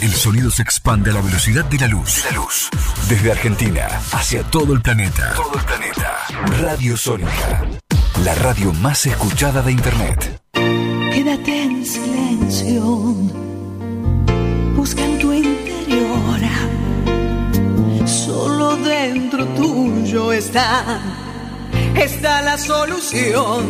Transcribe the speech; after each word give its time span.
El 0.00 0.12
sonido 0.12 0.50
se 0.50 0.62
expande 0.62 1.10
a 1.10 1.14
la 1.14 1.20
velocidad 1.20 1.64
de 1.64 1.78
la 1.78 1.88
luz. 1.88 2.24
La 2.26 2.36
luz. 2.36 2.68
Desde 3.08 3.32
Argentina 3.32 3.88
hacia 4.12 4.44
todo 4.44 4.72
el 4.72 4.80
planeta. 4.80 5.34
Todo 5.34 5.54
el 5.54 5.64
planeta. 5.64 6.26
Radio 6.60 6.96
Sónica. 6.96 7.64
La 8.24 8.34
radio 8.36 8.72
más 8.74 9.06
escuchada 9.06 9.62
de 9.62 9.72
Internet. 9.72 10.40
Quédate 10.52 11.62
en 11.62 11.84
silencio. 11.84 12.82
Busca 14.76 15.04
en 15.04 15.18
tu 15.18 15.32
interior. 15.32 16.40
Solo 18.06 18.76
dentro 18.76 19.44
tuyo 19.48 20.32
está. 20.32 21.00
Está 21.96 22.42
la 22.42 22.56
solución. 22.56 23.66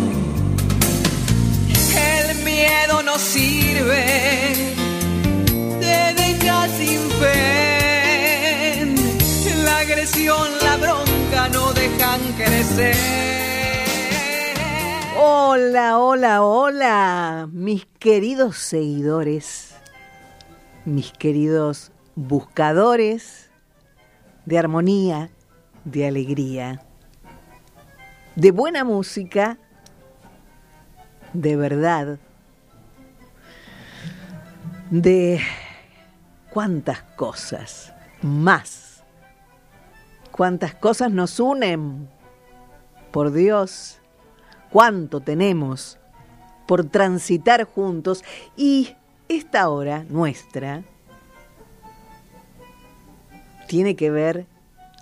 El 1.96 2.44
miedo 2.44 3.02
no 3.02 3.18
sirve. 3.18 4.87
Te 5.88 6.12
deja 6.22 6.68
sin 6.68 7.00
fe. 7.18 8.84
La 9.64 9.78
agresión, 9.78 10.46
la 10.62 10.76
bronca 10.76 11.48
no 11.50 11.72
dejan 11.72 12.20
crecer. 12.36 12.94
Hola, 15.18 15.98
hola, 15.98 16.42
hola, 16.42 17.48
mis 17.50 17.86
queridos 17.98 18.58
seguidores, 18.58 19.76
mis 20.84 21.10
queridos 21.12 21.90
buscadores 22.14 23.48
de 24.44 24.58
armonía, 24.58 25.30
de 25.84 26.06
alegría, 26.06 26.82
de 28.36 28.50
buena 28.50 28.84
música, 28.84 29.56
de 31.32 31.56
verdad, 31.56 32.18
de 34.90 35.40
cuántas 36.58 37.02
cosas 37.14 37.92
más, 38.20 39.04
cuántas 40.32 40.74
cosas 40.74 41.12
nos 41.12 41.38
unen, 41.38 42.08
por 43.12 43.30
Dios. 43.30 44.00
Cuánto 44.68 45.20
tenemos 45.20 46.00
por 46.66 46.84
transitar 46.84 47.62
juntos. 47.62 48.24
Y 48.56 48.96
esta 49.28 49.68
hora 49.68 50.04
nuestra 50.08 50.82
tiene 53.68 53.94
que 53.94 54.10
ver 54.10 54.46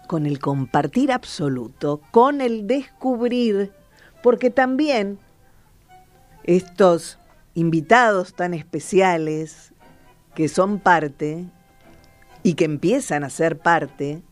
con 0.09 0.27
el 0.27 0.39
compartir 0.41 1.11
absoluto, 1.11 2.03
con 2.11 2.43
el 2.43 2.67
descubrir, 2.67 3.73
porque 4.23 4.51
también 4.51 5.19
estos 6.45 7.19
invitados 7.55 8.35
tan 8.35 8.53
especiales 8.53 9.73
que 10.37 10.49
son 10.49 10.79
parte 10.79 11.47
y 12.43 12.55
que 12.55 12.67
empiezan 12.67 13.25
a 13.25 13.31
ser 13.31 13.59
parte, 13.59 14.23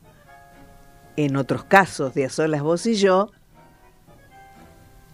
en 1.16 1.36
otros 1.36 1.64
casos 1.64 2.12
de 2.12 2.27
A 2.27 2.28
Solas 2.28 2.62
Vos 2.62 2.84
y 2.84 2.94
Yo, 2.94 3.30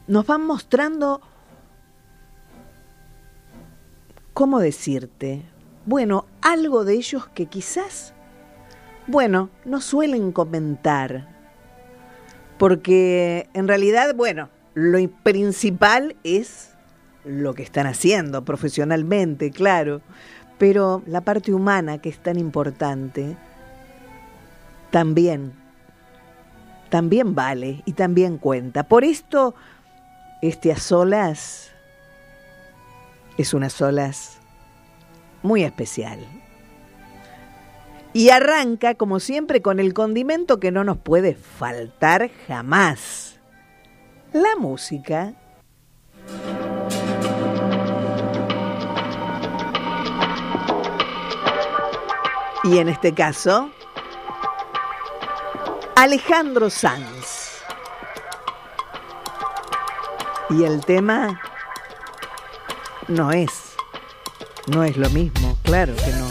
nos 0.08 0.26
van 0.26 0.44
mostrando, 0.44 1.20
¿cómo 4.34 4.58
decirte? 4.58 5.42
Bueno, 5.86 6.26
algo 6.42 6.84
de 6.84 6.94
ellos 6.94 7.28
que 7.28 7.46
quizás, 7.46 8.12
bueno, 9.06 9.48
no 9.64 9.80
suelen 9.80 10.32
comentar, 10.32 11.28
porque 12.58 13.48
en 13.54 13.68
realidad, 13.68 14.16
bueno, 14.16 14.48
lo 14.74 14.98
principal 15.22 16.16
es 16.24 16.70
lo 17.24 17.54
que 17.54 17.62
están 17.62 17.86
haciendo 17.86 18.44
profesionalmente, 18.44 19.52
claro, 19.52 20.00
pero 20.60 21.02
la 21.06 21.22
parte 21.22 21.54
humana 21.54 21.96
que 22.02 22.10
es 22.10 22.18
tan 22.18 22.38
importante, 22.38 23.34
también, 24.90 25.54
también 26.90 27.34
vale 27.34 27.82
y 27.86 27.94
también 27.94 28.36
cuenta. 28.36 28.82
Por 28.82 29.02
esto, 29.02 29.54
este 30.42 30.70
a 30.70 30.76
solas 30.76 31.70
es 33.38 33.54
una 33.54 33.70
solas 33.70 34.38
muy 35.42 35.64
especial. 35.64 36.18
Y 38.12 38.28
arranca, 38.28 38.96
como 38.96 39.18
siempre, 39.18 39.62
con 39.62 39.80
el 39.80 39.94
condimento 39.94 40.60
que 40.60 40.72
no 40.72 40.84
nos 40.84 40.98
puede 40.98 41.36
faltar 41.36 42.30
jamás. 42.46 43.40
La 44.34 44.56
música. 44.58 45.32
Y 52.62 52.78
en 52.78 52.88
este 52.90 53.14
caso, 53.14 53.70
Alejandro 55.96 56.68
Sanz. 56.68 57.62
Y 60.50 60.64
el 60.64 60.84
tema 60.84 61.40
no 63.08 63.30
es, 63.32 63.50
no 64.66 64.84
es 64.84 64.96
lo 64.96 65.08
mismo, 65.10 65.56
claro 65.62 65.94
que 65.96 66.12
no. 66.12 66.28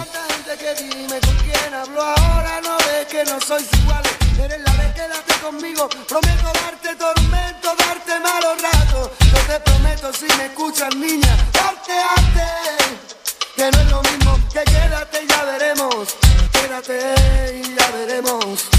Eres 4.40 4.62
la 4.62 4.74
vez 4.74 4.94
quédate 4.94 5.34
conmigo, 5.42 5.90
prometo 6.08 6.52
darte 6.54 6.96
tormento, 6.96 7.76
darte 7.76 8.20
malos 8.20 8.62
ratos. 8.62 9.10
Yo 9.20 9.54
te 9.54 9.60
prometo 9.62 10.14
si 10.14 10.28
me 10.38 10.46
escuchas 10.46 10.96
niña, 10.96 11.36
darte 11.52 11.92
arte. 11.92 13.19
Que 13.60 13.70
no 13.72 13.82
es 13.82 13.92
lo 13.92 14.02
mismo 14.04 14.40
que 14.54 14.64
quédate 14.64 15.22
y 15.22 15.28
ya 15.28 15.44
veremos. 15.44 16.16
Quédate 16.54 17.62
y 17.62 17.76
ya 17.76 17.92
veremos. 17.92 18.70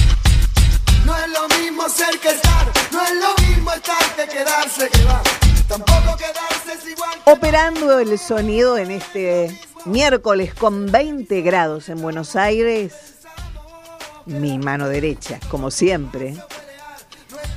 No 1.04 1.14
es 1.18 1.28
lo 1.28 1.48
mismo 1.58 1.86
ser 1.86 2.18
que 2.18 2.30
estar, 2.30 2.72
no 2.90 3.02
es 3.02 3.12
lo 3.12 3.46
mismo 3.46 3.72
estar 3.72 4.16
que 4.16 4.26
quedarse 4.26 4.88
que 4.88 5.04
va. 5.04 5.22
Tampoco 5.68 6.16
quedarse 6.16 6.72
es 6.78 6.92
igual. 6.92 7.10
Operando 7.26 7.98
el 7.98 8.18
sonido 8.18 8.78
en 8.78 8.92
este 8.92 9.54
miércoles 9.84 10.54
con 10.54 10.90
20 10.90 11.42
grados 11.42 11.90
en 11.90 12.00
Buenos 12.00 12.34
Aires, 12.34 12.94
mi 14.24 14.58
mano 14.58 14.88
derecha, 14.88 15.40
como 15.50 15.70
siempre. 15.70 16.36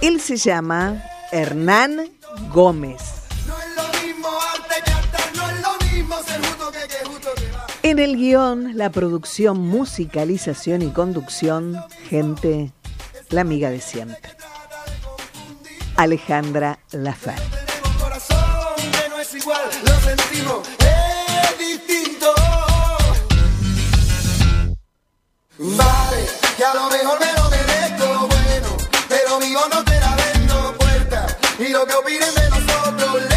Él 0.02 0.20
se 0.20 0.36
llama 0.36 1.02
Hernán 1.32 2.12
Gómez. 2.52 3.23
En 7.94 8.00
el 8.00 8.18
guion, 8.18 8.76
la 8.76 8.90
producción, 8.90 9.60
musicalización 9.60 10.82
y 10.82 10.90
conducción, 10.90 11.80
gente, 12.10 12.74
la 13.30 13.42
amiga 13.42 13.70
de 13.70 13.80
siempre. 13.82 14.32
Alejandra 15.96 16.80
distinto. 21.60 22.34
Vale, 25.60 26.26
que 26.58 26.66
a 26.66 26.74
lo 26.74 26.90
mejor 26.90 27.20
me 27.20 27.32
lo 27.32 27.50
merezco, 27.52 28.28
bueno, 28.28 28.78
pero 29.08 29.40
vivo 29.40 29.62
no 29.72 29.84
te 29.84 30.00
la 30.00 30.16
vendo 30.16 30.74
puerta. 30.80 31.38
Y 31.60 31.68
lo 31.68 31.86
que 31.86 31.94
opinen 31.94 32.34
de 32.34 32.50
nosotros, 32.50 33.33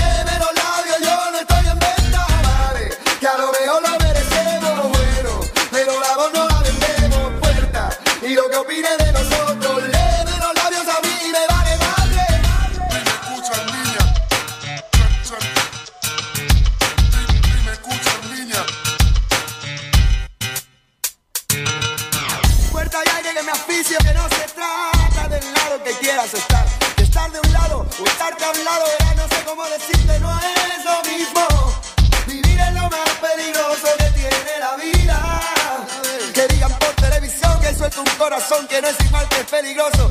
no 28.53 29.29
sé 29.29 29.45
cómo 29.45 29.65
decirte, 29.65 30.21
no 30.21 30.39
es 30.39 30.85
lo 30.85 31.03
mismo. 31.11 31.75
Vivir 32.27 32.61
es 32.61 32.73
lo 32.75 32.83
más 32.89 33.11
peligroso 33.21 33.89
que 33.99 34.11
tiene 34.11 34.59
la 34.61 34.77
vida. 34.77 35.41
Que 36.33 36.47
digan 36.55 36.73
por 36.79 36.95
televisión 36.95 37.61
que 37.61 37.75
suelto 37.75 38.03
un 38.03 38.19
corazón 38.19 38.67
que 38.69 38.81
no 38.81 38.89
es 38.89 38.97
igual 39.05 39.29
que 39.29 39.41
es 39.41 39.47
peligroso. 39.47 40.11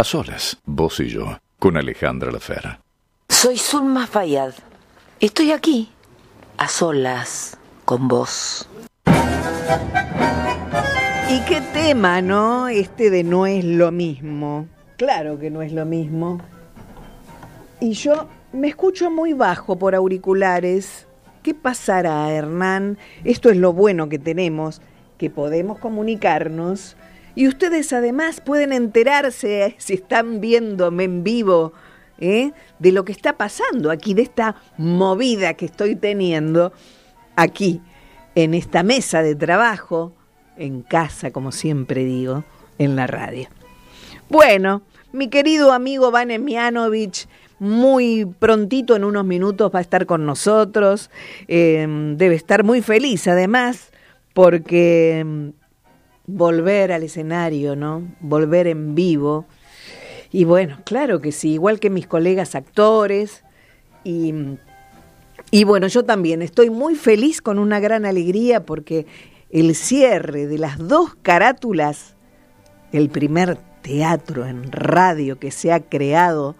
A 0.00 0.04
solas, 0.04 0.56
vos 0.64 0.98
y 1.00 1.10
yo, 1.10 1.36
con 1.58 1.76
Alejandra 1.76 2.32
Lafera. 2.32 2.80
Soy 3.28 3.58
Zulma 3.58 4.06
Fayad. 4.06 4.54
Estoy 5.20 5.52
aquí, 5.52 5.90
a 6.56 6.68
solas, 6.68 7.58
con 7.84 8.08
vos. 8.08 8.66
¿Y 11.28 11.40
qué 11.42 11.60
tema, 11.74 12.22
no? 12.22 12.68
Este 12.68 13.10
de 13.10 13.24
no 13.24 13.44
es 13.44 13.62
lo 13.62 13.92
mismo. 13.92 14.68
Claro 14.96 15.38
que 15.38 15.50
no 15.50 15.60
es 15.60 15.70
lo 15.70 15.84
mismo. 15.84 16.40
Y 17.78 17.92
yo 17.92 18.26
me 18.54 18.68
escucho 18.68 19.10
muy 19.10 19.34
bajo 19.34 19.78
por 19.78 19.94
auriculares. 19.94 21.06
¿Qué 21.42 21.52
pasará, 21.52 22.32
Hernán? 22.32 22.96
Esto 23.22 23.50
es 23.50 23.58
lo 23.58 23.74
bueno 23.74 24.08
que 24.08 24.18
tenemos, 24.18 24.80
que 25.18 25.28
podemos 25.28 25.78
comunicarnos. 25.78 26.96
Y 27.34 27.48
ustedes 27.48 27.92
además 27.92 28.40
pueden 28.40 28.72
enterarse, 28.72 29.74
si 29.78 29.94
están 29.94 30.40
viéndome 30.40 31.04
en 31.04 31.24
vivo, 31.24 31.72
¿eh? 32.18 32.52
de 32.78 32.92
lo 32.92 33.04
que 33.04 33.12
está 33.12 33.36
pasando 33.36 33.90
aquí, 33.90 34.14
de 34.14 34.22
esta 34.22 34.56
movida 34.76 35.54
que 35.54 35.66
estoy 35.66 35.96
teniendo 35.96 36.72
aquí, 37.36 37.80
en 38.34 38.54
esta 38.54 38.82
mesa 38.82 39.22
de 39.22 39.34
trabajo, 39.34 40.12
en 40.56 40.82
casa, 40.82 41.30
como 41.30 41.52
siempre 41.52 42.04
digo, 42.04 42.44
en 42.78 42.96
la 42.96 43.06
radio. 43.06 43.48
Bueno, 44.28 44.82
mi 45.12 45.28
querido 45.28 45.72
amigo 45.72 46.10
Van 46.10 46.30
Emianovich, 46.30 47.26
muy 47.58 48.24
prontito, 48.24 48.96
en 48.96 49.04
unos 49.04 49.24
minutos, 49.24 49.70
va 49.74 49.80
a 49.80 49.82
estar 49.82 50.06
con 50.06 50.24
nosotros. 50.24 51.10
Eh, 51.48 51.86
debe 52.16 52.34
estar 52.34 52.64
muy 52.64 52.80
feliz, 52.80 53.26
además, 53.26 53.90
porque 54.32 55.22
mm, 55.26 55.48
volver 56.36 56.92
al 56.92 57.02
escenario, 57.02 57.76
¿no? 57.76 58.02
Volver 58.20 58.66
en 58.66 58.94
vivo. 58.94 59.46
Y 60.32 60.44
bueno, 60.44 60.78
claro 60.84 61.20
que 61.20 61.32
sí, 61.32 61.52
igual 61.52 61.80
que 61.80 61.90
mis 61.90 62.06
colegas 62.06 62.54
actores. 62.54 63.44
Y, 64.04 64.34
y 65.50 65.64
bueno, 65.64 65.86
yo 65.88 66.04
también 66.04 66.42
estoy 66.42 66.70
muy 66.70 66.94
feliz 66.94 67.40
con 67.40 67.58
una 67.58 67.80
gran 67.80 68.06
alegría 68.06 68.64
porque 68.64 69.06
el 69.50 69.74
cierre 69.74 70.46
de 70.46 70.58
las 70.58 70.78
dos 70.78 71.16
carátulas, 71.22 72.14
el 72.92 73.08
primer 73.10 73.58
teatro 73.82 74.46
en 74.46 74.70
radio 74.70 75.38
que 75.38 75.50
se 75.50 75.72
ha 75.72 75.80
creado 75.80 76.54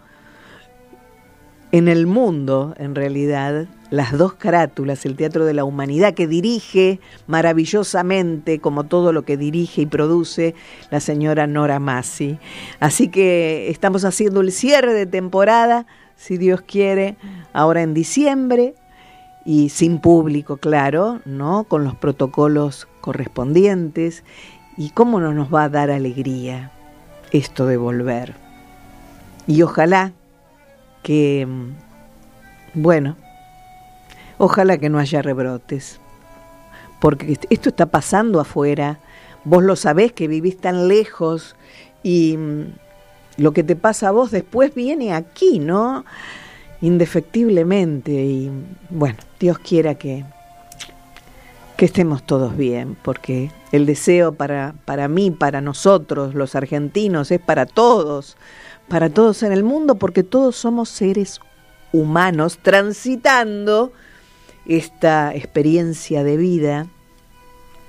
en 1.72 1.86
el 1.86 2.06
mundo, 2.06 2.74
en 2.78 2.94
realidad, 2.94 3.68
las 3.90 4.16
dos 4.16 4.34
carátulas, 4.34 5.04
el 5.04 5.16
Teatro 5.16 5.44
de 5.44 5.54
la 5.54 5.64
Humanidad, 5.64 6.14
que 6.14 6.26
dirige 6.26 7.00
maravillosamente, 7.26 8.60
como 8.60 8.84
todo 8.84 9.12
lo 9.12 9.24
que 9.24 9.36
dirige 9.36 9.82
y 9.82 9.86
produce, 9.86 10.54
la 10.90 11.00
señora 11.00 11.46
Nora 11.46 11.80
Massi. 11.80 12.38
Así 12.78 13.08
que 13.08 13.68
estamos 13.68 14.04
haciendo 14.04 14.40
el 14.40 14.52
cierre 14.52 14.94
de 14.94 15.06
temporada, 15.06 15.86
si 16.16 16.38
Dios 16.38 16.60
quiere, 16.62 17.16
ahora 17.52 17.82
en 17.82 17.94
diciembre, 17.94 18.74
y 19.44 19.70
sin 19.70 19.98
público, 19.98 20.58
claro, 20.58 21.20
¿no? 21.24 21.64
Con 21.64 21.82
los 21.82 21.96
protocolos 21.96 22.86
correspondientes. 23.00 24.22
¿Y 24.76 24.90
cómo 24.90 25.20
no 25.20 25.32
nos 25.32 25.52
va 25.52 25.64
a 25.64 25.68
dar 25.68 25.90
alegría 25.90 26.70
esto 27.32 27.66
de 27.66 27.76
volver? 27.76 28.34
Y 29.46 29.62
ojalá 29.62 30.12
que, 31.02 31.48
bueno, 32.74 33.16
ojalá 34.40 34.78
que 34.78 34.88
no 34.88 34.98
haya 34.98 35.20
rebrotes, 35.20 36.00
porque 36.98 37.38
esto 37.50 37.68
está 37.68 37.86
pasando 37.86 38.40
afuera, 38.40 38.98
vos 39.44 39.62
lo 39.62 39.76
sabés 39.76 40.12
que 40.12 40.28
vivís 40.28 40.56
tan 40.56 40.88
lejos 40.88 41.56
y 42.02 42.38
mm, 42.38 42.72
lo 43.36 43.52
que 43.52 43.62
te 43.62 43.76
pasa 43.76 44.08
a 44.08 44.12
vos 44.12 44.30
después 44.30 44.74
viene 44.74 45.12
aquí, 45.12 45.58
¿no? 45.58 46.06
Indefectiblemente. 46.80 48.12
Y 48.12 48.50
bueno, 48.88 49.18
Dios 49.38 49.58
quiera 49.58 49.96
que, 49.96 50.24
que 51.76 51.84
estemos 51.84 52.22
todos 52.22 52.56
bien, 52.56 52.96
porque 53.02 53.50
el 53.72 53.84
deseo 53.84 54.32
para, 54.32 54.74
para 54.86 55.06
mí, 55.06 55.30
para 55.30 55.60
nosotros, 55.60 56.34
los 56.34 56.54
argentinos, 56.54 57.30
es 57.30 57.40
para 57.40 57.66
todos, 57.66 58.38
para 58.88 59.10
todos 59.10 59.42
en 59.42 59.52
el 59.52 59.64
mundo, 59.64 59.96
porque 59.96 60.22
todos 60.22 60.56
somos 60.56 60.88
seres 60.88 61.40
humanos 61.92 62.58
transitando 62.62 63.92
esta 64.66 65.34
experiencia 65.34 66.24
de 66.24 66.36
vida, 66.36 66.86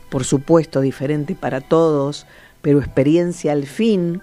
por 0.09 0.23
supuesto 0.23 0.81
diferente 0.81 1.35
para 1.35 1.61
todos, 1.61 2.25
pero 2.61 2.79
experiencia 2.79 3.51
al 3.51 3.65
fin, 3.65 4.21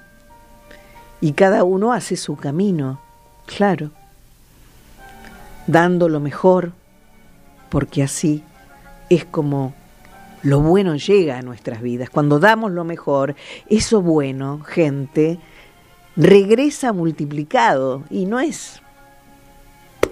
y 1.21 1.33
cada 1.33 1.64
uno 1.64 1.93
hace 1.93 2.17
su 2.17 2.37
camino, 2.37 3.00
claro, 3.47 3.90
dando 5.67 6.09
lo 6.09 6.21
mejor, 6.21 6.73
porque 7.69 8.02
así 8.02 8.43
es 9.11 9.25
como 9.25 9.75
lo 10.43 10.61
bueno 10.61 10.95
llega 10.97 11.38
a 11.38 11.43
nuestras 11.43 11.83
vidas. 11.83 12.11
Cuando 12.11 12.38
damos 12.38 12.71
lo 12.71 12.85
mejor, 12.85 13.35
eso 13.69 14.00
bueno, 14.00 14.61
gente, 14.61 15.38
regresa 16.17 16.93
multiplicado 16.93 18.05
y 18.11 18.26
no 18.26 18.40
es 18.40 18.81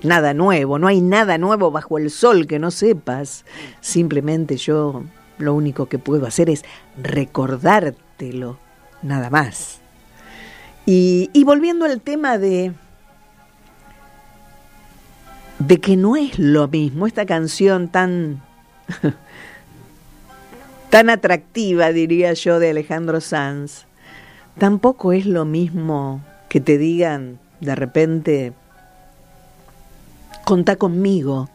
nada 0.03 0.35
nuevo, 0.35 0.79
no 0.79 0.87
hay 0.87 1.01
nada 1.01 1.39
nuevo 1.39 1.71
bajo 1.71 1.99
el 1.99 2.11
sol 2.11 2.47
que 2.47 2.59
no 2.59 2.71
sepas. 2.71 3.45
Simplemente 3.81 4.57
yo 4.57 5.05
lo 5.39 5.55
único 5.55 5.87
que 5.87 5.99
puedo 5.99 6.27
hacer 6.27 6.51
es 6.51 6.65
recordártelo, 6.97 8.59
nada 9.03 9.31
más. 9.31 9.81
Y, 10.85 11.31
volviendo 11.45 11.85
al 11.85 12.01
tema 12.01 12.39
de 12.39 12.73
de 15.59 15.81
que 15.81 15.97
no 15.97 16.17
es 16.17 16.39
lo 16.39 16.69
mismo 16.69 17.07
esta 17.07 17.25
canción 17.25 17.89
tan 17.89 18.43
tan 20.91 21.11
atractiva, 21.11 21.93
diría 21.93 22.35
yo, 22.35 22.59
de 22.59 22.71
Alejandro 22.71 23.21
Sanz, 23.21 23.87
tampoco 24.59 25.13
es 25.13 25.27
lo 25.27 25.45
mismo 25.45 26.23
que 26.49 26.61
te 26.61 26.79
digan 26.79 27.39
de 27.61 27.75
repente, 27.75 28.53
contá 30.47 30.77
conmigo, 30.77 31.49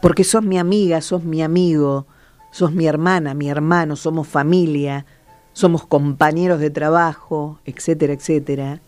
porque 0.00 0.24
sos 0.24 0.42
mi 0.42 0.58
amiga, 0.58 1.02
sos 1.02 1.22
mi 1.22 1.42
amigo, 1.42 2.06
sos 2.50 2.72
mi 2.72 2.86
hermana, 2.86 3.34
mi 3.34 3.50
hermano, 3.50 3.94
somos 3.94 4.26
familia, 4.26 5.04
somos 5.52 5.86
compañeros 5.86 6.60
de 6.60 6.70
trabajo, 6.70 7.58
etcétera, 7.66 8.14
etcétera. 8.14 8.80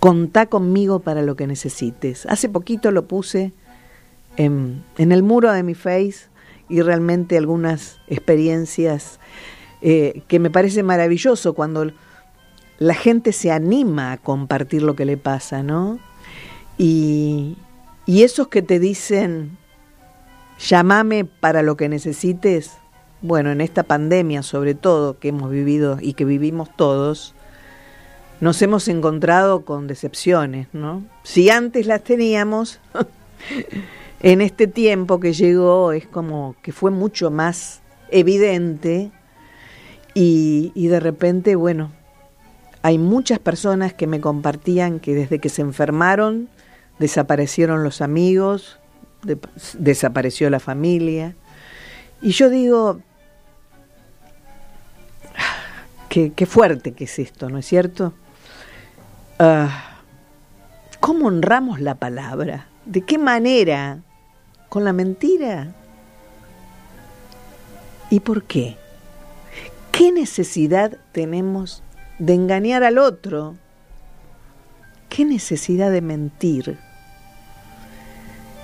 Contá 0.00 0.46
conmigo 0.46 0.98
para 0.98 1.22
lo 1.22 1.36
que 1.36 1.46
necesites. 1.46 2.26
Hace 2.26 2.48
poquito 2.48 2.90
lo 2.90 3.06
puse 3.06 3.52
en, 4.36 4.82
el 4.98 5.22
muro 5.22 5.52
de 5.52 5.62
mi 5.62 5.74
face 5.74 6.26
y 6.68 6.82
realmente 6.82 7.38
algunas 7.38 8.00
experiencias 8.08 9.20
eh, 9.82 10.24
que 10.26 10.40
me 10.40 10.50
parece 10.50 10.82
maravilloso 10.82 11.54
cuando 11.54 11.92
la 12.80 12.94
gente 12.94 13.30
se 13.30 13.52
anima 13.52 14.10
a 14.10 14.16
compartir 14.16 14.82
lo 14.82 14.96
que 14.96 15.04
le 15.04 15.16
pasa, 15.16 15.62
¿no? 15.62 16.00
Y, 16.78 17.56
y 18.06 18.22
esos 18.22 18.48
que 18.48 18.62
te 18.62 18.78
dicen, 18.78 19.56
llámame 20.58 21.24
para 21.24 21.62
lo 21.62 21.76
que 21.76 21.88
necesites, 21.88 22.72
bueno, 23.22 23.50
en 23.50 23.60
esta 23.60 23.82
pandemia 23.82 24.42
sobre 24.42 24.74
todo 24.74 25.18
que 25.18 25.28
hemos 25.28 25.50
vivido 25.50 25.98
y 26.00 26.14
que 26.14 26.24
vivimos 26.24 26.68
todos, 26.76 27.34
nos 28.40 28.60
hemos 28.62 28.88
encontrado 28.88 29.64
con 29.64 29.86
decepciones, 29.86 30.68
¿no? 30.72 31.04
Si 31.22 31.48
antes 31.48 31.86
las 31.86 32.02
teníamos, 32.02 32.80
en 34.20 34.40
este 34.40 34.66
tiempo 34.66 35.20
que 35.20 35.32
llegó 35.32 35.92
es 35.92 36.06
como 36.06 36.56
que 36.62 36.72
fue 36.72 36.90
mucho 36.90 37.30
más 37.30 37.80
evidente 38.10 39.10
y, 40.14 40.72
y 40.74 40.88
de 40.88 41.00
repente, 41.00 41.56
bueno, 41.56 41.90
hay 42.82 42.98
muchas 42.98 43.38
personas 43.38 43.94
que 43.94 44.06
me 44.06 44.20
compartían 44.20 45.00
que 45.00 45.14
desde 45.14 45.38
que 45.38 45.48
se 45.48 45.62
enfermaron 45.62 46.48
desaparecieron 46.98 47.82
los 47.82 48.00
amigos, 48.00 48.78
de, 49.22 49.38
desapareció 49.74 50.50
la 50.50 50.60
familia. 50.60 51.34
Y 52.22 52.30
yo 52.30 52.50
digo, 52.50 53.00
qué, 56.08 56.32
qué, 56.32 56.46
fuerte 56.46 56.92
que 56.92 57.04
es 57.04 57.18
esto, 57.18 57.48
¿no 57.48 57.58
es 57.58 57.66
cierto? 57.66 58.14
Uh, 59.40 59.68
¿Cómo 61.00 61.26
honramos 61.26 61.80
la 61.80 61.96
palabra? 61.96 62.68
¿De 62.86 63.02
qué 63.02 63.18
manera? 63.18 63.98
¿Con 64.68 64.84
la 64.84 64.92
mentira? 64.92 65.72
¿Y 68.10 68.20
por 68.20 68.44
qué? 68.44 68.76
¿Qué 69.92 70.12
necesidad 70.12 70.98
tenemos 71.12 71.82
de 72.18 72.34
engañar 72.34 72.84
al 72.84 72.98
otro. 72.98 73.56
¿Qué 75.08 75.24
necesidad 75.24 75.90
de 75.90 76.00
mentir? 76.00 76.78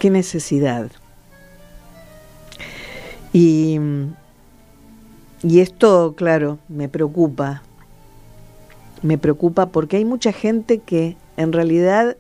¿Qué 0.01 0.11
necesidad? 0.11 0.91
Y, 3.33 3.79
y 5.45 5.61
esto, 5.61 6.15
claro, 6.17 6.59
me 6.69 6.89
preocupa. 6.89 7.63
Me 9.03 9.17
preocupa 9.17 9.67
porque 9.67 9.99
hay 9.99 10.05
mucha 10.05 10.33
gente 10.33 10.79
que 10.79 11.17
en 11.37 11.53
realidad, 11.53 12.17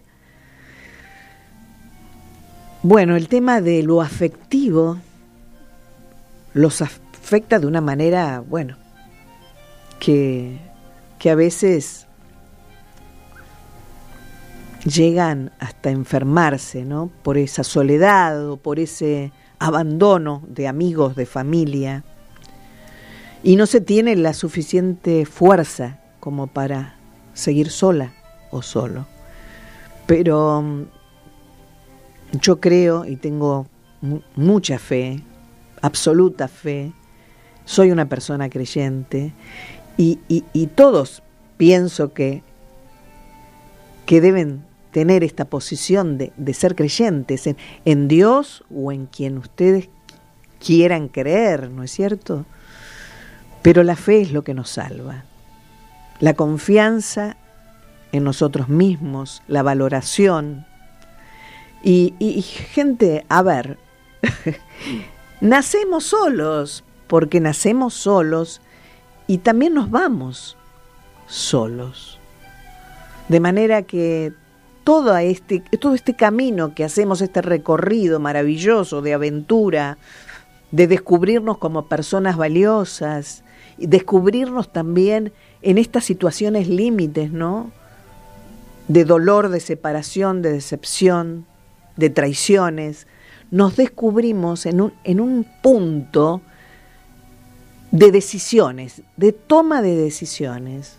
bueno, 2.84 3.16
el 3.16 3.26
tema 3.26 3.60
de 3.60 3.82
lo 3.82 4.00
afectivo 4.00 4.98
los 6.54 6.80
afecta 6.82 7.58
de 7.58 7.66
una 7.66 7.80
manera, 7.80 8.44
bueno, 8.46 8.76
que 9.98 10.70
que 11.20 11.30
a 11.30 11.34
veces 11.34 12.06
llegan 14.84 15.52
hasta 15.58 15.90
enfermarse, 15.90 16.84
¿no? 16.84 17.10
Por 17.22 17.38
esa 17.38 17.64
soledad 17.64 18.50
o 18.50 18.56
por 18.56 18.78
ese 18.78 19.32
abandono 19.58 20.42
de 20.48 20.68
amigos, 20.68 21.16
de 21.16 21.26
familia. 21.26 22.04
Y 23.42 23.56
no 23.56 23.66
se 23.66 23.80
tiene 23.80 24.16
la 24.16 24.34
suficiente 24.34 25.26
fuerza 25.26 26.00
como 26.18 26.46
para 26.46 26.96
seguir 27.34 27.70
sola 27.70 28.12
o 28.50 28.62
solo. 28.62 29.06
Pero 30.06 30.62
mm, 30.62 30.82
yo 32.40 32.60
creo 32.60 33.04
y 33.04 33.16
tengo 33.16 33.66
mucha 34.34 34.78
fe, 34.78 35.22
absoluta 35.82 36.48
fe, 36.48 36.92
soy 37.64 37.90
una 37.90 38.08
persona 38.08 38.48
creyente 38.48 39.32
y, 39.96 40.16
todos 40.74 41.22
pienso 41.58 42.14
que, 42.14 42.42
que 44.06 44.22
deben 44.22 44.64
tener 44.90 45.24
esta 45.24 45.44
posición 45.44 46.18
de, 46.18 46.54
ser 46.54 46.74
creyentes 46.74 47.46
en, 47.46 47.56
en, 47.84 48.08
Dios 48.08 48.64
o 48.74 48.92
en 48.92 49.06
quien 49.06 49.38
ustedes 49.38 49.88
quieran 50.64 51.08
creer, 51.08 51.70
¿no 51.70 51.82
es 51.82 51.90
cierto? 51.90 52.44
Pero 53.62 53.82
la 53.82 53.96
fe 53.96 54.20
es 54.20 54.32
lo 54.32 54.42
que 54.42 54.54
nos 54.54 54.70
salva. 54.70 55.24
La 56.18 56.34
confianza 56.34 57.36
en 58.12 58.24
nosotros 58.24 58.68
mismos, 58.68 59.42
la 59.48 59.62
valoración. 59.62 60.66
Y, 61.82 62.14
y 62.18 62.42
gente, 62.42 63.24
a 63.28 63.42
ver, 63.42 63.78
nacemos 65.40 66.04
solos, 66.04 66.84
porque 67.06 67.40
nacemos 67.40 67.94
solos 67.94 68.60
y 69.26 69.38
también 69.38 69.74
nos 69.74 69.90
vamos 69.90 70.56
solos. 71.26 72.18
De 73.28 73.40
manera 73.40 73.82
que 73.82 74.32
todo 74.84 75.16
este, 75.16 75.62
todo 75.78 75.94
este 75.94 76.14
camino 76.14 76.74
que 76.74 76.84
hacemos, 76.84 77.20
este 77.20 77.42
recorrido 77.42 78.20
maravilloso 78.20 79.02
de 79.02 79.14
aventura, 79.14 79.98
de 80.70 80.86
descubrirnos 80.86 81.58
como 81.58 81.86
personas 81.86 82.36
valiosas, 82.36 83.44
y 83.80 83.86
descubrirnos 83.86 84.70
también 84.70 85.32
en 85.62 85.78
estas 85.78 86.04
situaciones 86.04 86.68
límites, 86.68 87.32
¿no? 87.32 87.72
De 88.88 89.04
dolor, 89.04 89.48
de 89.48 89.60
separación, 89.60 90.42
de 90.42 90.52
decepción, 90.52 91.46
de 91.96 92.10
traiciones, 92.10 93.06
nos 93.50 93.76
descubrimos 93.76 94.66
en 94.66 94.82
un, 94.82 94.92
en 95.02 95.18
un 95.18 95.46
punto 95.62 96.42
de 97.90 98.12
decisiones, 98.12 99.02
de 99.16 99.32
toma 99.32 99.80
de 99.80 99.96
decisiones. 99.96 100.96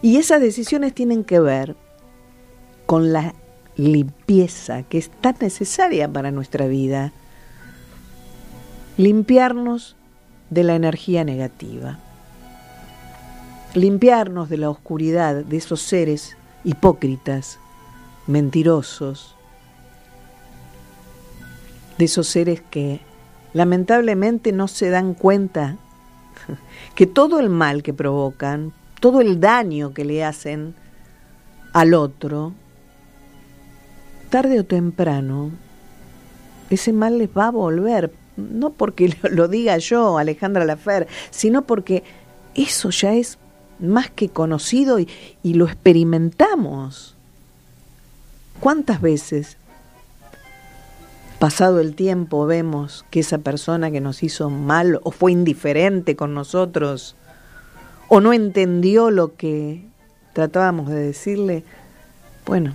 Y 0.00 0.18
esas 0.18 0.40
decisiones 0.40 0.94
tienen 0.94 1.24
que 1.24 1.40
ver 1.40 1.76
con 2.86 3.12
la 3.12 3.34
limpieza 3.76 4.82
que 4.84 4.98
es 4.98 5.10
tan 5.10 5.36
necesaria 5.40 6.10
para 6.10 6.30
nuestra 6.30 6.66
vida. 6.66 7.12
Limpiarnos 8.96 9.96
de 10.50 10.64
la 10.64 10.74
energía 10.74 11.24
negativa. 11.24 11.98
Limpiarnos 13.74 14.48
de 14.48 14.56
la 14.56 14.70
oscuridad 14.70 15.44
de 15.44 15.56
esos 15.58 15.82
seres 15.82 16.36
hipócritas, 16.64 17.58
mentirosos, 18.26 19.36
de 21.98 22.04
esos 22.06 22.26
seres 22.26 22.62
que 22.70 23.00
lamentablemente 23.52 24.52
no 24.52 24.68
se 24.68 24.88
dan 24.90 25.14
cuenta 25.14 25.76
que 26.94 27.06
todo 27.06 27.40
el 27.40 27.50
mal 27.50 27.82
que 27.82 27.92
provocan, 27.92 28.72
todo 29.00 29.20
el 29.20 29.40
daño 29.40 29.92
que 29.92 30.04
le 30.04 30.24
hacen 30.24 30.74
al 31.72 31.92
otro, 31.92 32.54
tarde 34.36 34.60
o 34.60 34.64
temprano, 34.64 35.50
ese 36.68 36.92
mal 36.92 37.16
les 37.16 37.30
va 37.30 37.46
a 37.46 37.50
volver, 37.50 38.12
no 38.36 38.68
porque 38.68 39.16
lo 39.30 39.48
diga 39.48 39.78
yo, 39.78 40.18
Alejandra 40.18 40.66
Lafer, 40.66 41.08
sino 41.30 41.62
porque 41.62 42.04
eso 42.54 42.90
ya 42.90 43.14
es 43.14 43.38
más 43.78 44.10
que 44.10 44.28
conocido 44.28 45.00
y, 45.00 45.08
y 45.42 45.54
lo 45.54 45.64
experimentamos. 45.64 47.16
¿Cuántas 48.60 49.00
veces 49.00 49.56
pasado 51.38 51.80
el 51.80 51.94
tiempo 51.94 52.44
vemos 52.44 53.06
que 53.08 53.20
esa 53.20 53.38
persona 53.38 53.90
que 53.90 54.02
nos 54.02 54.22
hizo 54.22 54.50
mal 54.50 55.00
o 55.02 55.12
fue 55.12 55.32
indiferente 55.32 56.14
con 56.14 56.34
nosotros 56.34 57.16
o 58.08 58.20
no 58.20 58.34
entendió 58.34 59.10
lo 59.10 59.34
que 59.34 59.86
tratábamos 60.34 60.90
de 60.90 61.00
decirle, 61.00 61.64
bueno, 62.44 62.74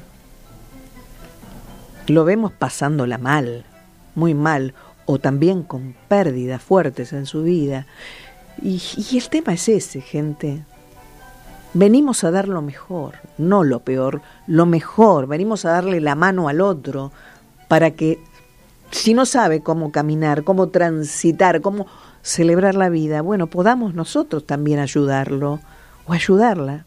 lo 2.12 2.26
vemos 2.26 2.52
pasándola 2.52 3.18
mal, 3.18 3.66
muy 4.16 4.34
mal, 4.34 4.74
o 5.06 5.20
también 5.20 5.64
con 5.64 5.96
pérdidas 6.08 6.62
fuertes 6.62 7.14
en 7.14 7.26
su 7.26 7.44
vida. 7.44 7.88
Y, 8.62 8.82
el 9.18 9.30
tema 9.30 9.54
es 9.54 9.68
ese, 9.70 10.02
gente. 10.02 10.64
Venimos 11.74 12.24
a 12.24 12.32
dar 12.32 12.48
lo 12.48 12.62
mejor, 12.62 13.16
no 13.38 13.64
lo 13.64 13.80
peor, 13.80 14.22
lo 14.46 14.66
mejor. 14.66 15.28
Venimos 15.28 15.66
a 15.66 15.72
darle 15.72 16.02
la 16.02 16.16
mano 16.16 16.50
al 16.50 16.62
otro 16.62 17.12
para 17.68 17.92
que 17.92 18.20
si 18.92 19.14
no 19.14 19.26
sabe 19.26 19.62
cómo 19.62 19.92
caminar, 19.92 20.44
cómo 20.44 20.68
transitar, 20.68 21.62
cómo 21.62 21.88
celebrar 22.22 22.76
la 22.76 22.90
vida, 22.90 23.22
bueno, 23.22 23.48
podamos 23.48 23.94
nosotros 23.94 24.46
también 24.46 24.80
ayudarlo 24.80 25.60
o 26.06 26.14
ayudarla 26.14 26.86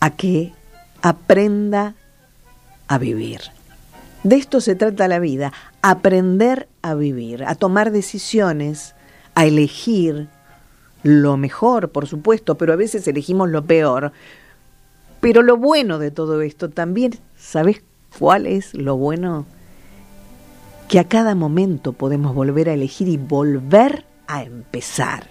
a 0.00 0.10
que 0.10 0.52
aprenda 1.00 1.94
a 2.88 2.98
vivir. 2.98 3.40
De 4.22 4.36
esto 4.36 4.60
se 4.60 4.74
trata 4.74 5.08
la 5.08 5.18
vida, 5.18 5.52
aprender 5.82 6.68
a 6.82 6.94
vivir, 6.94 7.44
a 7.44 7.54
tomar 7.54 7.92
decisiones, 7.92 8.94
a 9.34 9.46
elegir 9.46 10.28
lo 11.02 11.36
mejor, 11.36 11.90
por 11.90 12.08
supuesto, 12.08 12.56
pero 12.56 12.72
a 12.72 12.76
veces 12.76 13.06
elegimos 13.06 13.50
lo 13.50 13.64
peor. 13.64 14.12
Pero 15.20 15.42
lo 15.42 15.56
bueno 15.56 15.98
de 15.98 16.10
todo 16.10 16.42
esto 16.42 16.70
también, 16.70 17.12
¿sabes 17.36 17.82
cuál 18.18 18.46
es 18.46 18.74
lo 18.74 18.96
bueno? 18.96 19.46
Que 20.88 20.98
a 20.98 21.04
cada 21.04 21.34
momento 21.34 21.92
podemos 21.92 22.34
volver 22.34 22.68
a 22.68 22.74
elegir 22.74 23.08
y 23.08 23.16
volver 23.16 24.04
a 24.26 24.42
empezar. 24.42 25.28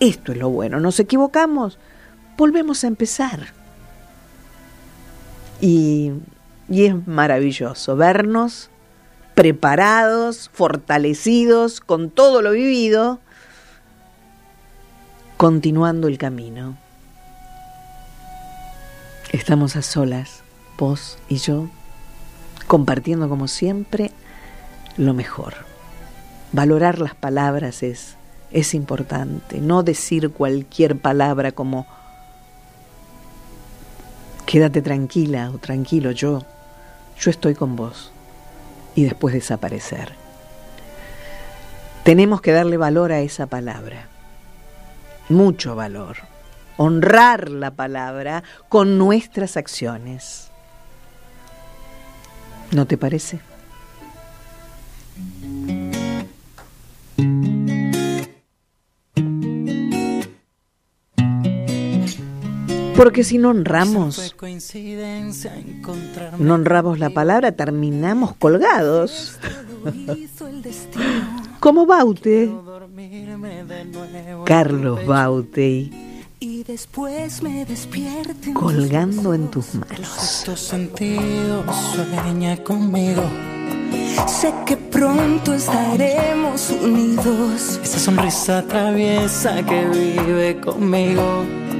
Esto 0.00 0.32
es 0.32 0.38
lo 0.38 0.50
bueno. 0.50 0.78
Nos 0.78 1.00
equivocamos, 1.00 1.78
volvemos 2.36 2.84
a 2.84 2.86
empezar. 2.86 3.52
Y, 5.60 6.12
y 6.68 6.84
es 6.84 7.06
maravilloso 7.06 7.96
vernos 7.96 8.70
preparados, 9.38 10.50
fortalecidos 10.52 11.80
con 11.80 12.10
todo 12.10 12.42
lo 12.42 12.50
vivido, 12.50 13.20
continuando 15.36 16.08
el 16.08 16.18
camino. 16.18 16.76
Estamos 19.30 19.76
a 19.76 19.82
solas, 19.82 20.42
vos 20.76 21.18
y 21.28 21.36
yo, 21.36 21.68
compartiendo 22.66 23.28
como 23.28 23.46
siempre 23.46 24.10
lo 24.96 25.14
mejor. 25.14 25.54
Valorar 26.50 26.98
las 26.98 27.14
palabras 27.14 27.84
es, 27.84 28.16
es 28.50 28.74
importante, 28.74 29.60
no 29.60 29.84
decir 29.84 30.30
cualquier 30.30 30.98
palabra 30.98 31.52
como 31.52 31.86
quédate 34.46 34.82
tranquila 34.82 35.52
o 35.54 35.58
tranquilo, 35.58 36.10
yo, 36.10 36.42
yo 37.20 37.30
estoy 37.30 37.54
con 37.54 37.76
vos 37.76 38.12
y 38.94 39.04
después 39.04 39.34
desaparecer. 39.34 40.12
Tenemos 42.04 42.40
que 42.40 42.52
darle 42.52 42.76
valor 42.76 43.12
a 43.12 43.20
esa 43.20 43.46
palabra, 43.46 44.08
mucho 45.28 45.74
valor, 45.74 46.16
honrar 46.76 47.50
la 47.50 47.72
palabra 47.72 48.42
con 48.68 48.98
nuestras 48.98 49.56
acciones. 49.56 50.50
¿No 52.70 52.86
te 52.86 52.96
parece? 52.96 53.40
Porque 62.98 63.22
si 63.22 63.38
no 63.38 63.50
honramos, 63.50 64.34
no 66.36 66.54
honramos 66.54 66.98
la 66.98 67.10
palabra, 67.10 67.52
terminamos 67.52 68.34
colgados. 68.34 69.38
Como 71.60 71.86
Baute. 71.86 72.50
Carlos 74.44 75.06
Baute. 75.06 75.92
Y 76.40 76.64
después 76.64 77.40
me 77.40 77.64
despierte 77.64 78.52
colgando 78.52 79.32
en 79.32 79.48
tus 79.48 79.76
manos. 79.76 80.40
Estos 80.40 80.58
sentidos 80.58 81.64
sueña 81.94 82.56
conmigo. 82.64 83.22
Sé 84.26 84.52
que 84.66 84.76
pronto 84.76 85.54
estaremos 85.54 86.70
unidos. 86.82 87.78
Esa 87.80 87.98
sonrisa 88.00 88.64
traviesa 88.66 89.64
que 89.64 89.86
vive 89.86 90.60
conmigo. 90.60 91.44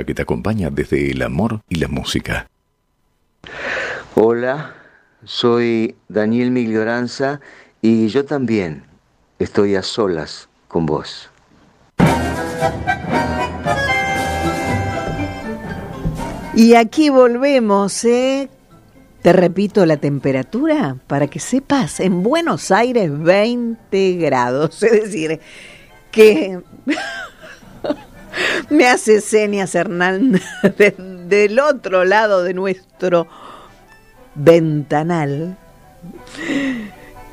propuesta 0.00 0.04
que 0.04 0.14
te 0.14 0.22
acompaña 0.22 0.70
desde 0.70 1.10
el 1.10 1.22
amor 1.22 1.60
y 1.68 1.76
la 1.76 1.88
música. 1.88 2.46
Hola, 4.14 4.74
soy 5.24 5.96
Daniel 6.08 6.50
Miglioranza 6.50 7.40
y 7.82 8.08
yo 8.08 8.24
también 8.24 8.84
estoy 9.38 9.76
a 9.76 9.82
solas 9.82 10.48
con 10.68 10.86
vos. 10.86 11.30
Y 16.54 16.74
aquí 16.74 17.08
volvemos, 17.10 18.04
¿eh? 18.04 18.50
Te 19.22 19.32
repito 19.32 19.86
la 19.86 19.98
temperatura 19.98 20.96
para 21.06 21.26
que 21.26 21.40
sepas, 21.40 22.00
en 22.00 22.22
Buenos 22.22 22.70
Aires 22.70 23.10
20 23.18 24.14
grados, 24.14 24.82
es 24.82 24.92
decir, 24.92 25.40
que 26.10 26.60
me 28.70 28.86
hace 28.86 29.20
señas 29.20 29.74
Hernán 29.74 30.40
del 31.28 31.58
otro 31.58 32.04
lado 32.04 32.42
de 32.42 32.54
nuestro 32.54 33.26
ventanal. 34.34 35.56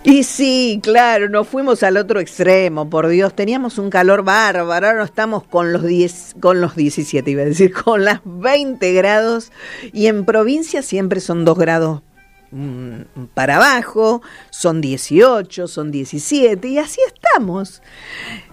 Y 0.04 0.24
sí, 0.24 0.80
claro, 0.82 1.28
nos 1.28 1.48
fuimos 1.48 1.84
al 1.84 1.98
otro 1.98 2.20
extremo, 2.22 2.90
por 2.90 3.10
Dios, 3.10 3.36
teníamos 3.36 3.78
un 3.78 3.90
calor 3.90 4.24
bárbaro, 4.24 4.88
ahora 4.88 5.04
estamos 5.04 5.44
con 5.44 5.74
los 5.74 5.84
10, 5.84 6.36
con 6.40 6.62
los 6.62 6.76
17, 6.76 7.30
iba 7.30 7.42
a 7.42 7.46
decir, 7.46 7.74
con 7.84 8.06
las 8.06 8.22
20 8.24 8.94
grados, 8.94 9.52
y 9.92 10.08
en 10.08 10.24
provincia 10.24 10.82
siempre 10.82 11.20
son 11.20 11.44
2 11.44 11.58
grados 11.58 12.04
mm, 12.52 13.26
para 13.34 13.58
abajo, 13.58 14.22
son 14.50 14.80
18, 14.80 15.68
son 15.68 15.92
17, 15.92 16.66
y 16.70 16.78
así 16.78 17.02
estamos. 17.06 17.82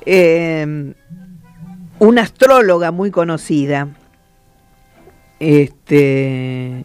Eh, 0.06 0.94
una 2.04 2.22
astróloga 2.22 2.90
muy 2.90 3.10
conocida, 3.10 3.88
este, 5.40 6.84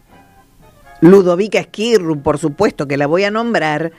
Ludovica 1.02 1.60
Esquirru, 1.60 2.22
por 2.22 2.38
supuesto 2.38 2.88
que 2.88 2.98
la 2.98 3.08
voy 3.08 3.24
a 3.24 3.32
nombrar, 3.32 3.92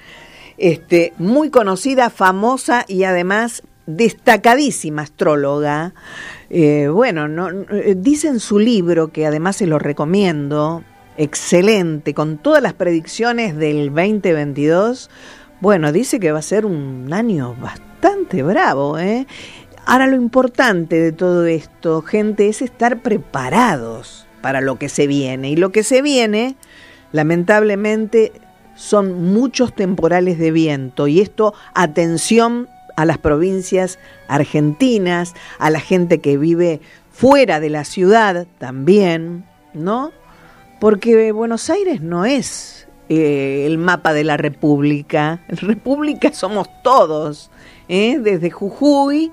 este, 0.59 1.13
muy 1.19 1.51
conocida, 1.51 2.11
famosa 2.11 2.85
y 2.89 3.05
además 3.05 3.63
destacadísima 3.87 5.03
astróloga. 5.03 5.95
Eh, 6.49 6.89
bueno, 6.89 7.29
no, 7.29 7.49
eh, 7.51 7.95
dice 7.97 8.29
en 8.29 8.41
su 8.41 8.59
libro, 8.59 9.09
que 9.09 9.27
además 9.27 9.57
se 9.57 9.67
lo 9.67 9.79
recomiendo, 9.79 10.85
excelente, 11.17 12.15
con 12.15 12.39
todas 12.39 12.63
las 12.63 12.75
predicciones 12.75 13.57
del 13.57 13.89
2022, 13.89 15.11
bueno, 15.61 15.93
dice 15.93 16.21
que 16.21 16.33
va 16.33 16.39
a 16.39 16.43
ser 16.43 16.65
un 16.65 17.13
año 17.13 17.55
bastante 17.61 18.43
bravo. 18.43 18.99
¿eh? 18.99 19.27
Ahora 19.91 20.07
lo 20.07 20.15
importante 20.15 21.01
de 21.01 21.11
todo 21.11 21.47
esto, 21.47 22.01
gente, 22.03 22.49
es 22.49 22.63
estar 22.63 23.03
preparados 23.03 24.25
para 24.41 24.61
lo 24.61 24.79
que 24.79 24.89
se 24.89 25.09
viene. 25.09 25.51
Y 25.51 25.57
lo 25.57 25.73
que 25.73 25.83
se 25.83 26.01
viene, 26.01 26.55
lamentablemente, 27.11 28.31
son 28.77 29.33
muchos 29.33 29.75
temporales 29.75 30.39
de 30.39 30.53
viento 30.53 31.09
y 31.09 31.19
esto, 31.19 31.55
atención 31.75 32.69
a 32.95 33.05
las 33.05 33.19
provincias 33.19 33.99
argentinas, 34.29 35.35
a 35.59 35.71
la 35.71 35.81
gente 35.81 36.21
que 36.21 36.39
vive 36.39 36.81
fuera 37.11 37.59
de 37.59 37.71
la 37.71 37.83
ciudad 37.83 38.47
también, 38.59 39.45
¿no? 39.75 40.13
Porque 40.79 41.33
Buenos 41.33 41.69
Aires 41.69 42.01
no 42.01 42.25
es 42.25 42.87
eh, 43.09 43.65
el 43.67 43.77
mapa 43.77 44.13
de 44.13 44.23
la 44.23 44.37
República. 44.37 45.41
República 45.49 46.33
somos 46.33 46.69
todos, 46.85 47.51
¿eh? 47.89 48.21
desde 48.21 48.53
Jujuy 48.53 49.33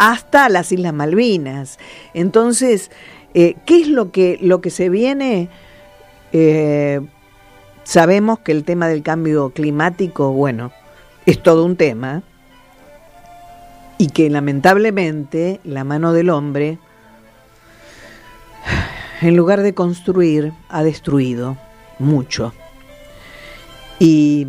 hasta 0.00 0.48
las 0.48 0.72
Islas 0.72 0.94
Malvinas. 0.94 1.78
Entonces, 2.14 2.90
eh, 3.34 3.54
¿qué 3.66 3.82
es 3.82 3.88
lo 3.88 4.10
que, 4.10 4.38
lo 4.40 4.60
que 4.60 4.70
se 4.70 4.88
viene? 4.88 5.48
Eh, 6.32 7.00
Sabemos 7.90 8.38
que 8.38 8.52
el 8.52 8.62
tema 8.62 8.86
del 8.86 9.02
cambio 9.02 9.50
climático, 9.50 10.30
bueno, 10.30 10.70
es 11.26 11.42
todo 11.42 11.64
un 11.64 11.74
tema 11.74 12.22
y 13.98 14.10
que 14.10 14.30
lamentablemente 14.30 15.58
la 15.64 15.82
mano 15.82 16.12
del 16.12 16.30
hombre, 16.30 16.78
en 19.22 19.36
lugar 19.36 19.62
de 19.62 19.74
construir, 19.74 20.52
ha 20.68 20.84
destruido 20.84 21.56
mucho. 21.98 22.52
Y, 23.98 24.46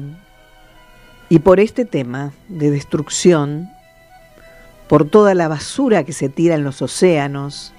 y 1.27 1.39
por 1.39 1.59
este 1.59 1.83
tema 1.83 2.33
de 2.47 2.69
destrucción, 2.69 3.69
por 4.91 5.05
toda 5.05 5.35
la 5.35 5.47
basura 5.47 6.03
que 6.03 6.11
se 6.11 6.27
tira 6.27 6.55
en 6.55 6.65
los 6.65 6.81
océanos, 6.81 7.71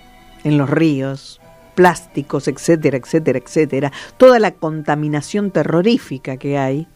en 0.45 0.57
los 0.57 0.71
ríos, 0.71 1.43
plásticos, 1.75 2.49
etcétera, 2.49 2.97
etcétera, 2.97 3.39
etcétera, 3.39 3.93
toda 4.17 4.39
la 4.39 4.53
contaminación 4.53 5.51
terrorífica 5.51 6.39
que 6.39 6.57
hay, 6.57 6.89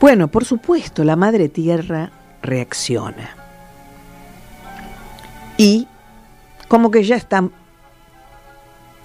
bueno, 0.00 0.28
por 0.28 0.46
supuesto, 0.46 1.04
la 1.04 1.16
madre 1.16 1.50
tierra 1.50 2.12
reacciona. 2.40 3.36
Y 5.58 5.86
como 6.66 6.90
que 6.90 7.04
ya 7.04 7.16
está 7.16 7.46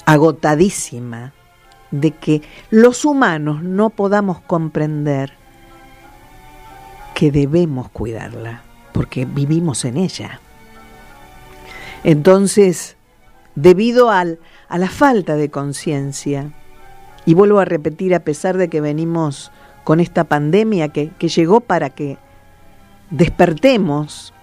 agotadísima 0.06 1.34
de 1.92 2.12
que 2.12 2.42
los 2.70 3.04
humanos 3.04 3.62
no 3.62 3.90
podamos 3.90 4.40
comprender 4.40 5.34
que 7.14 7.32
debemos 7.32 7.90
cuidarla, 7.90 8.64
porque 8.94 9.26
vivimos 9.26 9.84
en 9.84 9.98
ella. 9.98 10.40
Entonces, 12.04 12.96
debido 13.56 14.10
al, 14.10 14.40
a 14.70 14.78
la 14.78 14.90
falta 14.90 15.36
de 15.36 15.50
conciencia. 15.50 16.52
Y 17.26 17.36
vuelvo 17.36 17.60
a 17.60 17.66
repetir, 17.66 18.16
a 18.16 18.20
pesar 18.22 18.58
de 18.58 18.70
que 18.70 18.82
venimos 18.82 19.52
con 19.84 20.00
esta 20.00 20.24
pandemia 20.24 20.90
que, 20.90 21.10
que 21.18 21.28
llegó 21.28 21.62
para 21.62 21.90
que 21.90 22.18
despertemos, 23.10 24.34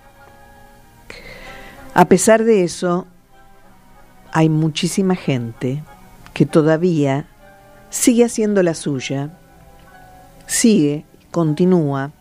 a 1.94 2.04
pesar 2.04 2.44
de 2.44 2.64
eso, 2.64 3.06
hay 4.32 4.48
muchísima 4.48 5.16
gente 5.16 5.82
que 6.32 6.46
todavía 6.46 7.26
sigue 7.90 8.24
haciendo 8.24 8.62
la 8.62 8.74
suya, 8.74 9.36
sigue, 10.46 11.04
continúa, 11.30 12.12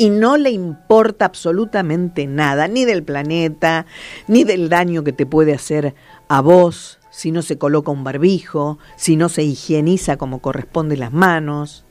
y 0.00 0.08
no 0.08 0.38
le 0.38 0.48
importa 0.48 1.26
absolutamente 1.26 2.26
nada, 2.26 2.68
ni 2.68 2.86
del 2.86 3.02
planeta, 3.02 3.84
ni 4.28 4.44
del 4.44 4.70
daño 4.70 5.04
que 5.04 5.12
te 5.12 5.26
puede 5.26 5.52
hacer 5.52 5.94
a 6.26 6.40
vos 6.40 6.98
si 7.10 7.32
no 7.32 7.42
se 7.42 7.58
coloca 7.58 7.90
un 7.90 8.02
barbijo, 8.02 8.78
si 8.96 9.16
no 9.16 9.28
se 9.28 9.42
higieniza 9.42 10.16
como 10.16 10.38
corresponde 10.38 10.96
las 10.96 11.12
manos. 11.12 11.84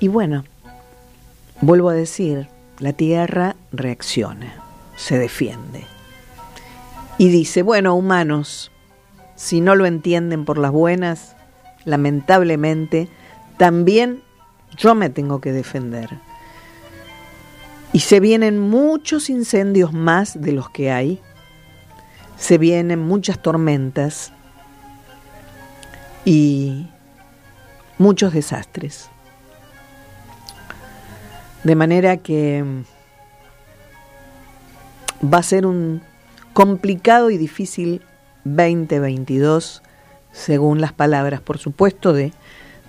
Y 0.00 0.08
bueno, 0.08 0.44
vuelvo 1.60 1.90
a 1.90 1.94
decir, 1.94 2.48
la 2.78 2.94
Tierra 2.94 3.54
reacciona, 3.70 4.54
se 4.96 5.18
defiende. 5.18 5.84
Y 7.18 7.28
dice, 7.28 7.62
bueno, 7.62 7.94
humanos, 7.94 8.70
si 9.36 9.60
no 9.60 9.74
lo 9.74 9.84
entienden 9.84 10.46
por 10.46 10.56
las 10.56 10.72
buenas, 10.72 11.36
lamentablemente, 11.84 13.10
también 13.58 14.22
yo 14.78 14.94
me 14.94 15.10
tengo 15.10 15.42
que 15.42 15.52
defender. 15.52 16.08
Y 17.92 18.00
se 18.00 18.20
vienen 18.20 18.58
muchos 18.58 19.28
incendios 19.28 19.92
más 19.92 20.40
de 20.40 20.52
los 20.52 20.70
que 20.70 20.90
hay. 20.90 21.20
Se 22.38 22.56
vienen 22.56 22.98
muchas 23.00 23.40
tormentas 23.40 24.32
y 26.24 26.88
muchos 27.98 28.32
desastres. 28.32 29.10
De 31.64 31.76
manera 31.76 32.16
que 32.16 32.64
va 35.22 35.38
a 35.38 35.42
ser 35.42 35.66
un 35.66 36.02
complicado 36.52 37.30
y 37.30 37.36
difícil 37.36 38.02
2022, 38.44 39.82
según 40.32 40.80
las 40.80 40.92
palabras, 40.92 41.40
por 41.40 41.58
supuesto, 41.58 42.12
de, 42.12 42.32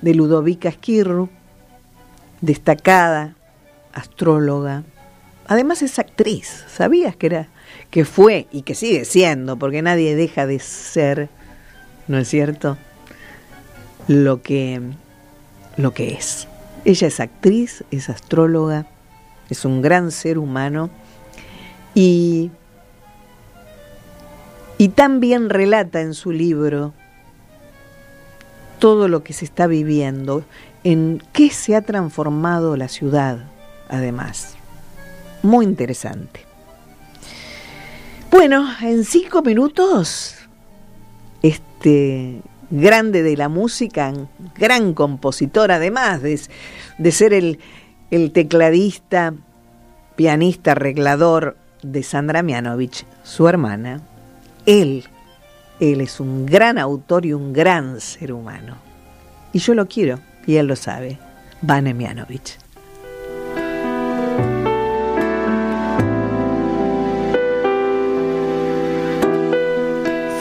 de 0.01 0.15
Ludovica 0.15 0.69
Esquirru, 0.69 1.29
destacada 2.41 3.35
astróloga, 3.93 4.83
Además 5.47 5.81
es 5.81 5.99
actriz, 5.99 6.65
¿sabías 6.67 7.15
que 7.15 7.27
era 7.27 7.47
que 7.89 8.05
fue 8.05 8.47
y 8.51 8.63
que 8.63 8.75
sigue 8.75 9.05
siendo, 9.05 9.57
porque 9.57 9.81
nadie 9.81 10.15
deja 10.15 10.47
de 10.47 10.59
ser, 10.59 11.29
¿no 12.07 12.17
es 12.17 12.27
cierto? 12.27 12.77
Lo 14.07 14.41
que 14.41 14.81
lo 15.77 15.93
que 15.93 16.13
es. 16.13 16.47
Ella 16.85 17.07
es 17.07 17.19
actriz, 17.19 17.83
es 17.91 18.09
astróloga, 18.09 18.87
es 19.49 19.65
un 19.65 19.81
gran 19.81 20.11
ser 20.11 20.37
humano 20.37 20.89
y 21.93 22.51
y 24.77 24.89
también 24.89 25.49
relata 25.49 26.01
en 26.01 26.13
su 26.13 26.31
libro 26.31 26.93
todo 28.79 29.07
lo 29.07 29.23
que 29.23 29.33
se 29.33 29.45
está 29.45 29.67
viviendo, 29.67 30.43
en 30.83 31.23
qué 31.31 31.51
se 31.51 31.75
ha 31.75 31.81
transformado 31.81 32.75
la 32.75 32.89
ciudad, 32.89 33.45
además. 33.87 34.57
Muy 35.43 35.65
interesante. 35.65 36.39
Bueno, 38.31 38.67
en 38.81 39.03
cinco 39.03 39.41
minutos, 39.43 40.35
este 41.43 42.41
grande 42.71 43.21
de 43.21 43.37
la 43.37 43.49
música, 43.49 44.11
gran 44.57 44.93
compositor, 44.93 45.71
además 45.71 46.21
de, 46.21 46.39
de 46.97 47.11
ser 47.11 47.33
el, 47.33 47.59
el 48.09 48.31
tecladista, 48.31 49.35
pianista, 50.15 50.71
arreglador 50.71 51.57
de 51.83 52.01
Sandra 52.03 52.41
Mianovich, 52.41 53.05
su 53.23 53.47
hermana, 53.47 54.01
él, 54.65 55.03
él 55.79 56.01
es 56.01 56.19
un 56.19 56.45
gran 56.45 56.77
autor 56.77 57.25
y 57.25 57.33
un 57.33 57.53
gran 57.53 57.99
ser 57.99 58.31
humano. 58.31 58.77
Y 59.51 59.59
yo 59.59 59.75
lo 59.75 59.87
quiero, 59.87 60.19
y 60.47 60.55
él 60.55 60.67
lo 60.67 60.75
sabe, 60.75 61.19
Vane 61.61 61.93
Mianovich. 61.93 62.62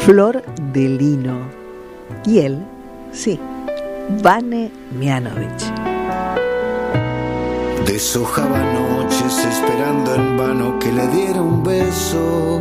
Flor 0.04 0.42
de 0.72 0.88
Lino. 0.88 1.48
Y 2.26 2.40
él, 2.40 2.66
sí, 3.12 3.38
Vane 4.20 4.72
Mianovich. 4.98 5.62
Deshojaba 7.86 8.58
noches 8.72 9.46
esperando 9.46 10.16
en 10.16 10.36
vano 10.36 10.78
que 10.80 10.90
le 10.90 11.06
diera 11.06 11.40
un 11.40 11.62
beso. 11.62 12.60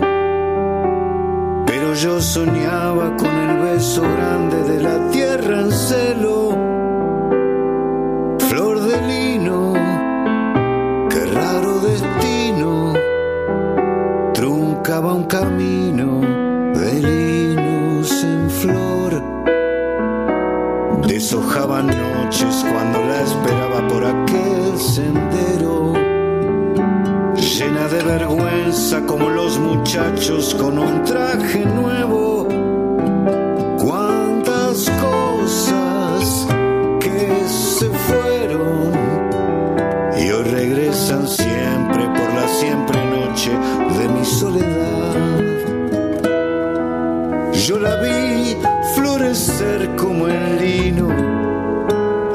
Pero 1.65 1.95
yo 1.95 2.21
soñaba 2.21 3.17
con 3.17 3.33
el 3.35 3.57
beso 3.57 4.03
grande 4.03 4.61
de 4.61 4.81
la 4.83 5.09
tierra 5.09 5.61
en 5.61 5.71
celo. 5.71 6.49
Flor 8.37 8.81
de 8.81 9.01
lino, 9.07 9.73
qué 11.09 11.25
raro 11.25 11.79
destino. 11.79 12.93
Truncaba 14.31 15.15
un 15.15 15.23
camino 15.23 15.80
Deshojaba 21.31 21.81
noches 21.81 22.65
cuando 22.69 22.99
la 23.05 23.21
esperaba 23.21 23.87
por 23.87 24.03
aquel 24.03 24.77
sendero. 24.77 25.93
Llena 27.37 27.87
de 27.87 28.03
vergüenza 28.03 28.99
como 29.05 29.29
los 29.29 29.57
muchachos 29.57 30.53
con 30.55 30.77
un 30.77 31.05
traje 31.05 31.65
nuevo. 31.65 32.49
Cuántas 33.79 34.89
cosas 34.89 36.47
que 36.99 37.47
se 37.47 37.89
fueron 37.89 38.91
y 40.19 40.31
hoy 40.31 40.43
regresan 40.43 41.25
siempre 41.29 42.07
por 42.07 42.33
la 42.33 42.47
siempre 42.59 43.05
noche 43.05 43.51
de 43.51 44.09
mi 44.09 44.25
soledad. 44.25 45.51
Yo 47.53 47.79
la 47.79 47.95
vi 48.01 48.20
como 49.89 50.27
el 50.27 50.59
lino 50.59 51.07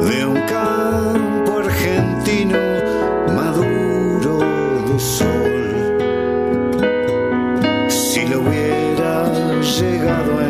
de 0.09 0.27
un 0.27 0.41
campo 0.47 1.59
argentino 1.59 2.59
maduro 3.35 4.39
de 4.89 4.99
sol. 4.99 5.99
Si 7.89 8.27
lo 8.27 8.41
hubiera 8.41 9.31
llegado 9.63 10.39
a 10.39 10.45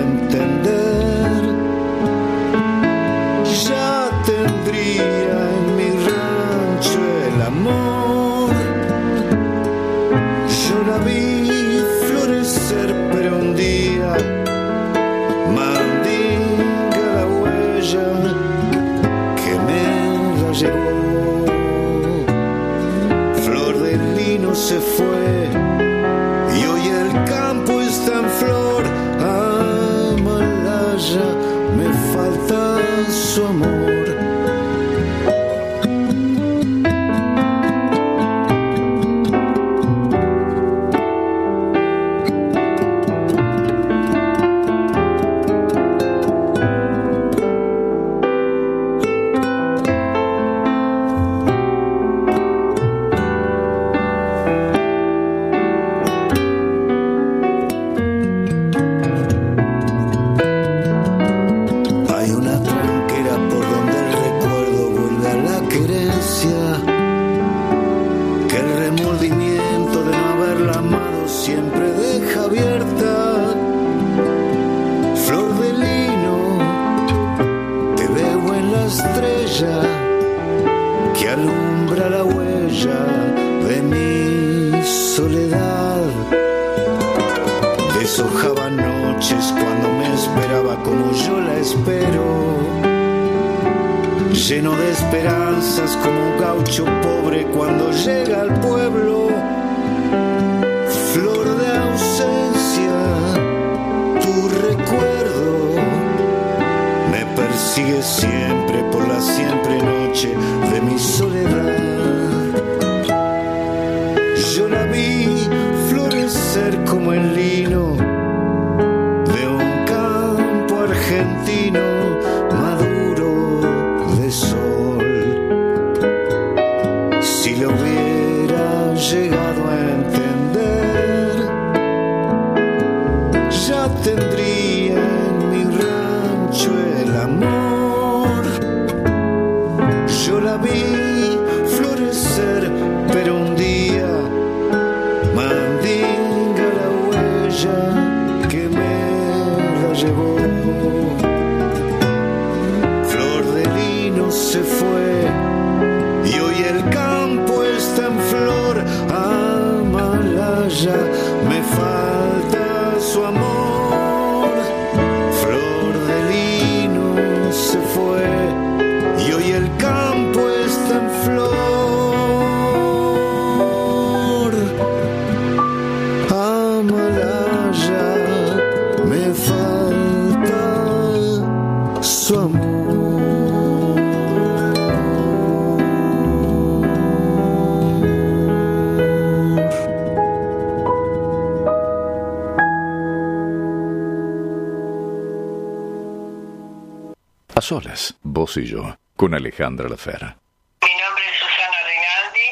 solas, 197.67 198.15
vos 198.23 198.57
y 198.59 198.65
yo, 198.65 198.97
con 199.17 199.35
Alejandra 199.35 199.89
Lafera. 199.89 200.39
Mi 200.83 200.95
nombre 201.03 201.25
es 201.27 201.37
Susana 201.37 201.79
Rinaldi 201.83 202.49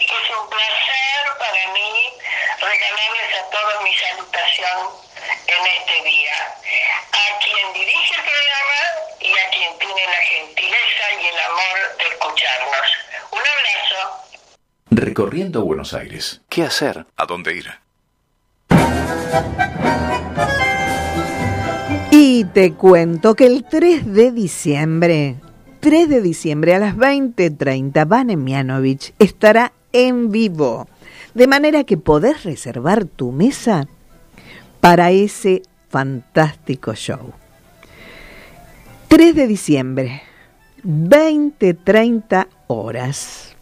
y 0.00 0.04
es 0.06 0.26
un 0.42 0.50
placer 0.50 1.22
para 1.38 1.72
mí 1.72 1.90
regalarles 2.58 3.30
a 3.38 3.50
todos 3.54 3.84
mi 3.84 3.94
salutación 3.94 4.78
en 5.46 5.66
este 5.70 5.96
día. 6.10 6.34
A 7.12 7.38
quien 7.38 7.72
dirige 7.74 8.14
el 8.18 8.22
programa 8.26 8.80
y 9.20 9.30
a 9.38 9.50
quien 9.50 9.78
tiene 9.78 10.02
la 10.04 10.22
gentileza 10.34 11.04
y 11.22 11.26
el 11.28 11.38
amor 11.38 11.78
de 11.98 12.04
escucharnos. 12.10 12.86
Un 13.30 13.38
abrazo. 13.38 14.00
Recorriendo 14.90 15.62
Buenos 15.62 15.94
Aires. 15.94 16.40
¿Qué 16.48 16.64
hacer? 16.64 17.06
¿A 17.16 17.24
dónde 17.24 17.54
ir? 17.54 17.70
Y 22.36 22.44
te 22.44 22.74
cuento 22.74 23.34
que 23.34 23.46
el 23.46 23.64
3 23.64 24.12
de 24.12 24.30
diciembre, 24.30 25.36
3 25.80 26.06
de 26.06 26.20
diciembre 26.20 26.74
a 26.74 26.78
las 26.78 26.94
20.30, 26.94 28.06
Vane 28.06 28.36
Mianovich 28.36 29.14
estará 29.18 29.72
en 29.94 30.30
vivo. 30.30 30.86
De 31.32 31.46
manera 31.46 31.84
que 31.84 31.96
podés 31.96 32.44
reservar 32.44 33.06
tu 33.06 33.32
mesa 33.32 33.88
para 34.82 35.12
ese 35.12 35.62
fantástico 35.88 36.94
show. 36.94 37.32
3 39.08 39.34
de 39.34 39.46
diciembre, 39.46 40.20
20.30 40.84 42.48
horas. 42.66 43.56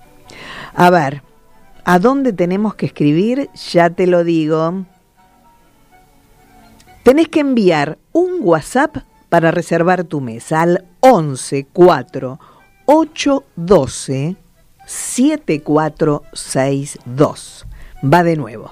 A 0.74 0.90
ver, 0.90 1.22
¿a 1.84 2.00
dónde 2.00 2.32
tenemos 2.32 2.74
que 2.74 2.86
escribir? 2.86 3.48
Ya 3.70 3.90
te 3.90 4.08
lo 4.08 4.24
digo 4.24 4.84
tenés 7.04 7.28
que 7.28 7.38
enviar 7.40 7.98
un 8.12 8.38
WhatsApp 8.40 8.96
para 9.28 9.52
reservar 9.52 10.04
tu 10.04 10.20
mesa 10.20 10.60
al 10.62 10.84
11 11.00 11.66
4 11.72 12.38
812 12.86 14.36
7462. 14.86 17.66
Va 18.02 18.22
de 18.22 18.36
nuevo. 18.36 18.70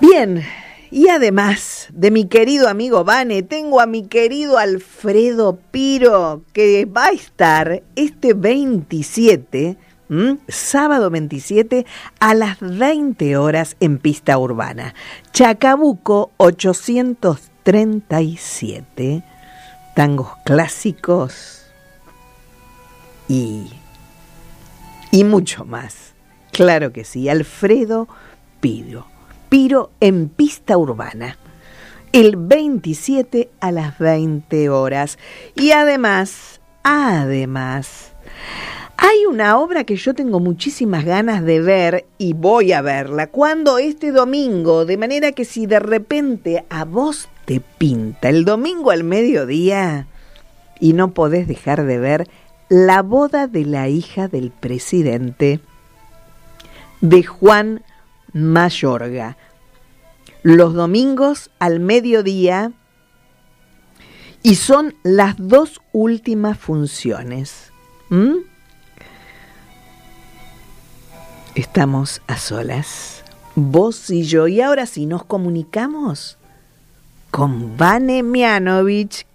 Bien, 0.00 0.42
y 0.90 1.08
además 1.08 1.88
de 1.92 2.10
mi 2.10 2.26
querido 2.26 2.70
amigo 2.70 3.04
Vane, 3.04 3.42
tengo 3.42 3.82
a 3.82 3.86
mi 3.86 4.06
querido 4.06 4.56
Alfredo 4.56 5.58
Piro, 5.70 6.40
que 6.54 6.86
va 6.86 7.08
a 7.08 7.10
estar 7.10 7.82
este 7.96 8.32
27, 8.32 9.76
sábado 10.48 11.10
27, 11.10 11.84
a 12.20 12.32
las 12.32 12.56
20 12.60 13.36
horas 13.36 13.76
en 13.80 13.98
pista 13.98 14.38
urbana. 14.38 14.94
Chacabuco 15.34 16.30
837, 16.38 19.22
tangos 19.94 20.30
clásicos 20.46 21.57
y, 23.28 23.70
y 25.10 25.24
mucho 25.24 25.64
más. 25.64 26.14
Claro 26.52 26.92
que 26.92 27.04
sí, 27.04 27.28
Alfredo 27.28 28.08
Piro. 28.60 29.06
Piro 29.48 29.90
en 30.00 30.28
pista 30.28 30.76
urbana. 30.76 31.38
El 32.12 32.36
27 32.36 33.50
a 33.60 33.70
las 33.70 33.98
20 33.98 34.68
horas. 34.70 35.18
Y 35.54 35.70
además, 35.70 36.60
además, 36.82 38.12
hay 38.96 39.26
una 39.26 39.58
obra 39.58 39.84
que 39.84 39.94
yo 39.94 40.14
tengo 40.14 40.40
muchísimas 40.40 41.04
ganas 41.04 41.44
de 41.44 41.60
ver 41.60 42.06
y 42.18 42.32
voy 42.32 42.72
a 42.72 42.82
verla. 42.82 43.28
cuando 43.28 43.78
Este 43.78 44.10
domingo. 44.10 44.84
De 44.84 44.96
manera 44.96 45.30
que 45.32 45.44
si 45.44 45.66
de 45.66 45.78
repente 45.78 46.64
a 46.68 46.84
vos 46.84 47.28
te 47.44 47.60
pinta 47.60 48.28
el 48.28 48.44
domingo 48.44 48.90
al 48.90 49.04
mediodía 49.04 50.08
y 50.80 50.94
no 50.94 51.14
podés 51.14 51.46
dejar 51.46 51.84
de 51.84 51.98
ver 51.98 52.28
la 52.68 53.02
boda 53.02 53.46
de 53.46 53.64
la 53.64 53.88
hija 53.88 54.28
del 54.28 54.50
presidente 54.50 55.60
de 57.00 57.22
Juan 57.22 57.82
Mayorga. 58.32 59.36
Los 60.42 60.74
domingos 60.74 61.50
al 61.58 61.80
mediodía 61.80 62.72
y 64.42 64.56
son 64.56 64.94
las 65.02 65.34
dos 65.38 65.80
últimas 65.92 66.58
funciones. 66.58 67.72
¿Mm? 68.10 68.36
Estamos 71.54 72.22
a 72.28 72.36
solas, 72.36 73.24
vos 73.56 74.10
y 74.10 74.22
yo, 74.22 74.46
y 74.46 74.60
ahora 74.60 74.86
sí 74.86 75.06
nos 75.06 75.24
comunicamos 75.24 76.38
con 77.32 77.76
Vane 77.76 78.22
Mianovich, 78.22 79.26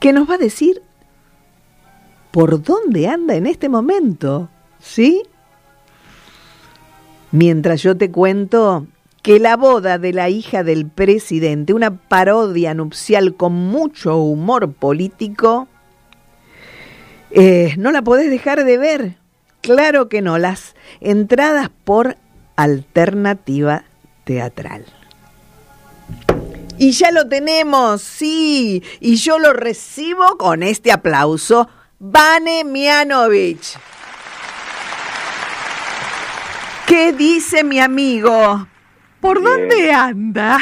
que 0.00 0.12
nos 0.12 0.28
va 0.28 0.34
a 0.34 0.38
decir 0.38 0.82
por 2.32 2.62
dónde 2.62 3.06
anda 3.06 3.34
en 3.34 3.46
este 3.46 3.68
momento, 3.68 4.48
¿sí? 4.80 5.22
Mientras 7.30 7.82
yo 7.82 7.96
te 7.96 8.10
cuento 8.10 8.86
que 9.22 9.38
la 9.38 9.56
boda 9.56 9.98
de 9.98 10.12
la 10.12 10.28
hija 10.28 10.64
del 10.64 10.86
presidente, 10.86 11.72
una 11.72 11.96
parodia 11.96 12.74
nupcial 12.74 13.36
con 13.36 13.52
mucho 13.52 14.16
humor 14.18 14.72
político, 14.72 15.68
eh, 17.30 17.74
no 17.78 17.92
la 17.92 18.02
podés 18.02 18.30
dejar 18.30 18.64
de 18.64 18.78
ver. 18.78 19.16
Claro 19.60 20.08
que 20.08 20.22
no, 20.22 20.38
las 20.38 20.74
entradas 21.00 21.70
por 21.84 22.16
alternativa 22.56 23.84
teatral. 24.24 24.84
Y 26.78 26.90
ya 26.92 27.12
lo 27.12 27.28
tenemos, 27.28 28.02
sí, 28.02 28.82
y 28.98 29.16
yo 29.16 29.38
lo 29.38 29.52
recibo 29.52 30.36
con 30.36 30.62
este 30.62 30.90
aplauso 30.90 31.68
Vane 32.04 32.64
Mianovich. 32.64 33.78
¿Qué 36.84 37.12
dice 37.12 37.62
mi 37.62 37.78
amigo? 37.78 38.66
¿Por 39.20 39.40
dónde 39.40 39.92
anda? 39.92 40.58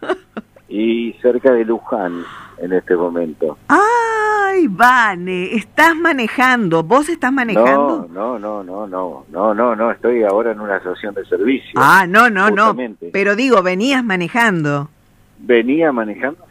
y 0.68 1.12
cerca 1.22 1.52
de 1.52 1.64
Luján 1.64 2.24
en 2.58 2.72
este 2.72 2.96
momento. 2.96 3.56
Ay, 3.68 4.66
Vane, 4.66 5.54
estás 5.54 5.94
manejando, 5.94 6.82
vos 6.82 7.08
estás 7.08 7.32
manejando. 7.32 8.08
No, 8.10 8.40
no, 8.40 8.64
no, 8.64 8.88
no, 8.88 9.24
no, 9.30 9.54
no, 9.54 9.76
no, 9.76 9.90
estoy 9.92 10.24
ahora 10.24 10.50
en 10.50 10.58
una 10.58 10.78
asociación 10.78 11.14
de 11.14 11.24
servicio. 11.24 11.70
Ah, 11.76 12.04
no, 12.08 12.28
no, 12.30 12.50
no. 12.50 12.74
Pero 13.12 13.36
digo, 13.36 13.62
venías 13.62 14.02
manejando. 14.02 14.90
Venía 15.38 15.92
manejando 15.92 16.49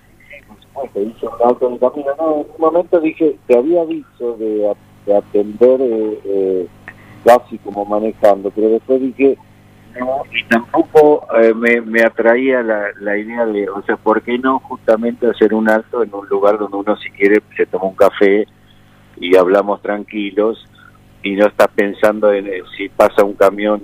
hice 0.95 1.25
un 1.25 1.33
auto 1.43 1.69
de 1.69 1.79
camino. 1.79 2.11
No, 2.17 2.33
en 2.33 2.39
un 2.39 2.59
momento 2.59 2.99
dije, 2.99 3.37
te 3.47 3.57
había 3.57 3.85
dicho 3.85 4.37
de, 4.37 4.75
atender 5.15 5.81
eh, 5.81 6.19
eh, 6.25 6.67
casi 7.23 7.57
como 7.59 7.83
manejando, 7.85 8.51
pero 8.51 8.69
después 8.69 9.01
dije, 9.01 9.37
no, 9.99 10.21
y 10.31 10.43
tampoco 10.45 11.25
eh, 11.41 11.53
me, 11.53 11.81
me 11.81 12.03
atraía 12.03 12.61
la, 12.61 12.89
la 13.01 13.17
idea 13.17 13.45
de, 13.45 13.67
o 13.69 13.81
sea, 13.83 13.97
¿por 13.97 14.21
qué 14.21 14.37
no 14.37 14.59
justamente 14.59 15.27
hacer 15.27 15.53
un 15.53 15.67
alto 15.67 16.03
en 16.03 16.13
un 16.13 16.27
lugar 16.29 16.59
donde 16.59 16.77
uno 16.77 16.95
si 16.97 17.09
quiere 17.09 17.41
se 17.57 17.65
toma 17.65 17.85
un 17.85 17.95
café 17.95 18.47
y 19.17 19.35
hablamos 19.35 19.81
tranquilos? 19.81 20.65
y 21.21 21.35
no 21.35 21.47
estás 21.47 21.67
pensando 21.75 22.31
en 22.31 22.49
si 22.77 22.87
pasa 22.89 23.23
un 23.23 23.33
camión 23.33 23.81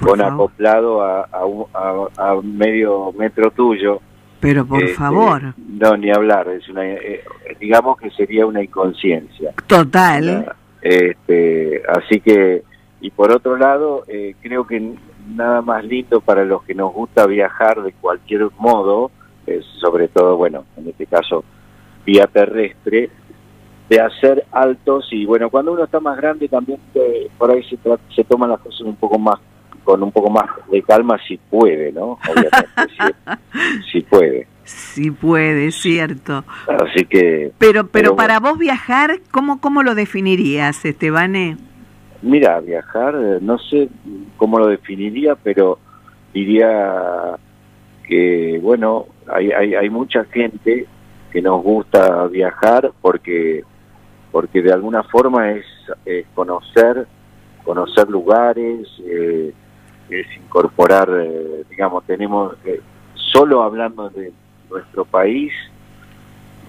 con 0.00 0.20
acoplado 0.20 1.02
a, 1.02 1.28
a, 1.32 2.08
a, 2.16 2.42
medio 2.42 3.12
metro 3.12 3.50
tuyo 3.52 4.00
pero 4.40 4.66
por 4.66 4.82
este, 4.82 4.94
favor. 4.94 5.54
No, 5.56 5.96
ni 5.96 6.10
hablar, 6.10 6.48
es 6.48 6.68
una, 6.68 6.86
eh, 6.86 7.22
digamos 7.60 7.98
que 7.98 8.10
sería 8.10 8.46
una 8.46 8.62
inconsciencia. 8.62 9.52
Total. 9.66 10.54
este, 10.82 11.82
así 11.88 12.20
que, 12.20 12.62
y 13.00 13.10
por 13.10 13.32
otro 13.32 13.56
lado, 13.56 14.04
eh, 14.08 14.34
creo 14.40 14.66
que 14.66 14.94
nada 15.28 15.62
más 15.62 15.84
lindo 15.84 16.20
para 16.20 16.44
los 16.44 16.62
que 16.62 16.74
nos 16.74 16.92
gusta 16.92 17.26
viajar 17.26 17.82
de 17.82 17.92
cualquier 17.92 18.48
modo, 18.58 19.10
sobre 19.80 20.08
todo, 20.08 20.36
bueno, 20.36 20.64
en 20.76 20.88
este 20.88 21.06
caso, 21.06 21.44
vía 22.04 22.26
terrestre, 22.26 23.10
de 23.88 24.00
hacer 24.00 24.44
altos 24.52 25.08
y 25.12 25.24
bueno, 25.24 25.50
cuando 25.50 25.72
uno 25.72 25.84
está 25.84 25.98
más 26.00 26.16
grande 26.16 26.48
también 26.48 26.78
eh, 26.94 27.28
por 27.38 27.50
ahí 27.50 27.62
se, 27.64 27.78
se 28.14 28.24
toman 28.24 28.50
las 28.50 28.60
cosas 28.60 28.82
un 28.82 28.96
poco 28.96 29.18
más 29.18 29.40
con 29.88 30.02
un 30.02 30.12
poco 30.12 30.28
más 30.28 30.44
de 30.70 30.82
calma 30.82 31.16
si 31.26 31.38
puede, 31.38 31.92
¿no? 31.92 32.18
Obviamente, 32.28 32.68
si, 33.90 34.00
puede. 34.10 34.46
Si 34.64 35.10
puede, 35.10 35.72
cierto. 35.72 36.44
Así 36.66 37.06
que... 37.06 37.52
Pero, 37.56 37.86
pero, 37.86 38.14
para 38.14 38.38
vos 38.38 38.58
viajar, 38.58 39.20
¿cómo, 39.30 39.62
¿cómo 39.62 39.82
lo 39.82 39.94
definirías, 39.94 40.84
Estebane? 40.84 41.56
Mira, 42.20 42.60
viajar, 42.60 43.14
eh, 43.14 43.38
no 43.40 43.58
sé 43.58 43.88
cómo 44.36 44.58
lo 44.58 44.66
definiría, 44.66 45.36
pero 45.36 45.78
diría 46.34 47.38
que, 48.06 48.60
bueno, 48.62 49.06
hay, 49.26 49.52
hay, 49.52 49.74
hay 49.74 49.88
mucha 49.88 50.24
gente 50.24 50.84
que 51.32 51.40
nos 51.40 51.62
gusta 51.62 52.26
viajar 52.26 52.92
porque 53.00 53.64
porque 54.30 54.60
de 54.60 54.70
alguna 54.70 55.02
forma 55.04 55.52
es, 55.52 55.64
es 56.04 56.26
conocer 56.34 57.06
conocer 57.64 58.08
lugares 58.10 58.86
eh, 59.06 59.54
es 60.10 60.26
incorporar 60.36 61.08
eh, 61.20 61.64
digamos 61.70 62.04
tenemos 62.04 62.54
eh, 62.64 62.80
solo 63.14 63.62
hablando 63.62 64.08
de 64.10 64.32
nuestro 64.70 65.04
país 65.04 65.52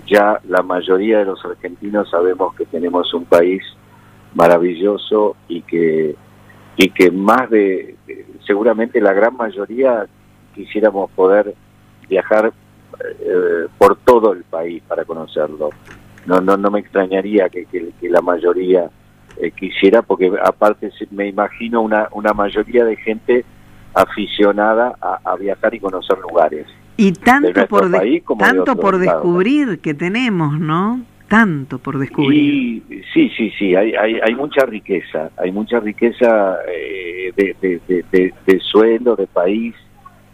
ya 0.07 0.39
la 0.47 0.61
mayoría 0.63 1.19
de 1.19 1.25
los 1.25 1.43
argentinos 1.45 2.09
sabemos 2.09 2.55
que 2.55 2.65
tenemos 2.65 3.13
un 3.13 3.25
país 3.25 3.61
maravilloso 4.33 5.35
y 5.47 5.61
que 5.61 6.15
y 6.77 6.89
que 6.91 7.11
más 7.11 7.49
de 7.49 7.95
seguramente 8.47 9.01
la 9.01 9.11
gran 9.13 9.35
mayoría 9.35 10.07
quisiéramos 10.55 11.11
poder 11.11 11.53
viajar 12.07 12.53
eh, 13.19 13.67
por 13.77 13.97
todo 13.97 14.31
el 14.33 14.43
país 14.43 14.81
para 14.87 15.03
conocerlo. 15.05 15.69
No, 16.25 16.39
no, 16.41 16.55
no 16.57 16.71
me 16.71 16.79
extrañaría 16.79 17.49
que- 17.49 17.65
que 17.65 18.09
la 18.09 18.21
mayoría 18.21 18.89
eh, 19.37 19.51
quisiera, 19.51 20.01
porque 20.01 20.31
aparte 20.43 20.91
me 21.11 21.27
imagino 21.27 21.81
una, 21.81 22.07
una 22.13 22.33
mayoría 22.33 22.83
de 22.85 22.95
gente 22.97 23.45
aficionada 23.93 24.95
a, 25.01 25.19
a 25.23 25.35
viajar 25.35 25.73
y 25.73 25.79
conocer 25.79 26.17
lugares. 26.19 26.65
Y 26.97 27.13
tanto 27.13 27.65
por, 27.67 27.89
de- 27.89 27.97
país 27.97 28.23
como 28.23 28.43
de 28.45 28.51
tanto 28.53 28.75
por 28.75 28.97
descubrir 28.97 29.79
que 29.79 29.93
tenemos, 29.93 30.59
¿no? 30.59 31.01
Tanto 31.27 31.77
por 31.79 31.97
descubrir. 31.99 32.41
Y 32.89 33.03
sí, 33.13 33.29
sí, 33.37 33.51
sí, 33.57 33.75
hay, 33.75 33.93
hay, 33.93 34.19
hay 34.19 34.35
mucha 34.35 34.65
riqueza, 34.65 35.29
hay 35.37 35.51
mucha 35.51 35.79
riqueza 35.79 36.57
eh, 36.67 37.31
de, 37.37 37.55
de, 37.61 37.81
de, 37.87 38.05
de- 38.11 38.33
de 38.45 38.59
suelo, 38.59 39.15
de 39.15 39.27
país, 39.27 39.75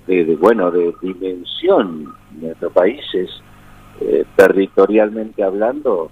de, 0.08 0.26
de, 0.26 0.36
bueno, 0.36 0.72
de 0.72 0.93
dimensión. 1.02 2.14
Nuestro 2.39 2.70
país 2.72 3.02
es, 3.14 3.30
eh, 4.02 4.26
territorialmente 4.36 5.43
hablando, 5.43 6.10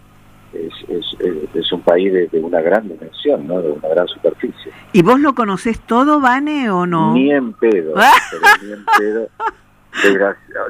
es, 0.53 0.89
es, 0.89 1.05
es- 1.19 1.55
es 1.55 1.71
un 1.71 1.81
país 1.81 2.11
de, 2.13 2.27
de 2.27 2.39
una 2.39 2.61
gran 2.61 2.87
dimensión, 2.87 3.47
¿no? 3.47 3.61
De 3.61 3.71
una 3.71 3.87
gran 3.89 4.07
superficie. 4.07 4.71
¿Y 4.91 5.01
vos 5.01 5.19
lo 5.19 5.33
conocés 5.35 5.79
todo, 5.81 6.19
Vane, 6.19 6.69
o 6.69 6.85
no? 6.85 7.13
Ni 7.13 7.31
en 7.31 7.53
pedo, 7.53 7.93
pero 8.31 8.43
ni 8.61 8.71
en 8.73 8.85
pedo. 8.97 9.27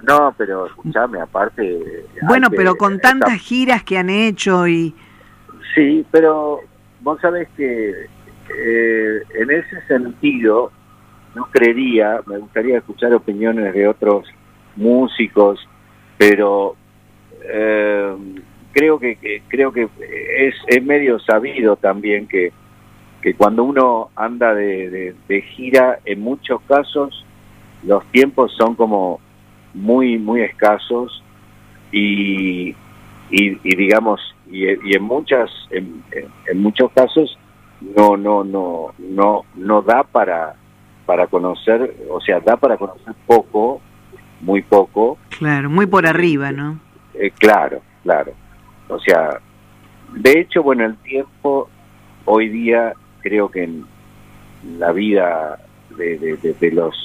No, 0.03 0.34
pero 0.38 0.67
escúchame, 0.67 1.19
aparte... 1.21 2.05
Bueno, 2.23 2.49
que- 2.49 2.57
pero 2.57 2.75
con 2.75 2.93
esta 2.95 3.09
tantas 3.09 3.39
giras 3.39 3.84
que 3.84 3.97
han 3.97 4.09
hecho 4.09 4.67
y... 4.67 4.93
Sí, 5.75 6.05
pero 6.11 6.59
vos 7.01 7.19
sabés 7.21 7.47
que 7.57 7.89
eh, 8.55 9.21
en 9.36 9.49
ese 9.51 9.81
sentido 9.88 10.71
no 11.36 11.45
creería, 11.51 12.19
me 12.27 12.38
gustaría 12.38 12.77
escuchar 12.77 13.13
opiniones 13.13 13.73
de 13.73 13.88
otros 13.88 14.25
músicos, 14.75 15.59
pero 16.17 16.75
eh, 17.41 18.15
creo 18.74 18.99
que, 18.99 19.15
que- 19.15 19.41
creo 19.47 19.71
que 19.71 19.88
es, 20.38 20.55
es 20.67 20.84
medio 20.84 21.19
sabido 21.19 21.76
también 21.78 22.28
que, 22.28 22.51
que 23.21 23.34
cuando 23.36 23.63
uno 23.63 24.09
anda 24.15 24.53
de, 24.53 24.89
de- 24.89 25.15
de 25.30 25.41
gira, 25.41 25.99
en 26.05 26.19
muchos 26.21 26.59
casos 26.63 27.26
los 27.84 28.03
tiempos 28.11 28.53
son 28.57 28.76
como 28.76 29.19
muy 29.74 30.17
muy 30.19 30.41
escasos 30.41 31.24
y, 31.91 32.69
y, 33.30 33.57
y 33.63 33.76
digamos 33.76 34.19
y, 34.49 34.65
y 34.67 34.95
en 34.95 35.03
muchas 35.03 35.49
en, 35.71 36.03
en- 36.11 36.28
en 36.47 36.61
muchos 36.61 36.91
casos 36.91 37.38
no 37.82 38.15
no 38.17 38.43
no 38.43 38.93
no 38.99 39.43
no 39.55 39.82
da 39.82 40.03
para 40.03 40.55
para 41.05 41.28
conocer 41.28 41.95
o 42.09 42.21
sea 42.21 42.39
da 42.39 42.55
para 42.57 42.78
conocer 42.78 43.13
poco 43.26 43.82
muy 44.41 44.61
poco 44.61 45.17
Claro, 45.38 45.69
muy 45.69 45.86
por 45.88 46.05
arriba, 46.05 46.51
¿no? 46.51 46.80
eh, 47.15 47.32
claro, 47.32 47.82
claro. 48.03 48.34
O 48.93 48.99
sea, 48.99 49.39
de 50.13 50.39
hecho, 50.39 50.61
bueno, 50.63 50.85
el 50.85 50.95
tiempo 50.97 51.69
hoy 52.25 52.49
día 52.49 52.93
creo 53.21 53.49
que 53.49 53.63
en 53.63 53.85
la 54.77 54.91
vida 54.91 55.59
de, 55.97 56.17
de- 56.17 56.37
de- 56.37 56.53
de 56.53 56.71
los 56.71 56.95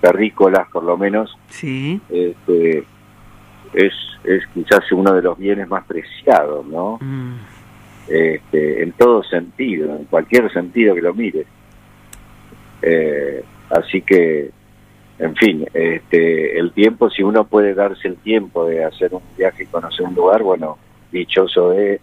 terrícolas, 0.00 0.68
por 0.70 0.84
lo 0.84 0.96
menos, 0.96 1.36
Sí. 1.48 2.00
este, 2.10 2.84
es, 3.72 3.92
es 4.24 4.46
quizás 4.54 4.90
uno 4.92 5.12
de 5.14 5.22
los 5.22 5.36
bienes 5.38 5.68
más 5.68 5.84
preciados, 5.86 6.64
¿no? 6.66 6.98
Mm. 7.00 7.34
Este, 8.08 8.82
en 8.82 8.92
todo 8.92 9.22
sentido, 9.24 9.96
en 9.96 10.04
cualquier 10.04 10.52
sentido 10.52 10.94
que 10.94 11.02
lo 11.02 11.14
mires. 11.14 11.46
Eh, 12.82 13.42
así 13.70 14.02
que, 14.02 14.50
en 15.18 15.34
fin, 15.36 15.66
este, 15.72 16.58
el 16.58 16.72
tiempo, 16.72 17.08
si 17.10 17.22
uno 17.22 17.44
puede 17.46 17.72
darse 17.74 18.08
el 18.08 18.16
tiempo 18.16 18.66
de 18.66 18.84
hacer 18.84 19.14
un 19.14 19.22
viaje 19.38 19.62
y 19.62 19.66
conocer 19.66 20.04
un 20.06 20.14
lugar, 20.14 20.42
bueno, 20.42 20.76
dichoso 21.12 21.70
de, 21.70 22.00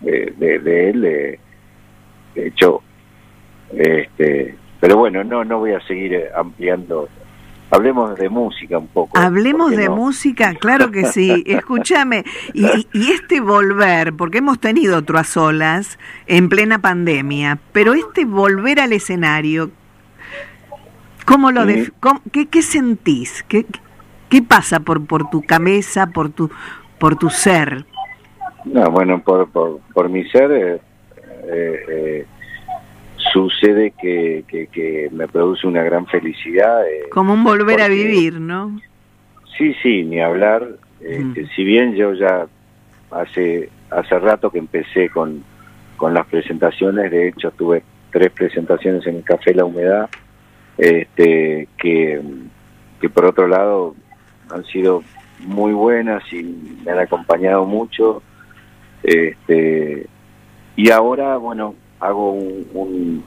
de, 0.00 0.32
de- 0.36 0.58
de 0.58 0.90
él. 0.90 1.00
de 1.02 1.38
hecho, 2.48 2.82
este, 3.74 4.56
pero 4.80 4.96
bueno, 4.98 5.24
no, 5.24 5.44
no 5.44 5.58
voy 5.58 5.72
a 5.72 5.80
seguir 5.86 6.14
eh, 6.14 6.28
ampliando. 6.36 7.08
Hablemos 7.68 8.14
de 8.16 8.28
música 8.28 8.78
un 8.78 8.86
poco. 8.86 9.18
Hablemos 9.18 9.66
¿por 9.68 9.74
qué 9.74 9.78
de 9.82 9.88
no? 9.88 9.96
música, 9.96 10.54
claro 10.60 10.92
que 10.92 11.06
sí. 11.06 11.42
Escúchame, 11.46 12.24
y, 12.54 12.64
y 12.92 13.10
este 13.10 13.40
volver, 13.40 14.12
porque 14.14 14.38
hemos 14.38 14.60
tenido 14.60 14.98
otro 14.98 15.18
a 15.18 15.24
solas 15.24 15.98
en 16.26 16.48
plena 16.48 16.78
pandemia, 16.78 17.58
pero 17.72 17.94
este 17.94 18.24
volver 18.24 18.78
al 18.80 18.92
escenario, 18.92 19.70
¿cómo 21.24 21.50
lo 21.50 21.66
Sí. 21.66 21.88
cómo- 21.98 22.22
qué, 22.32 22.46
qué 22.46 22.62
sentís? 22.62 23.42
¿Qué, 23.48 23.66
qué 24.28 24.42
pasa 24.42 24.78
por, 24.80 25.04
por 25.04 25.28
tu 25.30 25.42
cabeza, 25.42 26.06
por 26.08 26.28
tu, 26.30 26.50
por 27.00 27.16
tu 27.16 27.30
ser? 27.30 27.84
No, 28.66 28.90
bueno, 28.90 29.22
por, 29.22 29.48
por, 29.50 29.80
por 29.94 30.08
mi 30.08 30.24
ser 30.28 30.50
eh, 30.52 30.80
eh, 31.44 31.84
eh, 31.88 32.26
sucede 33.32 33.92
que, 33.92 34.44
que, 34.48 34.66
que 34.66 35.08
me 35.12 35.28
produce 35.28 35.66
una 35.66 35.82
gran 35.82 36.06
felicidad. 36.06 36.86
eh. 36.86 37.08
Como 37.10 37.32
un 37.32 37.44
volver 37.44 37.80
a 37.80 37.88
vivir, 37.88 38.40
¿no? 38.40 38.78
Sí, 39.56 39.74
sí, 39.82 40.02
ni 40.04 40.20
hablar. 40.20 40.66
este, 41.00 41.46
Si 41.54 41.64
bien 41.64 41.94
yo 41.94 42.12
ya 42.14 42.46
hace 43.10 43.70
hace 43.90 44.18
rato 44.18 44.50
que 44.50 44.58
empecé 44.58 45.08
con, 45.10 45.44
con 45.96 46.12
las 46.12 46.26
presentaciones, 46.26 47.10
de 47.10 47.28
hecho 47.28 47.52
tuve 47.52 47.84
tres 48.10 48.32
presentaciones 48.32 49.06
en 49.06 49.16
el 49.16 49.22
Café 49.22 49.54
La 49.54 49.64
Humedad, 49.64 50.10
este, 50.76 51.68
que, 51.78 52.20
que 53.00 53.08
por 53.08 53.26
otro 53.26 53.46
lado 53.46 53.94
han 54.50 54.64
sido 54.64 55.02
muy 55.38 55.72
buenas 55.72 56.22
y 56.32 56.42
me 56.84 56.90
han 56.92 56.98
acompañado 56.98 57.64
mucho. 57.64 58.22
Este, 59.06 60.04
y 60.74 60.90
ahora, 60.90 61.36
bueno, 61.36 61.76
hago 62.00 62.32
un, 62.32 62.66
un, 62.74 63.24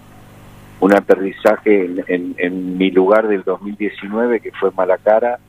un 0.81 0.93
aterrizaje 0.93 1.85
en, 2.07 2.35
en- 2.37 2.77
mi 2.77 2.91
lugar 2.91 3.29
del 3.29 3.43
2019, 3.43 4.41
que 4.41 4.51
fue 4.51 4.71
Malacara, 4.75 5.39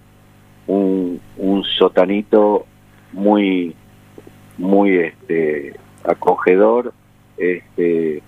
un, 0.68 1.20
un 1.37 1.64
sotanito 1.64 2.64
muy, 3.12 3.74
muy 4.57 4.99
este, 4.99 5.74
acogedor, 6.05 6.95
este, 7.37 8.22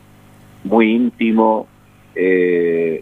muy 0.64 0.90
íntimo 0.96 1.68
eh, 2.16 3.00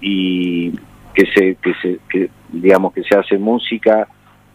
y 0.00 0.70
que 1.14 1.26
se, 1.34 1.56
que 1.56 1.74
se, 1.82 1.98
que, 2.08 2.30
digamos 2.52 2.92
que 2.92 3.02
se 3.02 3.16
hace 3.18 3.38
música 3.38 4.06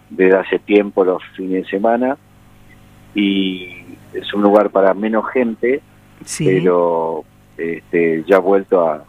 desde 0.10 0.38
hace 0.38 0.60
tiempo 0.60 1.04
los 1.04 1.22
fines 1.36 1.66
de 1.66 1.70
semana 1.70 2.18
y 3.16 3.84
es 4.14 4.34
un 4.34 4.42
lugar 4.42 4.70
para 4.70 4.94
menos 4.94 5.26
gente, 5.32 5.82
Sí. 6.24 6.46
pero 6.46 7.24
este, 7.58 8.24
ya 8.28 8.36
ha 8.38 8.40
vuelto 8.40 8.88
a, 8.88 9.04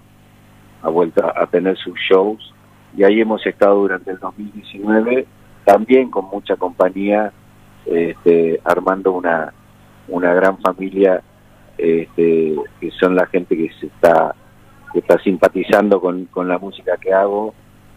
ha 0.82 0.88
vuelto 0.88 1.24
a, 1.24 1.42
a 1.42 1.46
tener 1.46 1.76
sus 1.76 1.98
shows 1.98 2.55
y 2.96 3.05
ahí 3.05 3.20
hemos 3.20 3.44
estado 3.46 3.76
durante 3.80 4.11
el 4.11 4.18
2019 4.18 5.26
también 5.64 6.11
con 6.11 6.26
mucha 6.26 6.57
compañía 6.57 7.32
este, 7.86 8.61
armando 8.64 9.12
una 9.12 9.53
una 10.09 10.32
gran 10.34 10.59
familia 10.59 11.22
este, 11.78 12.55
que 12.80 12.90
son 12.92 13.14
la 13.14 13.26
gente 13.26 13.57
que 13.57 13.70
se 13.78 13.86
está 13.86 14.34
que 14.92 14.98
está 14.98 15.18
simpatizando 15.20 16.00
con, 16.00 16.24
con 16.26 16.48
la 16.48 16.59
música 16.59 16.96
que 16.98 17.12
hago 17.12 17.55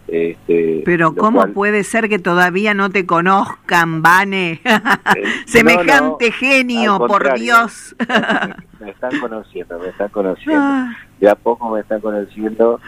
este, 0.08 0.84
Pero 0.86 1.16
¿cómo 1.16 1.40
cual- 1.40 1.52
puede 1.54 1.84
ser 1.84 2.10
que 2.10 2.20
todavía 2.20 2.74
no 2.74 2.90
te 2.90 3.06
conozcan, 3.06 4.02
Vane? 4.02 4.62
Semejante 5.46 6.30
no, 6.30 6.36
genio, 6.36 6.98
por. 7.00 7.34
Dios. 7.40 7.96
me 8.80 8.92
están 8.92 9.20
conociendo, 9.20 9.80
me 9.80 9.90
están 9.90 10.10
conociendo. 10.10 10.62
Ah. 10.64 10.96
De 11.20 11.30
a 11.30 11.36
poco 11.36 11.70
me 11.72 11.82
están 11.82 12.02
conociendo. 12.02 12.80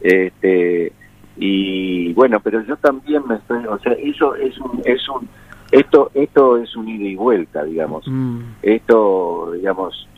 Este, 0.00 0.92
y 1.36 2.12
bueno, 2.12 2.40
pero 2.40 2.60
yo 2.62 2.76
también 2.76 3.22
me 3.26 3.36
estoy, 3.36 3.64
o 3.66 3.78
sea, 3.78 3.92
eso 3.92 4.34
es 4.34 4.58
un, 4.58 4.82
es 4.84 5.08
un, 5.08 5.28
esto, 5.70 6.10
esto 6.14 6.56
es 6.58 6.76
un 6.76 6.88
ida 6.88 7.08
y 7.08 7.16
vuelta, 7.16 7.64
digamos. 7.64 8.06
Mm. 8.06 8.40
Esto, 8.62 9.52
digamos, 9.54 10.08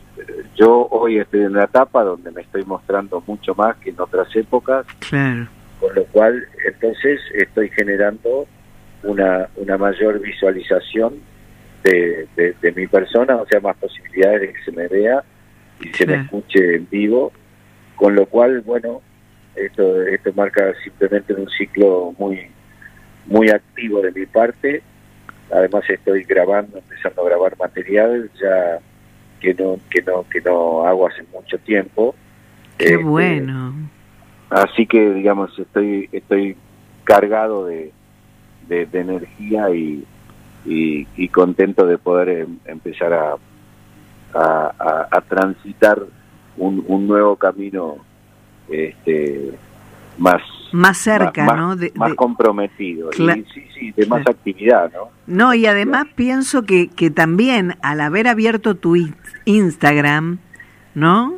yo 0.55 0.87
hoy 0.91 1.19
estoy 1.19 1.41
en 1.41 1.51
una 1.51 1.63
etapa 1.63 2.03
donde 2.03 2.31
me 2.31 2.41
estoy 2.41 2.63
mostrando 2.65 3.23
mucho 3.25 3.55
más 3.55 3.77
que 3.77 3.91
en 3.91 3.99
otras 3.99 4.33
épocas, 4.35 4.85
Claro. 5.09 5.47
Con 5.79 5.95
lo 5.95 6.05
cual 6.05 6.47
entonces 6.65 7.19
estoy 7.35 7.69
generando 7.69 8.47
una, 9.03 9.47
una 9.55 9.77
mayor 9.77 10.19
visualización 10.19 11.15
de, 11.83 12.27
de- 12.35 12.53
de 12.61 12.71
mi 12.73 12.85
persona, 12.87 13.37
o 13.37 13.45
sea, 13.47 13.59
más 13.61 13.77
posibilidades 13.77 14.41
de 14.41 14.53
que 14.53 14.63
se 14.63 14.71
me 14.71 14.87
vea 14.87 15.23
y 15.79 15.87
se 15.93 16.05
me 16.05 16.13
escuche 16.23 16.75
en 16.75 16.87
vivo, 16.89 17.31
con 17.95 18.15
lo 18.15 18.25
cual, 18.25 18.61
bueno, 18.61 19.01
esto, 19.55 20.03
esto 20.03 20.31
marca 20.33 20.73
simplemente 20.83 21.33
un 21.33 21.49
ciclo 21.49 22.13
muy, 22.17 22.47
muy 23.25 23.49
activo 23.49 24.01
de 24.01 24.11
mi 24.11 24.25
parte. 24.25 24.81
Además 25.51 25.83
estoy 25.89 26.23
grabando, 26.23 26.77
empezando 26.77 27.21
a 27.21 27.25
grabar 27.29 27.57
material 27.57 28.29
ya 28.41 28.79
que 29.39 29.53
no, 29.53 29.79
que 29.89 30.01
no, 30.01 30.25
que 30.29 30.41
no 30.41 30.85
hago 30.85 31.07
hace 31.07 31.23
mucho 31.33 31.57
tiempo. 31.59 32.13
Qué 32.77 32.85
Este, 32.85 32.97
bueno. 32.97 33.73
Así 34.49 34.85
que, 34.87 35.13
digamos, 35.13 35.57
estoy 35.59 36.09
estoy 36.11 36.55
cargado 37.03 37.65
de, 37.65 37.91
de, 38.67 38.85
de 38.85 38.99
energía 38.99 39.69
y, 39.73 40.03
y, 40.65 41.07
y 41.15 41.27
contento 41.29 41.85
de 41.85 41.97
poder 41.97 42.29
em- 42.29 42.57
empezar 42.65 43.13
a, 43.13 43.35
a, 44.33 44.73
a- 44.79 45.07
a 45.11 45.21
transitar 45.21 46.01
un, 46.57 46.83
un 46.87 47.07
nuevo 47.07 47.35
camino 47.35 47.97
este 48.67 49.51
más 50.17 50.41
Más 50.71 50.97
cerca, 50.97 51.45
más, 51.45 51.57
¿no? 51.57 51.75
De- 51.75 51.91
más 51.95 52.09
de- 52.11 52.15
comprometido 52.15 53.09
y 53.13 53.43
sí 53.53 53.65
sí 53.73 53.91
de 53.95 54.05
más 54.05 54.21
Claro. 54.23 54.31
actividad 54.37 54.91
no 54.91 55.09
No, 55.27 55.53
y 55.53 55.65
además 55.65 56.07
pienso 56.15 56.63
que, 56.63 56.89
que 56.89 57.09
también 57.09 57.75
al 57.81 58.01
haber 58.01 58.27
abierto 58.27 58.75
tu 58.75 58.95
in- 58.95 59.15
Instagram, 59.45 60.39
¿no? 60.95 61.37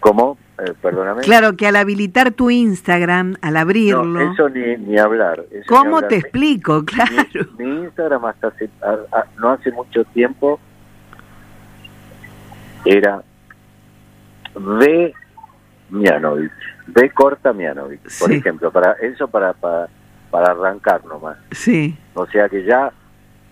cómo 0.00 0.38
Eh, 0.66 0.74
perdóname 0.82 1.22
Claro 1.22 1.56
que 1.56 1.66
al 1.66 1.76
habilitar 1.76 2.32
tu 2.32 2.50
Instagram, 2.50 3.36
al 3.40 3.56
abrirlo, 3.56 4.04
no, 4.04 4.32
eso 4.32 4.48
ni, 4.50 4.76
ni 4.76 4.98
hablar 4.98 5.40
eso 5.50 5.58
ni 5.60 5.64
¿cómo 5.66 5.96
hablar. 5.96 6.08
te 6.08 6.14
Mi- 6.16 6.20
explico? 6.20 6.84
Claro. 6.84 7.10
mi, 7.58 7.64
mi 7.64 7.80
Instagram 7.84 8.24
hasta 8.26 8.48
hace, 8.48 8.68
a- 8.82 9.16
a- 9.18 9.24
no 9.38 9.50
hace 9.50 9.70
mucho 9.72 10.04
tiempo 10.06 10.58
era 12.84 13.22
B 14.54 15.12
Mianovic, 15.90 16.52
B 16.86 17.10
corta 17.10 17.52
por 18.18 18.32
ejemplo, 18.32 18.70
para 18.70 18.92
eso 19.02 19.28
para, 19.28 19.52
para 19.52 19.88
para 20.30 20.52
arrancar 20.52 21.04
nomás. 21.04 21.36
Sí, 21.50 21.96
O 22.14 22.24
sea 22.28 22.48
que 22.48 22.64
ya, 22.64 22.92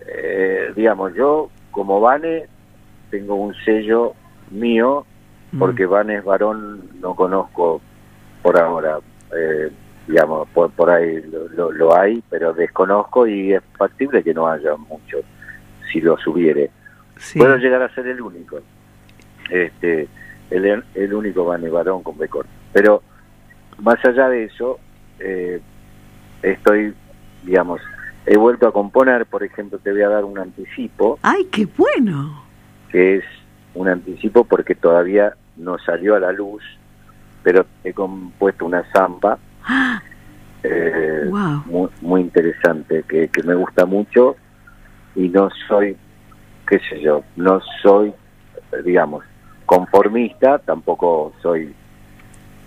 eh, 0.06 0.72
digamos, 0.76 1.12
yo 1.14 1.50
como 1.72 2.00
Vane 2.00 2.46
tengo 3.10 3.34
un 3.34 3.52
sello 3.64 4.14
mío, 4.50 5.04
porque 5.58 5.86
Vane 5.86 6.16
es 6.16 6.24
varón, 6.24 6.82
no 7.00 7.14
conozco 7.14 7.80
por 8.42 8.58
ahora, 8.58 8.98
eh, 9.36 9.70
digamos, 10.06 10.48
por, 10.50 10.70
por 10.72 10.90
ahí 10.90 11.22
lo, 11.22 11.48
lo- 11.48 11.72
lo 11.72 11.96
hay, 11.96 12.22
pero 12.30 12.52
desconozco 12.52 13.26
y 13.26 13.52
es 13.54 13.62
factible 13.76 14.22
que 14.22 14.34
no 14.34 14.48
haya 14.48 14.76
mucho 14.76 15.18
si 15.92 16.00
lo 16.00 16.16
subiere. 16.18 16.70
sí. 17.16 17.38
Puedo 17.38 17.56
llegar 17.56 17.82
a 17.82 17.94
ser 17.94 18.06
el 18.08 18.20
único, 18.20 18.58
este, 19.50 20.08
el, 20.50 20.82
el 20.94 21.14
único 21.14 21.44
Vane 21.44 21.68
varón 21.68 22.02
con 22.02 22.16
B 22.18 22.28
corta. 22.28 22.50
Pero 22.72 23.02
más 23.82 24.02
allá 24.04 24.28
de 24.28 24.44
eso, 24.44 24.78
eh, 25.18 25.60
estoy, 26.42 26.94
digamos, 27.44 27.80
he 28.26 28.36
vuelto 28.36 28.66
a 28.68 28.72
componer, 28.72 29.24
por 29.26 29.42
ejemplo, 29.42 29.78
te 29.78 29.92
voy 29.92 30.02
a 30.02 30.08
dar 30.08 30.24
un 30.24 30.38
anticipo, 30.38 31.18
¡Ay, 31.22 31.46
qué 31.50 31.66
bueno! 31.76 32.44
que 32.90 33.16
es 33.16 33.24
un 33.78 33.88
anticipo 33.88 34.44
porque 34.44 34.74
todavía 34.74 35.34
no 35.56 35.78
salió 35.78 36.16
a 36.16 36.20
la 36.20 36.32
luz, 36.32 36.62
pero 37.42 37.64
he 37.84 37.92
compuesto 37.92 38.66
una 38.66 38.82
zamba 38.92 39.38
¡Ah! 39.64 40.02
eh, 40.62 41.24
Wow. 41.30 41.62
muy, 41.66 41.88
muy 42.00 42.20
interesante, 42.22 43.04
que, 43.08 43.28
que 43.28 43.42
me 43.42 43.54
gusta 43.54 43.84
mucho 43.86 44.36
y 45.14 45.28
no 45.28 45.48
soy, 45.68 45.96
qué 46.68 46.78
sé 46.88 47.00
yo, 47.00 47.22
no 47.36 47.60
soy, 47.82 48.12
digamos, 48.84 49.24
conformista, 49.66 50.58
tampoco 50.58 51.32
soy, 51.42 51.72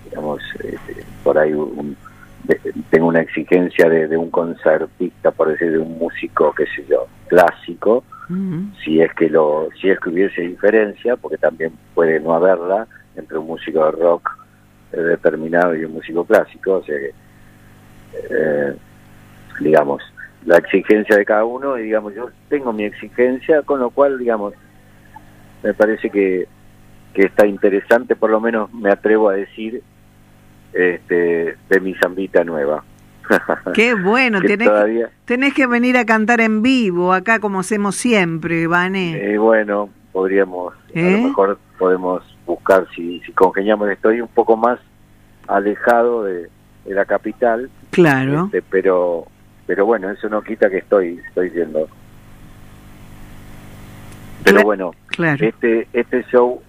digamos, 0.05 0.41
eh, 0.63 0.77
por 1.23 1.37
ahí 1.37 1.53
un- 1.53 1.97
de- 2.43 2.59
tengo 2.89 3.07
una 3.07 3.21
exigencia 3.21 3.89
de, 3.89 4.07
de 4.07 4.17
un 4.17 4.29
concertista, 4.31 5.31
por 5.31 5.49
decir, 5.49 5.71
de 5.71 5.77
un 5.79 5.97
músico, 5.97 6.53
qué 6.55 6.65
sé 6.75 6.85
yo, 6.89 7.07
clásico, 7.27 8.03
Si 8.83 9.01
es 9.01 9.13
que 9.13 9.29
lo 9.29 9.69
si 9.79 9.89
es 9.89 9.99
que 9.99 10.09
hubiese 10.09 10.41
diferencia 10.41 11.15
porque 11.17 11.37
también 11.37 11.73
puede 11.93 12.19
no 12.19 12.33
haberla 12.33 12.87
entre 13.15 13.37
un 13.37 13.47
músico 13.47 13.85
de 13.85 13.91
rock 13.91 14.29
eh, 14.93 14.97
determinado 14.97 15.75
y 15.75 15.83
un 15.85 15.93
músico 15.93 16.23
clásico 16.23 16.75
o 16.75 16.83
sea 16.83 16.97
que 16.97 17.13
eh, 18.13 18.75
digamos 19.59 20.01
la 20.45 20.57
exigencia 20.57 21.17
de 21.17 21.25
cada 21.25 21.45
uno 21.45 21.77
y 21.77 21.83
digamos 21.83 22.13
yo 22.13 22.29
tengo 22.49 22.71
mi 22.73 22.85
exigencia 22.85 23.63
con 23.63 23.79
lo 23.79 23.89
cual 23.89 24.17
digamos 24.17 24.53
me 25.63 25.73
parece 25.73 26.09
que 26.09 26.47
que 27.13 27.23
está 27.23 27.45
interesante 27.45 28.15
por 28.15 28.29
lo 28.29 28.39
menos 28.39 28.73
me 28.73 28.91
atrevo 28.91 29.29
a 29.29 29.33
decir 29.33 29.83
este 30.73 31.57
de 31.69 31.79
mi 31.81 31.93
zambita 31.95 32.43
nueva 32.43 32.83
¡Qué 33.73 33.93
bueno! 33.93 34.41
Que 34.41 34.57
Tenés 34.57 34.69
que, 34.69 35.07
tenés 35.25 35.53
que 35.53 35.67
venir 35.67 35.97
a 35.97 36.05
cantar 36.05 36.41
en 36.41 36.61
vivo, 36.61 37.13
acá 37.13 37.39
como 37.39 37.59
hacemos 37.59 37.95
siempre, 37.95 38.67
Vane. 38.67 39.33
Eh, 39.33 39.37
bueno, 39.37 39.89
podríamos, 40.11 40.73
a 40.73 40.99
¿Eh? 40.99 41.17
lo 41.21 41.27
mejor 41.29 41.59
podemos 41.77 42.23
buscar 42.45 42.87
si, 42.95 43.19
si 43.21 43.31
congeniamos. 43.31 43.89
Estoy 43.89 44.21
un 44.21 44.27
poco 44.27 44.57
más 44.57 44.79
alejado 45.47 46.23
de, 46.23 46.49
de 46.85 46.93
la 46.93 47.05
capital, 47.05 47.69
claro. 47.91 48.45
este, 48.45 48.61
pero 48.61 49.27
pero 49.67 49.85
bueno, 49.85 50.09
eso 50.09 50.27
no 50.27 50.41
quita 50.41 50.69
que 50.69 50.79
estoy 50.79 51.19
estoy 51.27 51.51
yendo. 51.51 51.87
Pero 54.43 54.63
bueno, 54.63 54.91
claro. 55.07 55.45
este 55.45 55.87
este 55.93 56.23
show 56.31 56.61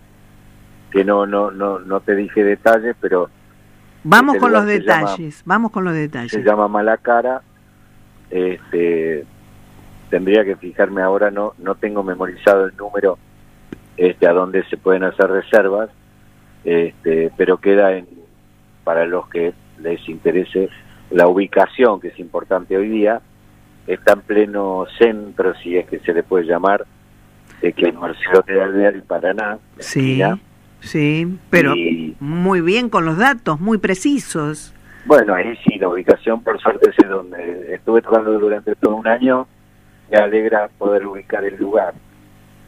que 0.90 1.04
no 1.04 1.26
no 1.26 1.50
no 1.50 1.78
no 1.78 2.00
te 2.00 2.14
dije 2.14 2.44
detalles, 2.44 2.94
pero 3.00 3.30
Vamos 4.04 4.34
este 4.36 4.40
con 4.40 4.52
los 4.52 4.62
llama- 4.64 4.72
detalles, 4.72 5.42
vamos 5.44 5.70
con 5.70 5.84
los 5.84 5.94
detalles. 5.94 6.32
se 6.32 6.42
llama 6.42 6.68
Mala 6.68 6.96
Cara. 6.96 7.42
Este, 8.30 9.24
tendría 10.10 10.44
que 10.44 10.56
fijarme 10.56 11.02
ahora, 11.02 11.30
no 11.30 11.52
no 11.58 11.74
tengo 11.74 12.02
memorizado 12.02 12.64
el 12.66 12.76
número 12.76 13.18
este, 13.96 14.26
a 14.26 14.32
donde 14.32 14.64
se 14.64 14.76
pueden 14.78 15.04
hacer 15.04 15.28
reservas, 15.30 15.90
este, 16.64 17.30
pero 17.36 17.58
queda 17.58 17.92
en 17.92 18.06
para 18.84 19.04
los 19.06 19.28
que 19.28 19.52
les 19.80 20.08
interese 20.08 20.68
la 21.10 21.28
ubicación, 21.28 22.00
que 22.00 22.08
es 22.08 22.18
importante 22.18 22.76
hoy 22.76 22.88
día, 22.88 23.20
está 23.86 24.14
en 24.14 24.20
pleno 24.22 24.86
centro, 24.98 25.54
si 25.62 25.76
es 25.76 25.86
que 25.86 25.98
se 26.00 26.12
le 26.14 26.22
puede 26.22 26.46
llamar, 26.46 26.84
de 27.60 27.72
que 27.74 27.92
Marcelo 27.92 28.42
de 28.46 28.60
Alvear 28.62 28.96
y 28.96 29.00
Paraná. 29.02 29.58
Sí. 29.78 30.20
Sí, 30.82 31.38
pero 31.50 31.74
Y- 31.74 32.16
muy 32.20 32.60
bien 32.60 32.88
con 32.90 33.04
los 33.04 33.16
datos, 33.16 33.58
muy 33.60 33.78
precisos. 33.78 34.74
Bueno, 35.06 35.34
ahí 35.34 35.56
sí, 35.66 35.78
la 35.78 35.88
ubicación 35.88 36.42
por 36.42 36.60
suerte 36.60 36.90
es 36.96 37.08
donde 37.08 37.74
estuve 37.74 38.02
tocando 38.02 38.38
durante 38.38 38.74
todo 38.76 38.94
un 38.96 39.06
año. 39.08 39.48
Me 40.10 40.18
alegra 40.18 40.68
poder 40.78 41.06
ubicar 41.06 41.44
el 41.44 41.56
lugar. 41.56 41.94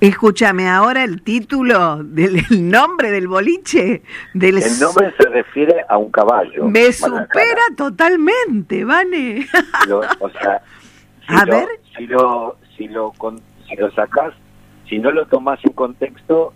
Escúchame, 0.00 0.68
ahora 0.68 1.04
el 1.04 1.22
título 1.22 2.02
del 2.02 2.38
el 2.50 2.68
nombre 2.70 3.10
del 3.10 3.28
boliche 3.28 4.02
del 4.34 4.58
El 4.58 4.80
nombre 4.80 5.12
se 5.16 5.28
refiere 5.28 5.76
a 5.88 5.96
un 5.96 6.10
caballo. 6.10 6.66
me 6.66 6.92
supera 6.92 7.62
totalmente, 7.76 8.84
Vane. 8.84 9.46
Lo- 9.88 10.00
o 10.20 10.30
sea, 10.30 10.60
si 11.28 11.34
A 11.34 11.44
lo, 11.46 11.52
ver. 11.56 11.68
si 11.96 12.06
lo 12.06 12.56
si 12.76 12.88
lo 12.88 13.12
si 13.68 13.76
lo 13.76 13.90
sacás, 13.92 14.34
si 14.88 14.98
no 14.98 15.10
lo 15.12 15.26
tomás 15.26 15.58
en 15.64 15.72
contexto, 15.72 16.52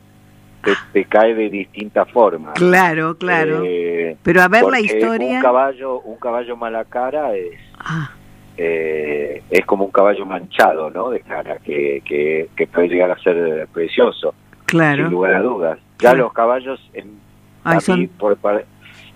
te, 0.92 1.02
te 1.02 1.04
cae 1.04 1.34
de 1.34 1.48
distinta 1.50 2.04
forma. 2.06 2.52
claro, 2.54 3.16
claro. 3.16 3.62
Eh, 3.64 4.16
Pero 4.22 4.42
a 4.42 4.48
ver 4.48 4.64
la 4.64 4.80
historia. 4.80 5.36
Un 5.36 5.42
caballo, 5.42 6.00
un 6.00 6.16
caballo 6.16 6.56
mala 6.56 6.84
cara 6.84 7.34
es 7.34 7.58
Ah, 7.78 8.10
eh, 8.56 9.42
es 9.50 9.64
como 9.66 9.84
un 9.84 9.90
caballo 9.92 10.26
manchado, 10.26 10.90
¿no? 10.90 11.10
De 11.10 11.20
cara, 11.20 11.58
que, 11.58 12.02
que, 12.04 12.48
que 12.56 12.66
puede 12.66 12.88
llegar 12.88 13.10
a 13.10 13.18
ser 13.18 13.68
precioso, 13.72 14.34
sin 14.52 14.66
claro. 14.66 15.08
lugar 15.08 15.34
a 15.34 15.40
dudas. 15.42 15.78
Ya 15.78 16.10
Claro. 16.10 16.18
los 16.24 16.32
caballos, 16.32 16.80
en, 16.92 17.18
Ay, 17.64 17.76
a 17.78 17.80
son- 17.80 18.00
mí, 18.00 18.06
por 18.08 18.36
par- 18.36 18.64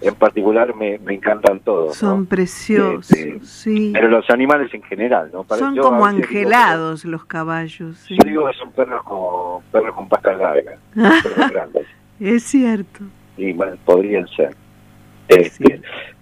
en 0.03 0.15
particular, 0.15 0.75
me, 0.75 0.99
me 0.99 1.15
encantan 1.15 1.61
todos. 1.61 1.97
Son 1.97 2.21
¿no? 2.21 2.27
preciosos, 2.27 3.11
Este, 3.13 3.41
sí. 3.45 3.91
Pero 3.95 4.09
los 4.09 4.29
animales 4.31 4.73
en 4.75 4.83
general, 4.83 5.31
¿no? 5.33 5.45
Para- 5.45 5.61
Son 5.61 5.75
yo 5.75 5.83
como 5.83 5.97
digo 5.97 6.07
angelados 6.07 7.05
los 7.05 7.25
caballos. 7.25 7.97
sí. 7.99 8.17
Yo 8.23 8.29
digo 8.29 8.47
que 8.47 8.55
son 8.55 8.73
perros 8.73 9.03
con, 9.05 9.63
perros 9.71 9.95
con 9.95 10.09
patas 10.09 10.39
largas, 10.39 10.79
perros 10.95 11.51
grandes. 11.51 11.87
Es 12.21 12.43
cierto. 12.45 13.01
y 13.37 13.53
bueno, 13.53 13.77
podrían 13.85 14.27
ser. 14.29 14.55
Este, 15.29 15.81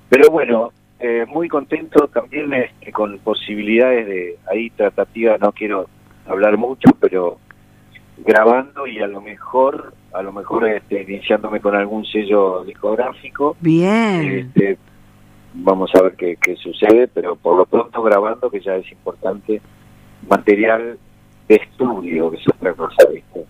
Pero 0.08 0.30
bueno, 0.30 0.72
eh, 0.98 1.24
muy 1.28 1.48
contento 1.48 2.06
también 2.08 2.52
este, 2.52 2.92
con 2.92 3.18
posibilidades 3.20 4.06
de 4.06 4.38
ahí 4.50 4.70
tratativa, 4.70 5.36
no 5.38 5.52
quiero 5.52 5.88
hablar 6.26 6.56
mucho, 6.56 6.88
pero 7.00 7.38
grabando 8.24 8.86
y 8.86 8.98
a 9.00 9.06
lo 9.06 9.20
mejor 9.20 9.94
a 10.12 10.22
lo 10.22 10.32
mejor 10.32 10.68
este, 10.68 11.02
iniciándome 11.02 11.60
con 11.60 11.74
algún 11.74 12.04
sello 12.04 12.64
discográfico. 12.64 13.56
Bien. 13.60 14.50
Este, 14.54 14.78
vamos 15.54 15.90
a 15.94 16.02
ver 16.02 16.14
qué, 16.16 16.36
qué 16.36 16.56
sucede, 16.56 17.08
pero 17.08 17.36
por 17.36 17.56
lo 17.56 17.66
pronto 17.66 18.02
grabando, 18.02 18.50
que 18.50 18.60
ya 18.60 18.76
es 18.76 18.90
importante, 18.90 19.60
material 20.28 20.98
de 21.48 21.54
estudio, 21.54 22.30
que 22.30 22.36
es 22.38 22.48
otra 22.48 22.72
cosa, 22.74 23.08
¿viste? 23.12 23.44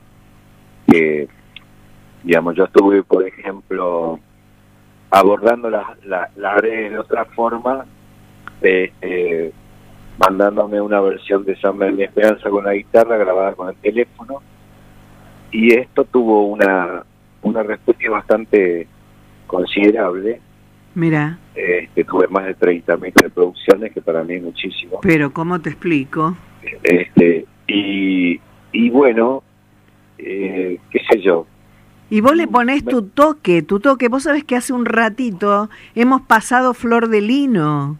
Que, 0.86 1.28
digamos, 2.24 2.56
yo 2.56 2.64
estuve, 2.64 3.02
por 3.02 3.26
ejemplo, 3.26 4.18
abordando 5.10 5.70
la, 5.70 5.96
la, 6.04 6.30
la 6.36 6.54
red 6.56 6.90
de 6.90 6.98
otra 6.98 7.24
forma, 7.24 7.86
eh, 8.62 8.92
eh, 9.00 9.52
mandándome 10.18 10.80
una 10.80 11.00
versión 11.00 11.44
de 11.44 11.56
Samba 11.56 11.86
de 11.86 12.04
Esperanza 12.04 12.50
con 12.50 12.64
la 12.64 12.74
guitarra 12.74 13.16
grabada 13.16 13.54
con 13.54 13.70
el 13.70 13.76
teléfono, 13.76 14.42
y 15.52 15.74
esto 15.74 16.04
tuvo 16.04 16.46
una, 16.46 17.04
una 17.42 17.62
respuesta 17.62 18.10
bastante 18.10 18.86
considerable. 19.46 20.40
Mira, 20.94 21.38
Este, 21.54 22.04
tuve 22.04 22.26
más 22.28 22.46
de 22.46 22.56
30.000 22.56 23.12
reproducciones, 23.22 23.92
que 23.92 24.00
para 24.00 24.24
mí 24.24 24.34
es 24.34 24.42
muchísimo. 24.42 24.98
pero 25.02 25.32
¿cómo 25.32 25.60
te 25.60 25.70
explico? 25.70 26.36
Este, 26.82 27.46
y, 27.68 28.40
y 28.72 28.90
bueno, 28.90 29.42
eh, 30.18 30.78
qué 30.90 31.00
sé 31.10 31.20
yo, 31.22 31.46
Y 32.10 32.20
vos 32.20 32.34
le 32.34 32.48
ponés 32.48 32.84
tu 32.84 33.02
toque, 33.02 33.62
tu 33.62 33.78
toque. 33.80 34.08
Vos 34.08 34.24
sabés 34.24 34.42
que 34.44 34.56
hace 34.56 34.72
un 34.72 34.84
ratito 34.84 35.70
hemos 35.94 36.22
pasado 36.22 36.74
Flor 36.74 37.08
de 37.08 37.20
Lino. 37.20 37.98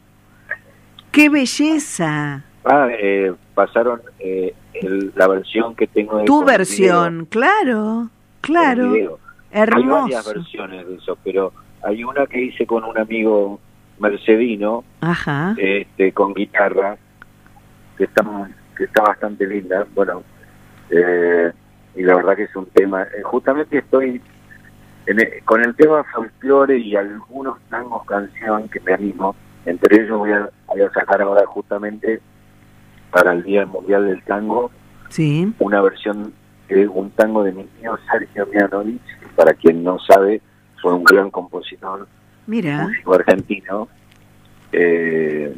¡Qué 1.13 1.29
belleza! 1.29 2.45
ah, 2.65 2.89
eh, 2.91 3.33
pasaron 3.55 4.01
eh, 4.19 4.53
el- 4.81 5.13
la 5.17 5.29
versión 5.29 5.75
que 5.75 5.87
tengo 5.87 6.19
de 6.19 6.25
Tu 6.25 6.45
versión, 6.45 7.27
claro, 7.27 7.85
video, 7.95 8.11
claro. 8.41 8.91
video. 8.93 9.19
Hay 9.53 9.61
varias 9.67 10.27
Hermoso. 10.27 10.35
versiones 10.35 10.87
de 10.89 10.95
eso, 10.95 11.19
pero 11.25 11.53
hay 11.83 12.05
una 12.05 12.27
que 12.27 12.41
hice 12.43 12.67
con 12.67 12.85
un 12.85 12.97
amigo 12.99 13.59
mercedino, 13.99 14.85
Ajá. 15.01 15.55
este, 15.59 16.13
con 16.13 16.35
guitarra, 16.35 16.97
que 17.99 18.05
está, 18.05 18.25
que 18.77 18.85
está 18.85 19.03
bastante 19.03 19.47
linda. 19.47 19.87
Bueno, 19.95 20.23
eh, 20.91 21.53
y 21.97 22.03
la 22.03 22.15
verdad 22.17 22.37
que 22.37 22.45
es 22.45 22.57
un 22.57 22.67
tema. 22.67 23.03
eh, 23.03 23.23
justamente 23.25 23.79
estoy 23.79 24.21
en 25.07 25.21
el- 25.21 25.43
con 25.45 25.61
el 25.63 25.75
tema 25.75 26.05
folclore 26.05 26.79
y 26.79 26.95
algunos 26.97 27.59
tangos 27.69 28.05
canción 28.07 28.69
que 28.69 28.81
me 28.81 28.93
animo. 28.95 29.35
Entre 29.67 30.03
ellos 30.03 30.19
voy 30.19 30.33
a, 30.33 30.49
voy 30.67 30.81
a 30.83 30.91
sacar 30.93 31.21
ahora 31.23 31.45
justamente 31.47 32.21
para 33.11 33.33
el 33.33 33.43
Día 33.43 33.67
Mundial 33.67 34.07
del 34.07 34.23
Tango 34.25 34.71
Sí. 35.09 35.53
una 35.59 35.81
versión 35.81 36.33
de 36.69 36.87
un 36.87 37.11
tango 37.11 37.43
de 37.43 37.51
mi 37.53 37.65
tío 37.65 37.99
Sergio 38.11 38.47
Mianovich, 38.47 39.01
que 39.21 39.27
para 39.35 39.53
quien 39.55 39.83
no 39.83 39.99
sabe, 39.99 40.41
fue 40.81 40.95
un 40.95 41.03
gran 41.03 41.31
compositor 41.31 42.07
Mira, 42.47 42.85
músico 42.85 43.15
argentino 43.15 43.89
eh, 44.73 45.55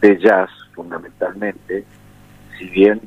de 0.00 0.18
jazz 0.20 0.48
fundamentalmente 0.74 1.84
si 2.56 2.68
bien 2.68 3.00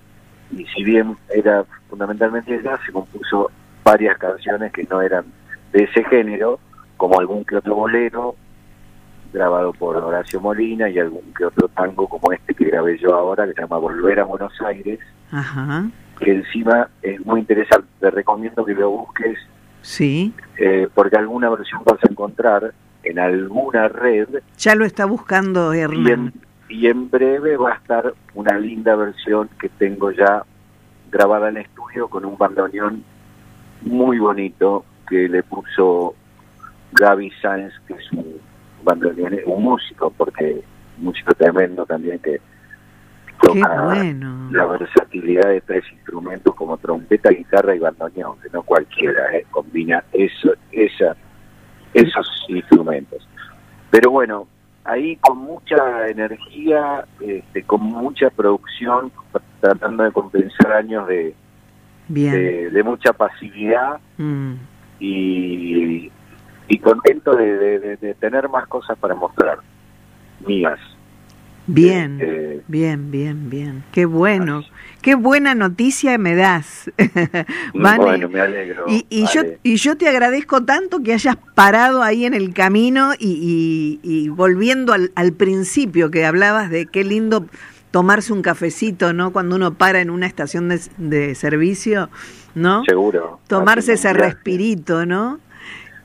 y 0.51 0.65
si 0.65 0.83
bien 0.83 1.15
era 1.33 1.63
fundamentalmente 1.89 2.57
de 2.57 2.63
jazz 2.63 2.79
se 2.85 2.91
compuso 2.91 3.49
varias 3.83 4.17
canciones 4.17 4.71
que 4.73 4.83
no 4.83 5.01
eran 5.01 5.25
de 5.71 5.83
ese 5.83 6.03
género 6.05 6.59
como 6.97 7.19
algún 7.19 7.45
que 7.45 7.55
otro 7.55 7.75
bolero 7.75 8.35
grabado 9.33 9.73
por 9.73 9.95
Horacio 9.97 10.39
Molina 10.41 10.89
y 10.89 10.99
algún 10.99 11.33
que 11.37 11.45
otro 11.45 11.67
tango 11.69 12.07
como 12.07 12.31
este 12.31 12.53
que 12.53 12.65
grabé 12.65 12.97
yo 12.97 13.15
ahora 13.15 13.45
que 13.47 13.53
se 13.53 13.61
llama 13.61 13.77
Volver 13.77 14.19
a 14.19 14.23
Buenos 14.25 14.53
Aires 14.61 14.99
ajá. 15.31 15.85
que 16.19 16.31
encima 16.31 16.89
es 17.01 17.25
muy 17.25 17.39
interesante 17.41 17.87
te 17.99 18.11
recomiendo 18.11 18.65
que 18.65 18.73
lo 18.73 18.89
busques 18.91 19.37
Sí. 19.81 20.33
eh, 20.57 20.87
porque 20.93 21.17
alguna 21.17 21.49
versión 21.49 21.81
vas 21.85 21.97
a 22.03 22.11
encontrar 22.11 22.73
en 23.03 23.17
alguna 23.19 23.87
red 23.87 24.27
Ya 24.57 24.75
lo 24.75 24.85
está 24.85 25.05
buscando 25.05 25.73
y 25.73 25.79
Hernán. 25.79 26.07
en, 26.07 26.33
y 26.69 26.87
en 26.87 27.09
breve 27.09 27.57
va 27.57 27.71
a 27.71 27.75
estar 27.75 28.13
una 28.35 28.57
linda 28.59 28.95
versión 28.95 29.49
que 29.59 29.69
tengo 29.69 30.11
ya 30.11 30.43
grabada 31.09 31.49
en 31.49 31.57
estudio 31.57 32.07
con 32.09 32.25
un 32.25 32.37
bandoneón 32.37 33.03
muy 33.81 34.19
bonito 34.19 34.85
que 35.09 35.27
le 35.27 35.41
puso 35.43 36.13
Gaby 36.93 37.31
Sáenz, 37.41 37.73
que 37.87 37.93
es 37.95 38.11
un 38.13 38.25
bandoneón, 38.83 39.37
un 39.45 39.63
músico, 39.63 40.11
porque 40.15 40.61
un 40.97 41.03
músico 41.05 41.33
tremendo 41.33 41.85
también 41.85 42.19
que 42.19 42.39
bueno. 43.49 44.49
la 44.51 44.65
versatilidad 44.65 45.49
de 45.49 45.61
tres 45.61 45.83
instrumentos 45.91 46.53
como 46.55 46.77
trompeta, 46.77 47.29
guitarra 47.31 47.75
y 47.75 47.79
bandoneón, 47.79 48.39
que 48.39 48.49
no 48.49 48.63
cualquiera 48.63 49.35
eh, 49.35 49.45
combina 49.49 50.03
eso, 50.13 50.53
esa, 50.71 51.15
esos 51.93 52.45
instrumentos. 52.49 53.27
Pero 53.89 54.11
bueno, 54.11 54.47
ahí 54.83 55.15
con 55.17 55.39
mucha 55.39 56.07
energía, 56.07 57.05
este, 57.19 57.63
con 57.63 57.81
mucha 57.81 58.29
producción, 58.29 59.11
tratando 59.59 60.03
de 60.03 60.11
compensar 60.11 60.73
años 60.73 61.07
de, 61.07 61.33
Bien. 62.07 62.33
de, 62.33 62.69
de 62.69 62.83
mucha 62.83 63.13
pasividad 63.13 63.99
Mm. 64.17 64.53
y, 64.99 66.11
y 66.73 66.79
contento 66.79 67.35
de, 67.35 67.57
de- 67.57 67.79
de- 67.79 67.97
de 67.97 68.13
tener 68.15 68.47
más 68.49 68.65
cosas 68.67 68.97
para 68.97 69.13
mostrar, 69.15 69.57
mías. 70.47 70.79
Bien, 71.67 72.17
Eh, 72.21 72.61
bien, 72.67 73.11
bien, 73.11 73.49
bien. 73.49 73.83
Qué 73.91 74.05
bueno. 74.05 74.63
Qué 75.01 75.15
buena 75.15 75.53
noticia 75.53 76.17
me 76.17 76.33
das. 76.35 76.89
Vane. 77.73 77.97
bueno, 78.03 78.29
me 78.29 78.41
alegro. 78.41 78.85
Y, 78.87 79.05
y 79.09 79.21
yo, 79.27 79.41
vale. 79.43 79.59
y 79.63 79.75
yo 79.75 79.95
te 79.95 80.07
agradezco 80.09 80.63
tanto 80.63 81.01
que 81.03 81.13
hayas 81.13 81.37
parado 81.53 82.01
ahí 82.03 82.25
en 82.25 82.33
el 82.33 82.53
camino 82.53 83.11
y, 83.19 83.99
y- 84.03 84.09
y 84.09 84.29
volviendo 84.29 84.91
al, 84.93 85.11
al 85.15 85.33
principio 85.33 86.09
que 86.09 86.25
hablabas 86.25 86.69
de 86.69 86.87
qué 86.87 87.03
lindo 87.03 87.45
tomarse 87.91 88.33
un 88.33 88.41
cafecito, 88.41 89.13
¿no? 89.13 89.31
Cuando 89.31 89.55
uno 89.55 89.73
para 89.75 90.01
en 90.01 90.09
una 90.09 90.25
estación 90.25 90.67
de, 90.69 90.81
de 90.97 91.35
servicio, 91.35 92.09
¿no? 92.55 92.83
Seguro. 92.85 93.39
Tomarse 93.47 93.93
ese 93.93 94.13
respirito, 94.13 95.05
¿no? 95.05 95.39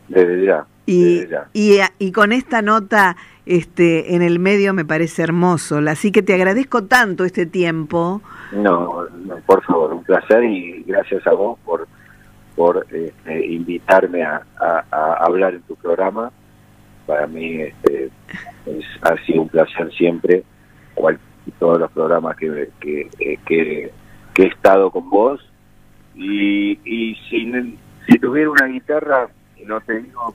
Desde 0.09 0.45
ya. 0.47 0.67
Y, 0.87 1.15
desde 1.21 1.29
ya. 1.31 1.49
y, 1.53 1.79
y 1.99 2.13
con 2.13 2.33
esta 2.33 2.63
nota 2.63 3.17
este, 3.45 4.15
en 4.15 4.23
el 4.23 4.39
medio 4.39 4.73
me 4.75 4.85
parece 4.85 5.23
hermoso. 5.23 5.79
Así 5.89 6.13
que 6.13 6.23
te 6.23 6.35
agradezco 6.35 6.85
tanto 6.85 7.25
este 7.25 7.47
tiempo. 7.47 8.23
No, 8.53 9.05
no, 9.25 9.37
por 9.47 9.63
favor, 9.65 9.93
un 9.93 10.05
placer 10.05 10.45
y 10.45 10.83
gracias 10.87 11.27
a 11.27 11.33
vos 11.33 11.59
por 11.65 11.87
por 12.55 12.87
este, 12.91 13.47
invitarme 13.47 14.23
a, 14.23 14.41
a- 14.59 14.83
a 14.91 15.13
hablar 15.27 15.53
en 15.55 15.61
tu 15.63 15.77
programa. 15.77 16.33
Para 17.07 17.27
mí 17.27 17.61
este, 17.61 18.11
es- 18.65 18.85
ha 19.03 19.15
sido 19.27 19.43
un 19.43 19.49
placer 19.51 19.93
siempre, 19.93 20.43
igual 20.97 21.19
que 21.45 21.51
todos 21.59 21.79
los 21.79 21.91
programas 21.93 22.35
que, 22.39 22.71
que, 22.81 23.11
eh, 23.21 23.39
que, 23.45 23.91
que 24.33 24.43
he 24.45 24.47
estado 24.47 24.91
con 24.91 25.11
vos. 25.11 25.41
Y, 26.15 26.79
y 26.85 27.15
si, 27.29 27.53
si 28.09 28.19
tuviera 28.19 28.49
una 28.51 28.67
guitarra, 28.67 29.29
no 29.67 29.81
te 29.81 29.99
digo, 30.01 30.35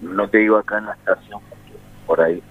no 0.00 0.28
te 0.28 0.38
digo 0.38 0.56
acá 0.58 0.78
en 0.78 0.86
la 0.86 0.92
estación, 0.94 1.40
porque 1.48 1.72
por 2.06 2.20
ahí 2.20 2.42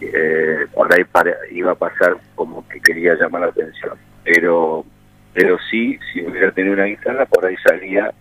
eh, 0.00 0.66
por 0.74 0.92
ahí 0.92 1.04
para- 1.04 1.36
iba 1.50 1.72
a 1.72 1.74
pasar 1.76 2.16
como 2.34 2.66
que 2.68 2.80
quería 2.80 3.14
llamar 3.14 3.42
la 3.42 3.46
atención. 3.48 3.92
Pero 4.24 4.84
pero 5.32 5.56
sí, 5.70 5.98
si 6.12 6.24
hubiera 6.24 6.52
tenido 6.52 6.74
una 6.74 6.84
guitarra, 6.84 7.26
por 7.26 7.44
ahí 7.44 7.56
salía 7.66 8.12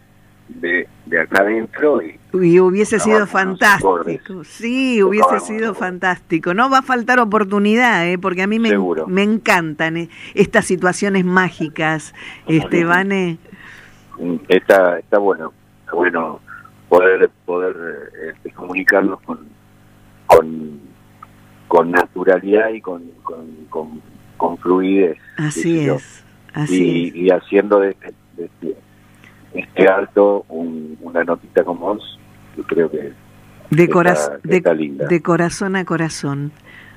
de, 0.47 0.87
de 1.05 1.19
acá 1.21 1.41
adentro 1.41 2.01
y 2.01 2.19
Y 2.33 2.59
hubiese 2.59 2.99
sido 2.99 3.27
fantástico. 3.27 4.43
Sí, 4.43 5.01
hubiese 5.03 5.39
sido 5.41 5.75
fantástico. 5.75 6.53
No 6.55 6.69
va 6.71 6.79
a 6.79 6.81
faltar 6.81 7.19
oportunidad, 7.19 8.07
¿eh? 8.07 8.17
porque 8.17 8.41
a 8.41 8.47
mí 8.47 8.57
me, 8.59 8.69
Seguro. 8.69 9.05
me 9.07 9.21
encantan 9.23 9.97
eh, 9.97 10.09
estas 10.33 10.65
situaciones 10.65 11.23
mágicas, 11.23 12.13
este, 12.47 12.83
Vane. 12.83 13.37
mm, 14.17 14.35
está 14.47 14.97
está 14.99 15.17
bueno, 15.19 15.53
está 15.81 15.95
bueno 15.95 16.39
poder 16.97 17.29
poder 17.45 17.75
eh, 17.75 18.31
este, 18.35 18.51
comunicarnos 18.51 19.19
con 19.21 19.39
con 20.27 20.79
con 21.67 21.91
naturalidad 21.91 22.69
y 22.69 22.81
con 22.81 23.03
con, 23.23 23.45
con, 23.69 24.01
con 24.37 24.57
fluidez. 24.59 25.17
Así 25.37 25.79
es, 25.79 26.23
así 26.53 27.07
es. 27.09 27.15
y, 27.15 27.29
haciendo 27.31 27.79
de 27.79 27.89
este, 27.91 28.13
de 28.37 28.45
este, 28.45 28.75
este 29.55 29.87
alto 29.87 30.45
un- 30.49 30.97
una 31.01 31.23
notita 31.23 31.63
como 31.63 31.95
vos, 31.95 32.19
yo 32.57 32.63
creo 32.63 32.91
que 32.91 33.11
De, 33.71 33.83
está- 33.83 33.93
coraz- 33.95 34.41
que 34.43 34.61
de, 34.61 34.75
linda. 34.75 35.07
de 35.07 35.21
corazón 35.21 35.75
a 35.75 35.85
corazón. 35.85 36.51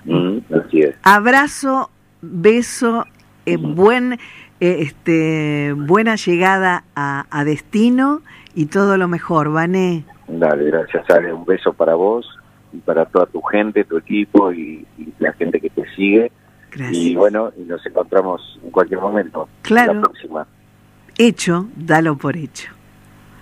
Mm, 0.05 0.38
así 0.55 0.82
es. 0.82 0.94
Abrazo, 1.03 1.90
beso, 2.20 3.07
eh, 3.47 3.57
buen, 3.57 4.14
eh, 4.61 4.76
este, 4.80 5.72
buena 5.74 6.16
llegada 6.16 6.84
a, 6.94 7.24
a 7.30 7.44
destino 7.44 8.20
y 8.57 8.66
todo 8.66 8.96
lo 8.96 9.07
mejor, 9.07 9.52
Vané. 9.52 10.04
Dale, 10.26 10.64
gracias 10.64 11.09
Ale, 11.11 11.32
un 11.32 11.44
beso 11.44 11.72
para 11.72 11.94
vos 11.94 12.26
y 12.72 12.78
para 12.78 13.04
toda 13.04 13.26
tu 13.26 13.40
gente, 13.42 13.84
tu 13.84 13.98
equipo 13.98 14.50
y, 14.50 14.84
y 14.98 15.12
la 15.18 15.32
gente 15.34 15.61
que 15.61 15.70
te 15.70 15.84
sigue. 15.94 16.32
Gracias. 16.72 16.96
Y 16.96 17.14
bueno, 17.14 17.52
y 17.57 17.62
nos 17.62 17.84
encontramos 17.86 18.59
en 18.64 18.70
cualquier 18.70 19.00
momento. 19.00 19.48
Claro. 19.62 19.94
La 19.94 20.00
próxima. 20.00 20.46
Hecho, 21.18 21.68
dalo 21.76 22.16
por 22.16 22.36
hecho. 22.36 22.72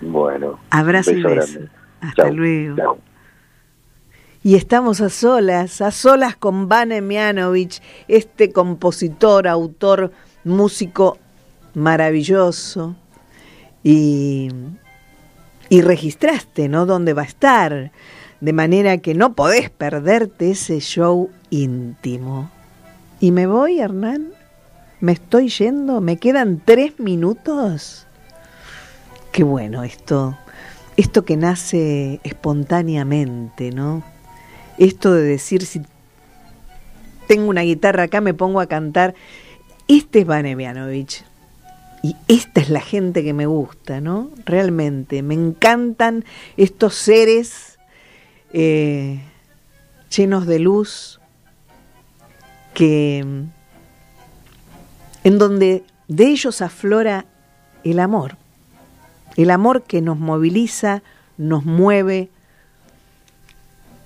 Bueno. 0.01 0.59
Abrazo 0.69 1.11
y 1.11 1.23
beso 1.23 1.29
beso. 1.29 1.51
grande. 1.53 1.71
Hasta 2.01 2.23
Chau. 2.23 2.33
luego. 2.35 2.75
Chau. 2.75 2.97
Y 4.43 4.55
estamos 4.55 5.01
a 5.01 5.09
solas, 5.09 5.81
a 5.81 5.91
solas 5.91 6.35
con 6.35 6.69
Vane 6.69 7.01
Mianovich, 7.01 7.81
este 8.07 8.51
compositor, 8.51 9.47
autor, 9.47 10.11
músico 10.43 11.17
maravilloso. 11.73 12.95
Y, 13.83 14.49
y 15.69 15.81
registraste, 15.81 16.67
¿no? 16.67 16.85
Dónde 16.85 17.13
va 17.13 17.23
a 17.23 17.25
estar. 17.25 17.91
De 18.41 18.53
manera 18.53 18.97
que 18.97 19.13
no 19.13 19.33
podés 19.33 19.69
perderte 19.69 20.51
ese 20.51 20.79
show 20.79 21.29
íntimo. 21.49 22.51
¿Y 23.19 23.31
me 23.31 23.47
voy, 23.47 23.79
Hernán? 23.79 24.33
¿Me 24.99 25.13
estoy 25.13 25.49
yendo? 25.49 26.01
¿Me 26.01 26.17
quedan 26.17 26.61
tres 26.63 26.99
minutos? 26.99 28.05
Qué 29.31 29.43
bueno 29.43 29.83
esto. 29.83 30.37
Esto 30.97 31.25
que 31.25 31.37
nace 31.37 32.19
espontáneamente, 32.23 33.71
¿no? 33.71 34.03
Esto 34.77 35.13
de 35.13 35.23
decir 35.23 35.65
si 35.65 35.81
tengo 37.27 37.49
una 37.49 37.61
guitarra 37.61 38.03
acá 38.03 38.21
me 38.21 38.33
pongo 38.33 38.59
a 38.59 38.67
cantar. 38.67 39.15
Este 39.87 40.19
es 40.19 40.25
Vane 40.25 40.55
Mianovich. 40.55 41.23
Y 42.05 42.15
esta 42.27 42.61
es 42.61 42.69
la 42.69 42.81
gente 42.81 43.23
que 43.23 43.33
me 43.33 43.47
gusta, 43.47 43.99
¿no? 43.99 44.29
Realmente. 44.45 45.23
Me 45.23 45.33
encantan 45.33 46.23
estos 46.55 46.93
seres 46.93 47.79
eh, 48.53 49.21
llenos 50.15 50.45
de 50.45 50.59
luz 50.59 51.19
que 52.75 53.25
en 55.23 55.37
donde 55.39 55.83
de 56.07 56.27
ellos 56.27 56.61
aflora 56.61 57.25
el 57.83 57.99
amor. 57.99 58.37
El 59.35 59.49
amor 59.49 59.81
que 59.81 60.03
nos 60.03 60.19
moviliza, 60.19 61.01
nos 61.39 61.65
mueve 61.65 62.29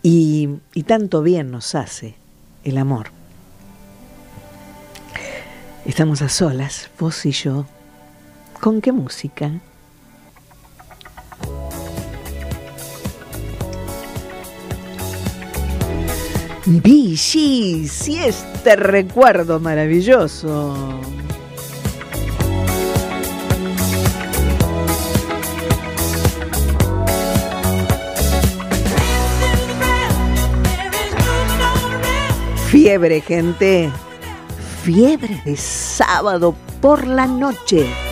y 0.03 0.47
tanto 0.87 1.21
bien 1.21 1.51
nos 1.51 1.75
hace 1.75 2.15
el 2.63 2.77
amor. 2.77 3.07
Estamos 5.83 6.21
a 6.21 6.29
solas, 6.29 6.89
vos 6.97 7.25
y 7.25 7.31
yo. 7.31 7.65
¿Con 8.61 8.81
qué 8.81 8.91
música? 8.91 9.51
Vichy, 16.65 17.87
si 17.87 18.19
este 18.19 18.75
recuerdo 18.75 19.59
maravilloso. 19.61 20.99
Fiebre, 32.67 33.21
gente. 33.21 33.89
Fiebre 34.83 35.41
de 35.45 35.55
sábado 35.55 36.53
por 36.81 37.07
la 37.07 37.25
noche. 37.25 38.08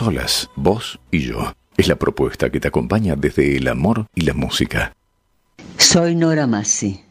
Solas, 0.00 0.48
vos 0.56 0.98
y 1.10 1.20
yo. 1.26 1.52
Es 1.76 1.86
la 1.86 1.96
propuesta 1.96 2.48
que 2.48 2.58
te 2.58 2.68
acompaña 2.68 3.16
desde 3.16 3.58
el 3.58 3.68
amor 3.68 4.06
y 4.14 4.22
la 4.22 4.32
música. 4.32 4.94
Soy 5.76 6.14
Nora 6.14 6.46
Massi. 6.46 7.04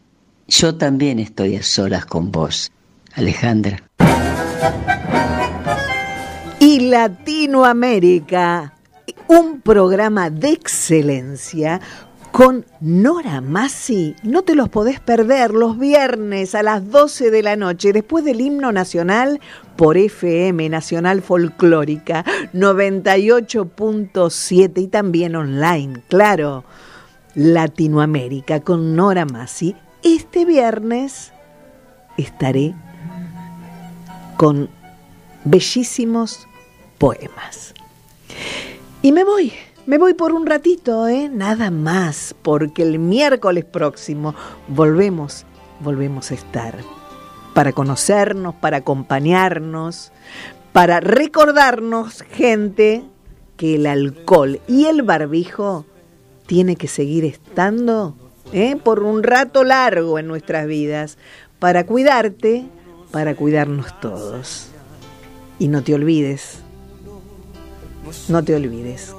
Yo 0.47 0.73
también 0.75 1.19
estoy 1.19 1.55
a 1.57 1.61
solas 1.61 2.07
con 2.07 2.31
vos, 2.31 2.71
Alejandra. 3.13 3.83
y 6.59 6.79
Latinoamérica, 6.89 8.73
un 9.27 9.61
programa 9.61 10.31
de 10.31 10.49
excelencia 10.49 11.79
con 12.31 12.65
Nora 12.79 13.41
Massi. 13.41 14.15
No 14.23 14.41
te 14.43 14.55
los 14.55 14.69
podés 14.69 14.99
perder 14.99 15.51
los 15.51 15.77
viernes 15.77 16.55
a 16.55 16.63
las 16.63 16.89
12 16.89 17.29
de 17.31 17.43
la 17.43 17.55
noche, 17.55 17.93
después 17.93 18.25
del 18.25 18.41
himno 18.41 18.71
nacional 18.71 19.39
por 19.75 19.97
FM 19.97 20.69
Nacional 20.69 21.21
Folclórica 21.21 22.25
98.7 22.53 24.81
y 24.81 24.87
también 24.87 25.35
online, 25.35 26.01
claro. 26.07 26.63
Latinoamérica 27.35 28.61
con 28.61 28.95
Nora 28.95 29.25
Massi. 29.25 29.75
Este 30.03 30.45
viernes 30.45 31.31
estaré 32.17 32.73
con 34.37 34.69
bellísimos 35.45 36.47
poemas. 36.97 37.75
Y 39.01 39.11
me 39.11 39.23
voy, 39.23 39.53
me 39.89 39.97
voy 39.97 40.13
por 40.13 40.33
un 40.33 40.45
ratito, 40.45 41.07
¿eh? 41.07 41.29
Nada 41.33 41.71
más, 41.71 42.35
porque 42.43 42.83
el 42.83 42.99
miércoles 42.99 43.65
próximo 43.65 44.35
volvemos, 44.67 45.47
volvemos 45.79 46.29
a 46.29 46.35
estar 46.35 46.77
para 47.55 47.71
conocernos, 47.71 48.53
para 48.53 48.77
acompañarnos, 48.77 50.11
para 50.73 50.99
recordarnos, 50.99 52.21
gente, 52.21 53.03
que 53.57 53.77
el 53.77 53.87
alcohol 53.87 54.61
y 54.67 54.85
el 54.85 55.01
barbijo 55.01 55.87
tiene 56.45 56.75
que 56.75 56.87
seguir 56.87 57.25
estando 57.25 58.13
¿eh? 58.53 58.75
por 58.75 59.01
un 59.01 59.23
rato 59.23 59.63
largo 59.63 60.19
en 60.19 60.27
nuestras 60.27 60.67
vidas, 60.67 61.17
para 61.57 61.87
cuidarte, 61.87 62.63
para 63.09 63.33
cuidarnos 63.33 63.99
todos. 63.99 64.67
Y 65.57 65.67
no 65.67 65.81
te 65.81 65.95
olvides, 65.95 66.59
no 68.27 68.43
te 68.43 68.53
olvides 68.53 69.15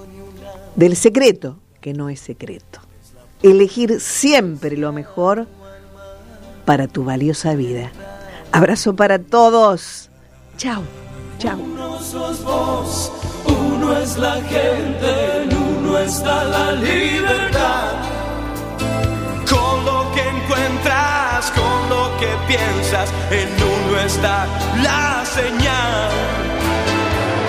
del 0.81 0.97
secreto, 0.97 1.59
que 1.83 1.93
no 1.93 2.09
es 2.09 2.21
secreto. 2.21 2.81
Elegir 3.43 4.01
siempre 4.01 4.79
lo 4.79 4.93
mejor 4.93 5.47
para 6.65 6.89
tu 6.89 7.05
valiosa 7.05 7.55
vida. 7.55 7.93
Abrazo 8.51 8.97
para 8.97 9.19
todos. 9.19 10.09
Chao, 10.57 10.83
chao. 11.39 11.59
Uno 11.59 12.01
sos 12.01 12.43
vos, 12.43 13.13
uno 13.45 13.95
es 13.99 14.17
la 14.17 14.37
gente, 14.41 15.43
en 15.43 15.55
uno 15.55 15.99
está 15.99 16.45
la 16.45 16.73
libertad. 16.73 17.93
Con 19.51 19.85
lo 19.85 20.11
que 20.15 20.23
encuentras, 20.23 21.51
con 21.51 21.89
lo 21.91 22.05
que 22.19 22.31
piensas, 22.49 23.11
en 23.31 23.49
uno 23.75 24.01
está 24.01 24.47
la 24.83 25.25
señal. 25.27 26.11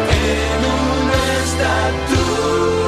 En 0.09 0.59
uno 0.65 1.13
está 1.43 1.91
tu 2.09 2.80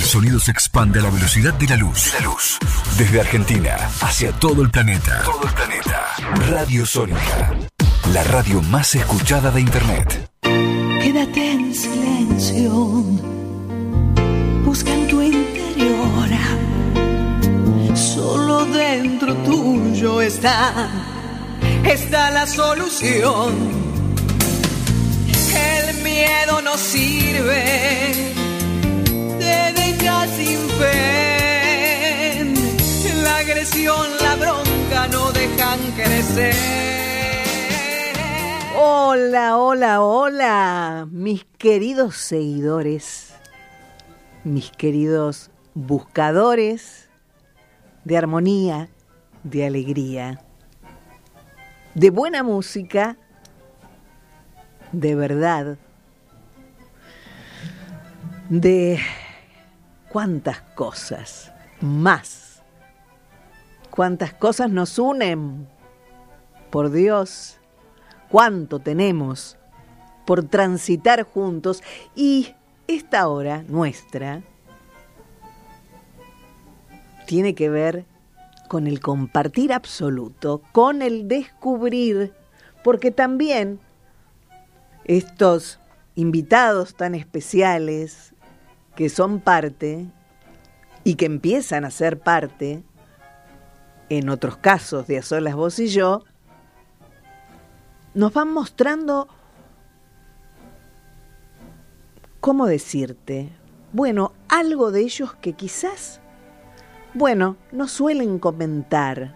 sonido 0.00 0.40
se 0.40 0.50
expande 0.50 1.00
a 1.00 1.02
la 1.02 1.10
velocidad 1.10 1.52
de 1.54 1.66
la 1.66 1.76
luz. 1.76 2.14
La 2.14 2.24
luz. 2.24 2.58
Desde 2.96 3.20
Argentina 3.20 3.76
hacia 4.00 4.32
todo 4.32 4.62
el 4.62 4.70
planeta. 4.70 5.22
Todo 5.24 5.42
el 5.46 5.52
planeta. 5.54 6.06
Radio 6.48 6.86
Sónica. 6.86 7.54
La 8.12 8.24
radio 8.24 8.62
más 8.62 8.94
escuchada 8.94 9.50
de 9.50 9.60
Internet. 9.60 10.30
Quédate 10.42 11.52
en 11.52 11.74
silencio. 11.74 12.72
Busca 14.64 14.92
en 14.94 15.08
tu 15.08 15.20
interior. 15.20 16.28
Solo 17.94 18.64
dentro 18.66 19.34
tuyo 19.44 20.22
está. 20.22 20.88
Está 21.84 22.30
la 22.30 22.46
solución. 22.46 23.52
El 25.54 26.02
miedo 26.02 26.62
no 26.62 26.78
sirve. 26.78 28.41
Te 29.52 29.72
deja 29.74 30.26
sin 30.28 30.60
fe. 30.78 32.44
La 33.22 33.36
agresión, 33.36 34.06
la 34.22 34.36
bronca 34.36 35.08
no 35.08 35.30
dejan 35.32 35.78
crecer. 35.94 36.54
Hola, 38.74 39.58
hola, 39.58 40.00
hola, 40.00 41.06
mis 41.10 41.44
queridos 41.58 42.16
seguidores, 42.16 43.34
mis 44.42 44.70
queridos 44.70 45.50
buscadores 45.74 47.10
de 48.04 48.16
armonía, 48.16 48.88
de 49.42 49.66
alegría, 49.66 50.40
de 51.94 52.08
buena 52.08 52.42
música, 52.42 53.18
de 54.92 55.14
verdad, 55.14 55.76
de 58.48 58.98
cuántas 60.12 60.60
cosas 60.74 61.52
más, 61.80 62.62
cuántas 63.90 64.34
cosas 64.34 64.70
nos 64.70 64.98
unen, 64.98 65.66
por 66.70 66.90
Dios 66.90 67.58
cuánto 68.32 68.78
tenemos 68.78 69.58
por 70.24 70.42
transitar 70.44 71.22
juntos 71.22 71.82
y 72.16 72.54
esta 72.88 73.28
hora 73.28 73.62
nuestra 73.68 74.42
tiene 77.26 77.54
que 77.54 77.68
ver 77.68 78.06
con 78.68 78.86
el 78.86 79.00
compartir 79.00 79.72
absoluto, 79.72 80.62
con 80.72 81.02
el 81.02 81.28
descubrir, 81.28 82.32
porque 82.82 83.10
también 83.10 83.78
estos 85.04 85.78
invitados 86.14 86.94
tan 86.94 87.14
especiales 87.14 88.31
que 88.94 89.08
son 89.08 89.40
parte 89.40 90.06
y 91.04 91.14
que 91.14 91.26
empiezan 91.26 91.84
a 91.84 91.90
ser 91.90 92.18
parte, 92.18 92.82
en 94.08 94.28
otros 94.28 94.56
casos 94.58 95.06
de 95.06 95.18
A 95.18 95.22
Solas 95.22 95.54
Vos 95.54 95.78
y 95.78 95.88
Yo, 95.88 96.24
nos 98.14 98.32
van 98.34 98.52
mostrando, 98.52 99.26
¿cómo 102.40 102.66
decirte? 102.66 103.48
Bueno, 103.92 104.32
algo 104.48 104.90
de 104.90 105.00
ellos 105.00 105.34
que 105.34 105.54
quizás, 105.54 106.20
bueno, 107.14 107.56
no 107.72 107.88
suelen 107.88 108.38
comentar, 108.38 109.34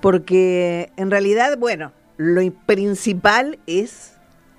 porque 0.00 0.92
en 0.96 1.10
realidad, 1.10 1.56
bueno, 1.58 1.92
lo 2.18 2.42
principal 2.66 3.58
es 3.66 4.12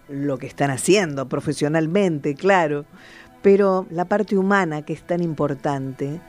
lo 0.08 0.40
que 0.40 0.48
están 0.48 0.72
haciendo 0.72 1.30
profesionalmente, 1.30 2.34
claro, 2.34 2.86
pero 3.42 3.86
la 3.90 4.06
parte 4.06 4.38
humana 4.38 4.82
que 4.82 4.94
es 4.94 5.04
tan 5.04 5.22
importante, 5.22 6.20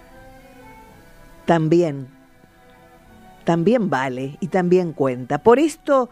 también, 1.46 2.08
también 3.44 3.90
vale 3.90 4.36
y 4.40 4.48
también 4.48 4.92
cuenta. 4.92 5.38
Por 5.38 5.58
esto, 5.58 6.10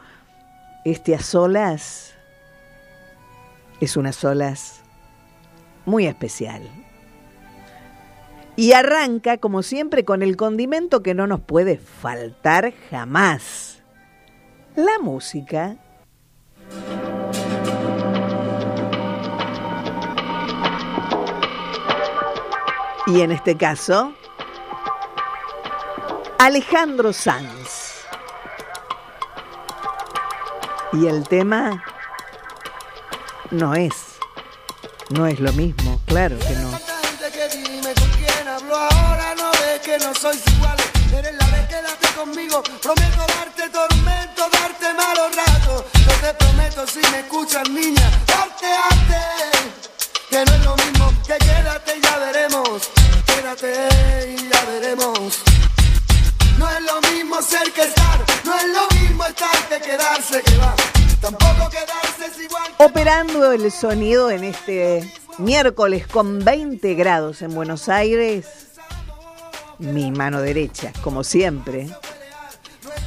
este 0.84 1.14
a 1.14 1.20
solas 1.20 2.14
es 3.80 3.96
una 3.96 4.12
solas 4.12 4.82
muy 5.86 6.06
especial. 6.06 6.62
Y 8.56 8.72
arranca, 8.72 9.38
como 9.38 9.62
siempre, 9.62 10.04
con 10.04 10.22
el 10.22 10.36
condimento 10.36 11.02
que 11.02 11.14
no 11.14 11.28
nos 11.28 11.40
puede 11.40 11.78
faltar 11.78 12.72
jamás. 12.90 13.82
La 14.74 14.98
música. 15.00 15.76
Y 23.08 23.22
en 23.22 23.32
este 23.32 23.56
caso, 23.56 24.12
Alejandro 26.38 27.14
Sanz. 27.14 28.04
Y 30.92 31.06
el 31.06 31.26
tema 31.26 31.82
no 33.50 33.74
es, 33.74 34.18
no 35.08 35.26
es 35.26 35.40
lo 35.40 35.52
mismo, 35.54 35.98
claro 36.06 36.38
que 36.38 36.50
no. 36.50 36.70
Eres 41.16 41.34
la 41.34 41.46
vez 41.46 41.68
quédate 41.68 42.08
conmigo, 42.14 42.62
prometo 42.82 43.24
darte 43.26 43.70
tormento, 43.70 44.48
darte 44.52 44.92
malos 44.92 45.34
ratos. 45.34 45.84
Yo 45.94 46.12
te 46.20 46.34
prometo 46.34 46.86
si 46.86 47.00
me 47.10 47.20
escuchas 47.20 47.68
niña, 47.70 48.10
darte 48.26 48.66
arte. 48.66 49.38
Que 50.30 50.44
no 50.44 50.52
es 50.52 50.64
lo 50.64 50.76
mismo, 50.76 51.12
que 51.26 51.38
quédate 51.38 51.96
y 51.96 52.00
ya 52.02 52.18
veremos. 52.18 52.90
Quédate 53.26 54.36
y 54.36 54.48
ya 54.48 54.64
veremos. 54.66 55.42
No 56.58 56.68
es 56.70 56.82
lo 56.82 57.00
mismo 57.12 57.40
ser 57.40 57.72
que 57.72 57.82
estar, 57.82 58.24
no 58.44 58.54
es 58.54 58.64
lo 58.66 59.00
mismo 59.00 59.24
estar 59.24 59.68
que 59.68 59.80
quedarse 59.80 60.42
que 60.42 60.56
va. 60.58 60.74
Tampoco 61.20 61.70
quedarse 61.70 62.26
es 62.30 62.44
igual. 62.44 62.62
Operando 62.78 63.52
el 63.52 63.70
sonido 63.72 64.30
en 64.30 64.44
este 64.44 65.12
miércoles 65.38 66.06
con 66.06 66.44
20 66.44 66.94
grados 66.94 67.42
en 67.42 67.54
Buenos 67.54 67.88
Aires, 67.88 68.46
mi 69.78 70.10
mano 70.10 70.40
derecha, 70.40 70.92
como 71.02 71.24
siempre. 71.24 71.88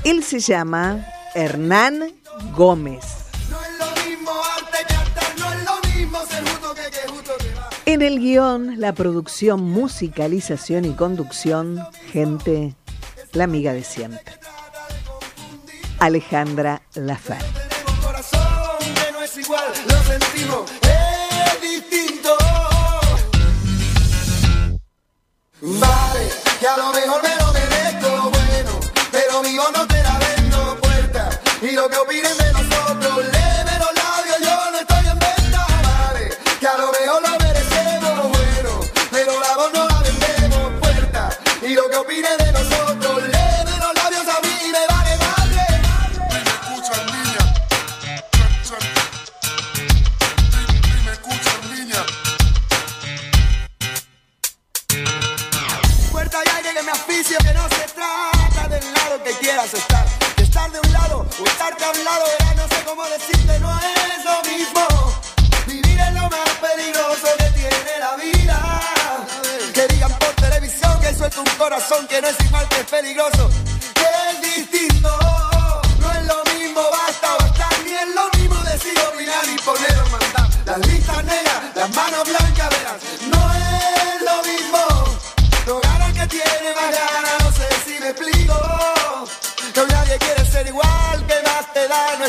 Él 0.03 0.24
se 0.24 0.39
llama 0.39 1.05
Hernán 1.36 2.13
Gómez. 2.55 3.20
En 7.91 8.01
el 8.01 8.21
guion, 8.21 8.79
la 8.79 8.93
producción, 8.93 9.69
musicalización 9.69 10.85
y 10.85 10.93
conducción, 10.93 11.77
gente, 12.13 12.73
la 13.33 13.43
amiga 13.43 13.73
de 13.73 13.83
siempre. 13.83 14.23
Alejandra 15.99 16.83
Lafer. 16.95 17.35
lo. 20.47 20.65
Vale, 25.59 26.29
que 26.61 26.67
a 26.67 26.77
lo 26.77 26.93
mejor 26.93 27.21
me 27.21 27.35
lo 27.35 27.51
merezco, 27.51 28.31
bueno, 28.31 28.79
pero 29.11 29.41
vivo 29.41 29.63
no 29.75 29.85
te 29.85 30.01
la 30.01 30.17
vendo 30.17 30.77
puerta. 30.79 31.29
Y 31.61 31.71
lo 31.71 31.89
que 31.89 31.97
opinen 31.97 32.37
de 32.37 32.53
nosotros, 32.53 32.61
Y 41.72 41.74
lo 41.74 41.89
que 41.89 41.95
opinen 41.95 42.38
de 42.38 42.51
nosotros, 42.51 43.24
leve 43.24 43.78
los 43.80 43.93
labios, 43.95 44.28
a 44.28 44.41
mí 44.41 44.72
me 44.74 44.88
vale 44.93 45.17
madre. 45.24 45.65
Y 46.19 46.34
me 46.34 46.51
escuchan, 46.51 47.05
niña. 47.05 47.43
Y 50.84 51.05
me 51.05 51.11
escuchan, 51.13 51.59
niña. 51.74 52.01
Puerta 56.11 56.39
y 56.45 56.49
aire 56.57 56.74
que 56.74 56.84
me 56.84 56.91
asfixio, 56.91 57.38
que 57.38 57.53
no 57.53 57.69
se 57.69 57.88
trata 57.95 58.67
del 58.67 58.93
lado 58.93 59.24
que 59.24 59.32
quieras 59.39 59.74
estar. 59.74 60.05
De 60.36 60.43
estar 60.43 60.69
de 60.74 60.80
un 60.82 60.91
lado 60.91 61.26
o 61.39 61.45
estarte 61.45 61.86
a 61.86 61.91
un 61.91 62.03
lado, 62.03 62.26
ya 62.38 62.53
no 62.55 62.67
sé 62.67 62.84
cómo 62.86 63.05
decirte, 63.05 63.40
un 71.38 71.45
corazón 71.57 72.07
que 72.07 72.21
no 72.21 72.27
es 72.27 72.36
igual 72.45 72.67
que 72.69 72.82
es 72.82 72.86
peligroso. 72.88 73.49
Es 73.95 74.41
distinto, 74.41 75.09
no 75.99 76.11
es 76.11 76.25
lo 76.25 76.43
mismo, 76.53 76.82
basta 76.91 77.36
bastar, 77.39 77.73
ni 77.86 77.91
es 77.91 78.07
lo 78.15 78.29
mismo 78.39 78.55
decir 78.63 78.93
opinar 79.07 79.43
y 79.47 79.57
poner 79.61 79.97
o 79.99 80.09
mandar. 80.09 80.49
Las 80.65 80.88
listas 80.88 81.23
negras, 81.23 81.75
las 81.75 81.89
manos 81.95 82.23
blancas, 82.27 82.69
verás, 82.69 83.01
no 83.29 83.53
es 83.53 84.21
lo 84.21 84.43
mismo. 84.43 84.79
No 85.67 85.79
gana 85.79 86.07
el 86.07 86.13
que 86.13 86.27
tiene 86.27 86.75
más 86.75 86.91
ganas, 86.91 87.43
no 87.43 87.51
sé 87.53 87.67
si 87.86 87.99
me 87.99 88.09
explico. 88.09 88.55
Que 89.73 89.86
nadie 89.86 90.17
quiere 90.17 90.45
ser 90.51 90.67
igual, 90.67 91.27
que 91.27 91.41
más 91.43 91.73
te 91.73 91.88
da, 91.88 92.17
no 92.17 92.25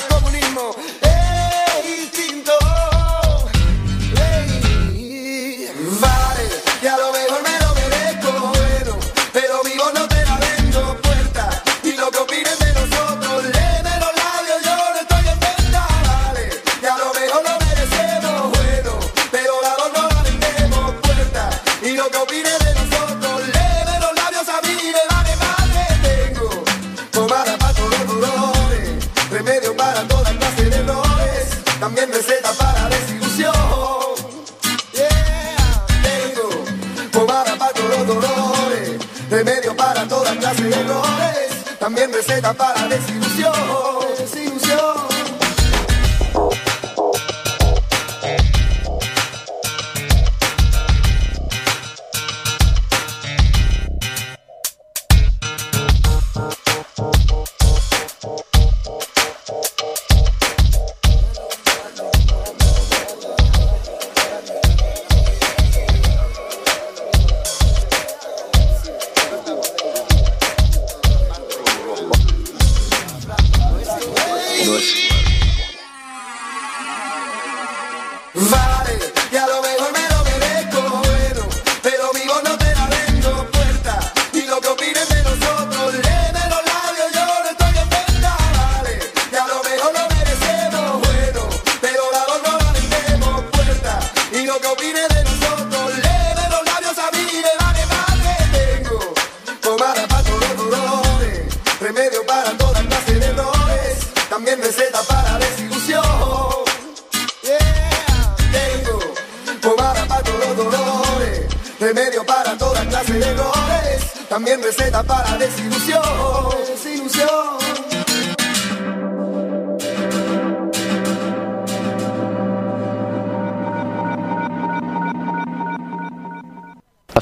para 42.54 42.81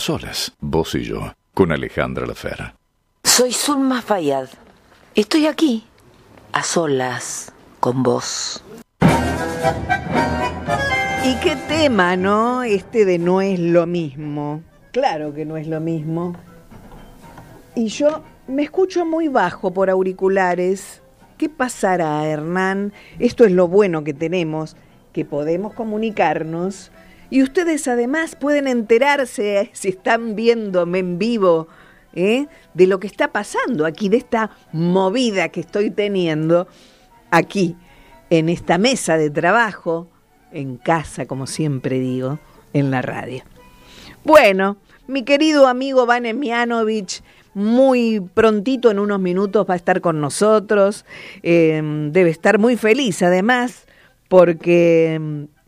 solas, 0.00 0.52
vos 0.60 0.94
y 0.94 1.04
yo, 1.04 1.34
con 1.54 1.72
Alejandra 1.72 2.26
Lafera. 2.26 2.74
Soy 3.22 3.52
Zulma 3.52 4.02
Fayad. 4.02 4.48
Estoy 5.14 5.46
aquí, 5.46 5.84
a 6.52 6.62
solas, 6.62 7.52
con 7.78 8.02
vos. 8.02 8.64
Y 11.24 11.34
qué 11.42 11.56
tema, 11.68 12.16
¿no? 12.16 12.62
Este 12.62 13.04
de 13.04 13.18
no 13.18 13.42
es 13.42 13.60
lo 13.60 13.86
mismo. 13.86 14.62
Claro 14.90 15.34
que 15.34 15.44
no 15.44 15.56
es 15.56 15.66
lo 15.66 15.80
mismo. 15.80 16.34
Y 17.74 17.88
yo 17.88 18.22
me 18.48 18.62
escucho 18.62 19.04
muy 19.04 19.28
bajo 19.28 19.70
por 19.72 19.90
auriculares. 19.90 21.02
¿Qué 21.36 21.48
pasará, 21.48 22.26
Hernán? 22.26 22.92
Esto 23.18 23.44
es 23.44 23.52
lo 23.52 23.68
bueno 23.68 24.02
que 24.02 24.14
tenemos, 24.14 24.76
que 25.12 25.24
podemos 25.24 25.74
comunicarnos. 25.74 26.90
Y 27.30 27.42
ustedes 27.42 27.86
además 27.86 28.34
pueden 28.34 28.66
enterarse, 28.66 29.70
si 29.72 29.88
están 29.88 30.34
viéndome 30.34 30.98
en 30.98 31.18
vivo, 31.18 31.68
¿eh? 32.12 32.46
de 32.74 32.86
lo 32.86 32.98
que 32.98 33.06
está 33.06 33.32
pasando 33.32 33.86
aquí, 33.86 34.08
de 34.08 34.16
esta 34.16 34.50
movida 34.72 35.48
que 35.48 35.60
estoy 35.60 35.90
teniendo 35.90 36.66
aquí, 37.30 37.76
en 38.30 38.48
esta 38.48 38.78
mesa 38.78 39.16
de 39.16 39.30
trabajo, 39.30 40.08
en 40.52 40.76
casa, 40.76 41.26
como 41.26 41.46
siempre 41.46 41.98
digo, 41.98 42.38
en 42.72 42.90
la 42.90 43.02
radio. 43.02 43.42
Bueno, 44.24 44.76
mi 45.06 45.24
querido 45.24 45.66
amigo 45.66 46.06
Van 46.06 46.26
Emianovich, 46.26 47.22
muy 47.54 48.20
prontito, 48.20 48.90
en 48.90 48.98
unos 49.00 49.18
minutos, 49.18 49.66
va 49.68 49.74
a 49.74 49.76
estar 49.76 50.00
con 50.00 50.20
nosotros. 50.20 51.04
Eh, 51.42 51.82
debe 52.10 52.30
estar 52.30 52.58
muy 52.58 52.76
feliz, 52.76 53.22
además, 53.22 53.86
porque 54.28 55.18
mm, 55.20 55.59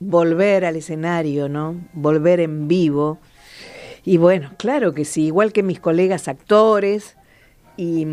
volver 0.00 0.64
al 0.64 0.76
escenario, 0.76 1.48
¿no? 1.48 1.76
Volver 1.92 2.40
en 2.40 2.68
vivo. 2.68 3.18
Y 4.04 4.16
bueno, 4.16 4.52
claro 4.58 4.94
que 4.94 5.04
sí, 5.04 5.26
igual 5.26 5.52
que 5.52 5.62
mis 5.62 5.80
colegas 5.80 6.28
actores. 6.28 7.16
Y, 7.76 8.06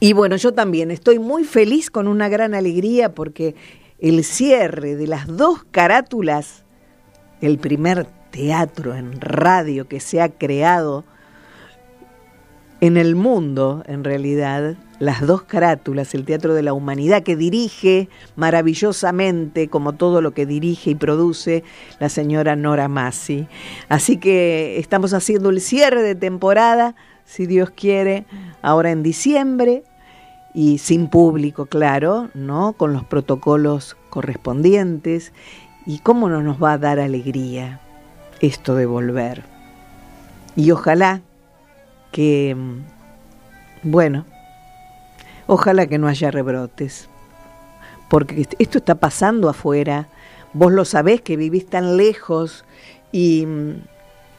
y 0.00 0.12
bueno, 0.12 0.36
yo 0.36 0.52
también 0.52 0.90
estoy 0.90 1.18
muy 1.18 1.44
feliz 1.44 1.90
con 1.90 2.08
una 2.08 2.28
gran 2.28 2.54
alegría 2.54 3.14
porque 3.14 3.54
el 3.98 4.24
cierre 4.24 4.96
de 4.96 5.06
las 5.06 5.26
dos 5.26 5.64
carátulas, 5.70 6.64
el 7.40 7.58
primer 7.58 8.06
teatro 8.30 8.94
en 8.94 9.20
radio 9.20 9.86
que 9.88 10.00
se 10.00 10.20
ha 10.20 10.28
creado 10.28 11.04
en 12.80 12.96
el 12.96 13.14
mundo, 13.14 13.82
en 13.86 14.04
realidad, 14.04 14.76
las 14.98 15.26
dos 15.26 15.42
carátulas, 15.42 16.14
el 16.14 16.24
Teatro 16.24 16.54
de 16.54 16.62
la 16.62 16.72
Humanidad, 16.72 17.22
que 17.22 17.36
dirige 17.36 18.08
maravillosamente, 18.36 19.68
como 19.68 19.94
todo 19.94 20.20
lo 20.20 20.32
que 20.32 20.46
dirige 20.46 20.90
y 20.90 20.94
produce 20.94 21.64
la 21.98 22.08
señora 22.08 22.56
Nora 22.56 22.88
Massi. 22.88 23.46
Así 23.88 24.18
que 24.18 24.78
estamos 24.78 25.12
haciendo 25.14 25.50
el 25.50 25.60
cierre 25.60 26.02
de 26.02 26.14
temporada, 26.14 26.94
si 27.24 27.46
Dios 27.46 27.70
quiere, 27.70 28.24
ahora 28.62 28.90
en 28.90 29.02
diciembre, 29.02 29.82
y 30.54 30.78
sin 30.78 31.08
público, 31.08 31.66
claro, 31.66 32.30
¿no? 32.34 32.74
Con 32.74 32.92
los 32.92 33.04
protocolos 33.04 33.96
correspondientes. 34.08 35.32
¿Y 35.84 35.98
cómo 35.98 36.28
no 36.28 36.42
nos 36.42 36.62
va 36.62 36.72
a 36.72 36.78
dar 36.78 37.00
alegría 37.00 37.80
esto 38.40 38.76
de 38.76 38.86
volver? 38.86 39.42
Y 40.54 40.70
ojalá 40.70 41.22
que, 42.12 42.56
bueno, 43.82 44.24
ojalá 45.46 45.86
que 45.86 45.98
no 45.98 46.08
haya 46.08 46.30
rebrotes, 46.30 47.08
porque 48.08 48.46
esto 48.58 48.78
está 48.78 48.94
pasando 48.96 49.48
afuera, 49.48 50.08
vos 50.52 50.72
lo 50.72 50.84
sabés 50.84 51.20
que 51.20 51.36
vivís 51.36 51.66
tan 51.66 51.96
lejos 51.96 52.64
y 53.12 53.46
mm, 53.46 53.72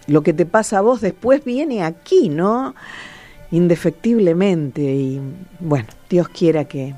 lo 0.07 0.21
que 0.21 0.33
te 0.33 0.45
pasa 0.45 0.79
a 0.79 0.81
vos 0.81 1.01
después 1.01 1.43
viene 1.43 1.83
aquí, 1.83 2.29
¿no? 2.29 2.75
Indefectiblemente 3.51 4.81
y 4.81 5.21
bueno, 5.59 5.87
Dios 6.09 6.29
quiera 6.29 6.65
que, 6.65 6.95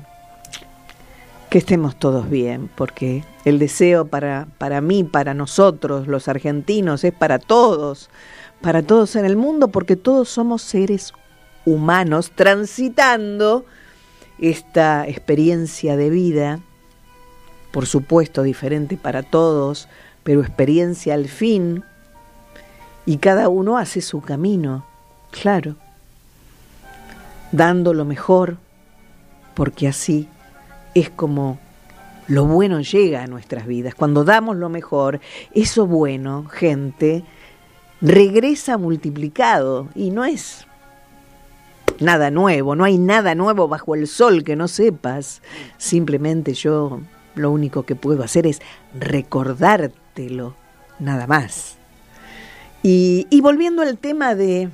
que 1.50 1.58
estemos 1.58 1.98
todos 1.98 2.28
bien, 2.28 2.70
porque 2.74 3.24
el 3.44 3.58
deseo 3.58 4.06
para, 4.06 4.46
para 4.58 4.80
mí, 4.80 5.04
para 5.04 5.34
nosotros, 5.34 6.06
los 6.06 6.28
argentinos, 6.28 7.04
es 7.04 7.12
para 7.12 7.38
todos, 7.38 8.10
para 8.60 8.82
todos 8.82 9.16
en 9.16 9.24
el 9.24 9.36
mundo, 9.36 9.68
porque 9.68 9.96
todos 9.96 10.28
somos 10.28 10.62
seres 10.62 11.12
humanos 11.64 12.32
transitando 12.34 13.64
esta 14.38 15.06
experiencia 15.06 15.96
de 15.96 16.10
vida, 16.10 16.60
por 17.72 17.86
supuesto 17.86 18.42
diferente 18.42 18.96
para 18.96 19.22
todos, 19.22 19.88
pero 20.22 20.40
experiencia 20.40 21.14
al 21.14 21.28
fin, 21.28 21.84
y 23.06 23.16
cada 23.16 23.48
uno 23.48 23.78
hace 23.78 24.02
su 24.02 24.20
camino, 24.20 24.84
claro, 25.30 25.76
dando 27.52 27.94
lo 27.94 28.04
mejor, 28.04 28.58
porque 29.54 29.88
así 29.88 30.28
es 30.94 31.08
como 31.10 31.58
lo 32.26 32.44
bueno 32.44 32.80
llega 32.80 33.22
a 33.22 33.26
nuestras 33.26 33.66
vidas. 33.66 33.94
Cuando 33.94 34.24
damos 34.24 34.56
lo 34.56 34.68
mejor, 34.68 35.20
eso 35.54 35.86
bueno, 35.86 36.44
gente, 36.44 37.24
regresa 38.02 38.76
multiplicado 38.76 39.88
y 39.94 40.10
no 40.10 40.24
es 40.24 40.67
nada 42.00 42.30
nuevo, 42.30 42.74
no 42.76 42.84
hay 42.84 42.98
nada 42.98 43.34
nuevo 43.34 43.68
bajo 43.68 43.94
el 43.94 44.06
sol 44.06 44.44
que 44.44 44.56
no 44.56 44.68
sepas. 44.68 45.42
Simplemente 45.76 46.54
yo 46.54 47.00
lo 47.34 47.50
único 47.50 47.84
que 47.84 47.94
puedo 47.94 48.22
hacer 48.22 48.46
es 48.46 48.60
recordártelo, 48.98 50.54
nada 50.98 51.26
más. 51.26 51.76
Y, 52.82 53.26
volviendo 53.42 53.82
al 53.82 53.98
tema 53.98 54.34
de 54.34 54.70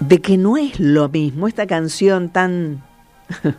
de 0.00 0.20
que 0.20 0.36
no 0.36 0.56
es 0.56 0.80
lo 0.80 1.08
mismo 1.08 1.46
esta 1.46 1.68
canción 1.68 2.28
tan 2.28 2.82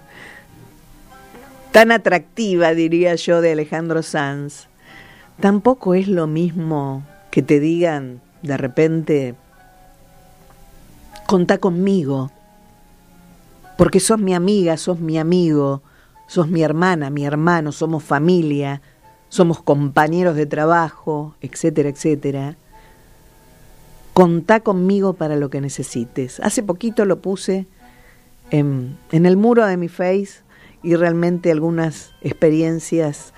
tan 1.71 1.91
atractiva, 1.91 2.73
diría 2.73 3.15
yo, 3.15 3.39
de 3.39 3.53
Alejandro 3.53 4.03
Sanz, 4.03 4.67
tampoco 5.39 5.95
es 5.95 6.09
lo 6.09 6.27
mismo 6.27 7.03
que 7.31 7.41
te 7.41 7.61
digan 7.61 8.21
de 8.43 8.57
repente, 8.57 9.36
contá 11.34 11.57
conmigo, 11.57 12.29
porque 13.75 13.99
sos 13.99 14.19
mi 14.19 14.36
amiga, 14.36 14.77
sos 14.77 14.99
mi 14.99 15.17
amigo, 15.17 15.81
sos 16.27 16.47
mi 16.47 16.61
hermana, 16.61 17.09
mi 17.09 17.25
hermano, 17.25 17.71
somos 17.71 18.03
familia, 18.03 18.84
somos 19.29 19.59
compañeros 19.59 20.36
de 20.36 20.45
trabajo, 20.45 21.34
etcétera, 21.41 21.89
etcétera. 21.89 22.55
Contá 24.13 24.59
conmigo 24.59 25.13
para 25.13 25.36
lo 25.36 25.49
que 25.49 25.59
necesites. 25.59 26.39
Hace 26.39 26.61
poquito 26.61 27.03
lo 27.03 27.19
puse 27.19 27.65
en, 28.51 28.95
el 29.09 29.36
muro 29.36 29.65
de 29.65 29.75
mi 29.75 29.88
face 29.88 30.43
y 30.84 30.93
realmente 30.95 31.49
algunas 31.49 32.11
experiencias 32.21 33.34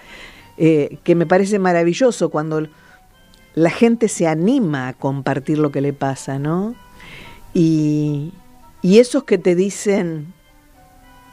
eh, 0.58 0.98
que 1.06 1.16
me 1.16 1.26
parece 1.26 1.60
maravilloso 1.60 2.28
cuando 2.28 2.68
la 3.54 3.70
gente 3.70 4.10
se 4.10 4.28
anima 4.28 4.90
a 4.90 4.94
compartir 4.96 5.60
lo 5.60 5.72
que 5.72 5.80
le 5.80 5.94
pasa, 5.94 6.40
¿no? 6.40 6.76
Y, 7.56 8.34
y 8.82 9.00
esos 9.00 9.24
que 9.24 9.38
te 9.38 9.56
dicen, 9.56 10.34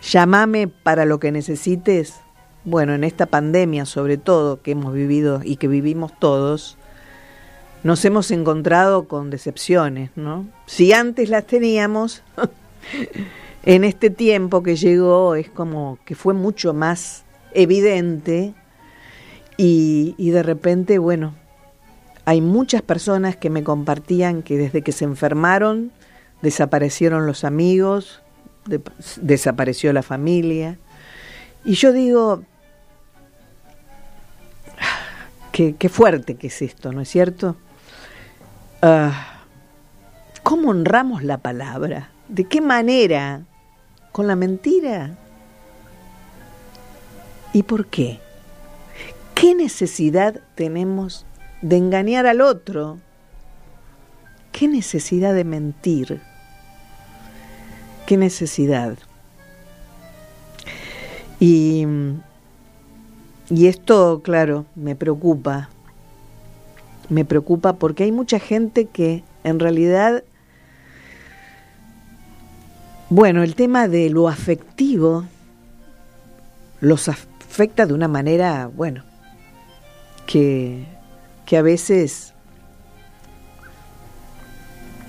llámame 0.01 0.69
para 0.69 1.05
lo 1.05 1.19
que 1.19 1.33
necesites, 1.33 2.15
bueno, 2.65 2.95
en 2.95 3.03
esta 3.03 3.27
pandemia 3.27 3.87
sobre 3.87 4.19
todo 4.19 4.63
que 4.63 4.71
hemos 4.71 4.95
vivido 4.95 5.41
y 5.43 5.57
que 5.57 5.67
vivimos 5.67 6.17
todos, 6.19 6.79
nos 7.83 8.05
hemos 8.05 8.31
encontrado 8.31 9.09
con 9.09 9.31
decepciones, 9.31 10.11
¿no? 10.15 10.47
Si 10.67 10.93
antes 10.93 11.29
las 11.29 11.45
teníamos, 11.45 12.23
en 13.65 13.83
este 13.83 14.11
tiempo 14.11 14.63
que 14.63 14.77
llegó 14.77 15.35
es 15.35 15.51
como 15.51 15.99
que 16.05 16.15
fue 16.15 16.35
mucho 16.35 16.73
más 16.73 17.25
evidente 17.53 18.55
y, 19.57 20.15
y 20.19 20.31
de 20.31 20.45
repente, 20.45 20.99
bueno, 20.99 21.35
hay 22.25 22.41
muchas 22.41 22.83
personas 22.83 23.35
que 23.35 23.51
me 23.51 23.65
compartían 23.65 24.43
que 24.43 24.57
desde 24.57 24.83
que 24.83 24.93
se 24.93 25.05
enfermaron 25.05 25.91
desaparecieron 26.43 27.27
los 27.27 27.45
amigos, 27.45 28.21
de, 28.67 28.81
desapareció 29.21 29.93
la 29.93 30.03
familia. 30.03 30.79
Y 31.65 31.75
yo 31.75 31.93
digo, 31.93 32.43
qué, 35.53 35.75
qué 35.77 35.89
fuerte 35.89 36.35
que 36.35 36.49
es 36.49 36.63
esto, 36.63 36.93
¿no 36.93 37.01
es 37.01 37.09
cierto? 37.09 37.57
Uh, 38.83 39.11
¿Cómo 40.43 40.71
honramos 40.71 41.23
la 41.23 41.39
palabra? 41.39 42.11
¿De 42.29 42.45
qué 42.45 42.61
manera? 42.61 43.43
¿Con 44.11 44.27
la 44.27 44.35
mentira? 44.35 45.17
¿Y 47.53 47.63
por 47.63 47.87
qué? 47.87 48.21
¿Qué 49.35 49.55
necesidad 49.55 50.41
tenemos 50.57 51.27
de 51.61 51.77
engañar 51.77 52.27
al 52.27 52.41
otro? 52.41 52.99
¿Qué 54.51 54.69
necesidad 54.69 55.35
de 55.35 55.45
mentir? 55.45 56.21
¿Qué 58.07 58.17
necesidad? 58.17 58.99
Y, 61.41 61.87
y 63.51 63.67
esto, 63.67 64.21
claro, 64.23 64.67
me 64.75 64.95
preocupa. 64.95 65.69
Me 67.09 67.25
preocupa 67.25 67.75
porque 67.75 68.05
hay 68.05 68.13
mucha 68.13 68.39
gente 68.39 68.87
que 68.87 69.25
en 69.45 69.59
realidad, 69.59 70.25
bueno, 73.11 73.43
el 73.43 73.55
tema 73.55 73.89
de 73.89 74.09
lo 74.09 74.29
afectivo 74.29 75.25
los 76.81 77.09
afecta 77.09 77.87
de 77.87 77.95
una 77.95 78.09
manera, 78.09 78.69
bueno, 78.73 79.05
que, 80.27 80.85
que 81.45 81.57
a 81.57 81.63
veces 81.63 82.32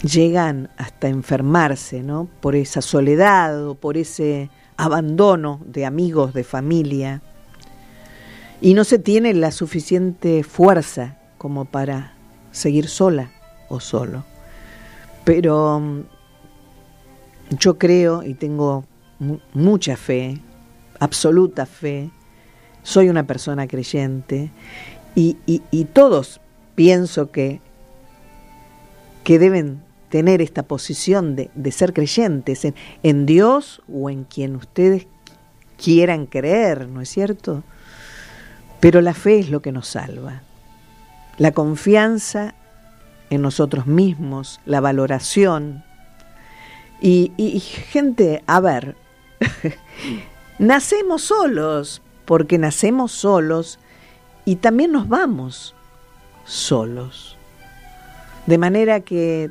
llegan 0.03 0.69
hasta 0.77 1.07
enfermarse, 1.07 2.03
¿no? 2.03 2.29
Por 2.41 2.55
esa 2.55 2.81
soledad 2.81 3.67
o 3.67 3.75
por 3.75 3.97
ese 3.97 4.49
abandono 4.77 5.61
de 5.65 5.85
amigos, 5.85 6.33
de 6.33 6.43
familia. 6.43 7.21
Y 8.61 8.73
no 8.73 8.83
se 8.83 8.99
tiene 8.99 9.33
la 9.33 9.51
suficiente 9.51 10.43
fuerza 10.43 11.17
como 11.37 11.65
para 11.65 12.13
seguir 12.51 12.87
sola 12.87 13.31
o 13.69 13.79
solo. 13.79 14.23
Pero 15.23 15.79
mm, 15.79 16.01
yo 17.57 17.77
creo 17.77 18.23
y 18.23 18.33
tengo 18.33 18.85
mucha 19.53 19.95
fe, 19.95 20.41
absoluta 20.99 21.65
fe, 21.65 22.11
soy 22.83 23.07
una 23.07 23.25
persona 23.25 23.67
creyente 23.67 24.51
y, 25.15 25.37
y, 25.45 25.61
y 25.71 25.85
todos 25.85 26.41
pienso 26.75 27.31
que, 27.31 27.61
que 29.23 29.39
deben 29.39 29.81
tener 30.13 30.43
esta 30.43 30.61
posición 30.61 31.35
de, 31.35 31.49
de 31.55 31.71
ser 31.71 31.91
creyentes 31.91 32.65
en, 32.65 32.75
en, 33.01 33.25
Dios 33.25 33.81
o 33.91 34.11
en 34.11 34.25
quien 34.25 34.55
ustedes 34.55 35.07
quieran 35.83 36.27
creer, 36.27 36.87
¿no 36.87 37.01
es 37.01 37.09
cierto? 37.09 37.63
Pero 38.79 39.01
la 39.01 39.15
fe 39.15 39.39
es 39.39 39.49
lo 39.49 39.63
que 39.63 39.71
nos 39.71 39.87
salva. 39.87 40.43
La 41.39 41.51
confianza 41.51 42.53
en 43.31 43.41
nosotros 43.41 43.87
mismos, 43.87 44.59
la 44.67 44.81
valoración. 44.81 45.83
Y, 47.01 47.31
y 47.35 47.59
gente, 47.59 48.43
a 48.45 48.59
ver, 48.59 48.95
nacemos 50.59 51.23
solos, 51.23 52.03
porque 52.25 52.59
nacemos 52.59 53.11
solos 53.11 53.79
y 54.45 54.57
también 54.57 54.91
nos 54.91 55.07
vamos 55.09 55.73
solos. 56.45 57.35
De 58.45 58.59
manera 58.59 58.99
que 58.99 59.49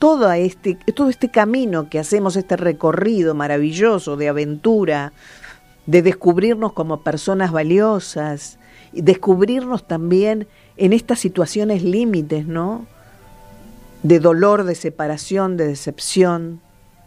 todo 0.00 0.32
este, 0.32 0.78
todo 0.94 1.10
este 1.10 1.30
camino 1.30 1.90
que 1.90 1.98
hacemos, 1.98 2.34
este 2.34 2.56
recorrido 2.56 3.34
maravilloso 3.34 4.16
de 4.16 4.30
aventura, 4.30 5.12
de 5.84 6.00
descubrirnos 6.00 6.72
como 6.72 7.02
personas 7.02 7.52
valiosas, 7.52 8.58
y 8.94 9.02
descubrirnos 9.02 9.86
también 9.86 10.48
en 10.78 10.94
estas 10.94 11.20
situaciones 11.20 11.82
límites, 11.82 12.46
¿no? 12.46 12.86
De 14.02 14.18
dolor, 14.20 14.64
de 14.64 14.74
separación, 14.74 15.58
de 15.58 15.68
decepción, 15.68 16.60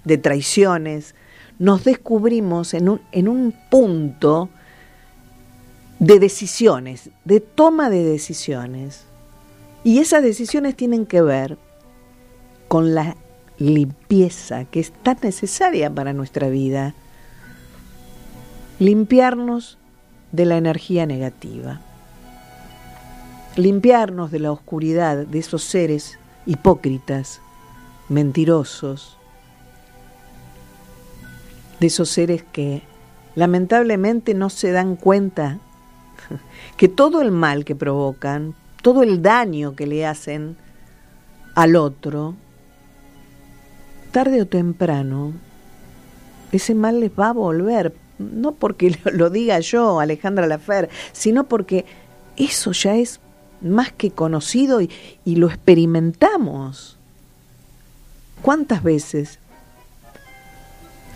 de 0.05 0.19
traiciones, 0.19 1.15
nos 1.57 1.83
descubrimos 1.83 2.75
en 2.75 2.89
un, 2.89 3.01
en 3.11 3.27
un 3.27 3.55
punto 3.71 4.49
de 5.97 6.19
decisiones, 6.19 7.09
de 7.25 7.39
toma 7.39 7.89
de 7.89 8.03
decisiones. 8.03 9.05
Y 9.83 9.97
esas 9.97 10.21
decisiones 10.21 10.75
tienen 10.75 11.07
que 11.07 11.23
ver 11.23 11.57
con 12.73 12.95
la 12.95 13.15
limpieza 13.59 14.65
que 14.65 14.79
es 14.79 14.91
tan 14.91 15.19
necesaria 15.21 15.93
para 15.93 16.11
nuestra 16.11 16.49
vida. 16.49 16.95
Limpiarnos 18.79 19.77
de 20.31 20.45
la 20.45 20.57
energía 20.57 21.05
negativa. 21.05 21.81
Limpiarnos 23.57 24.31
de 24.31 24.39
la 24.39 24.51
oscuridad 24.51 25.17
de 25.17 25.37
esos 25.37 25.63
seres 25.63 26.17
hipócritas, 26.47 27.41
mentirosos, 28.09 29.19
de 31.79 31.85
esos 31.85 32.09
seres 32.09 32.41
que 32.41 32.81
lamentablemente 33.35 34.33
no 34.33 34.49
se 34.49 34.71
dan 34.71 34.95
cuenta 34.95 35.59
que 36.77 36.87
todo 36.87 37.21
el 37.21 37.29
mal 37.29 37.65
que 37.65 37.75
provocan, 37.75 38.55
todo 38.81 39.03
el 39.03 39.21
daño 39.21 39.75
que 39.75 39.85
le 39.85 40.07
hacen 40.07 40.57
al 41.53 41.75
otro, 41.75 42.33
tarde 44.13 44.41
o 44.41 44.45
temprano, 44.45 45.33
ese 46.53 46.75
mal 46.75 47.01
les 47.01 47.11
va 47.11 47.29
a 47.29 47.33
volver, 47.33 47.93
no 48.19 48.53
porque 48.53 48.97
lo 49.11 49.29
diga 49.29 49.59
yo, 49.59 49.99
Alejandra 49.99 50.47
Lafer, 50.47 50.89
sino 51.11 51.45
porque 51.45 51.85
eso 52.37 52.71
ya 52.71 52.95
es 52.95 53.19
más 53.59 53.91
que 53.91 54.11
conocido 54.11 54.79
y, 54.79 54.89
y 55.25 55.35
lo 55.35 55.47
experimentamos. 55.47 56.97
¿Cuántas 58.41 58.83
veces, 58.83 59.39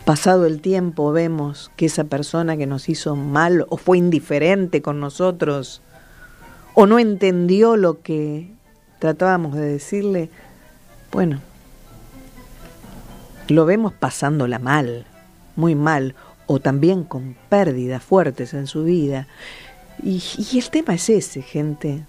pasado 0.03 0.45
el 0.45 0.59
tiempo, 0.59 1.11
vemos 1.11 1.71
que 1.75 1.85
esa 1.85 2.05
persona 2.05 2.57
que 2.57 2.65
nos 2.65 2.89
hizo 2.89 3.15
mal 3.15 3.65
o 3.69 3.77
fue 3.77 3.99
indiferente 3.99 4.81
con 4.81 4.99
nosotros 4.99 5.81
o 6.73 6.87
no 6.87 6.97
entendió 6.99 7.75
lo 7.75 8.01
que 8.01 8.49
tratábamos 8.99 9.55
de 9.55 9.65
decirle? 9.65 10.29
Bueno, 11.11 11.41
lo 13.47 13.65
vemos 13.65 13.93
pasándola 13.93 14.59
mal, 14.59 15.05
muy 15.55 15.75
mal, 15.75 16.15
o 16.47 16.59
también 16.59 17.03
con 17.03 17.35
pérdidas 17.49 18.03
fuertes 18.03 18.53
en 18.53 18.67
su 18.67 18.83
vida. 18.83 19.27
Y, 20.01 20.21
el 20.57 20.69
tema 20.69 20.93
es 20.93 21.09
ese, 21.09 21.41
gente. 21.41 22.03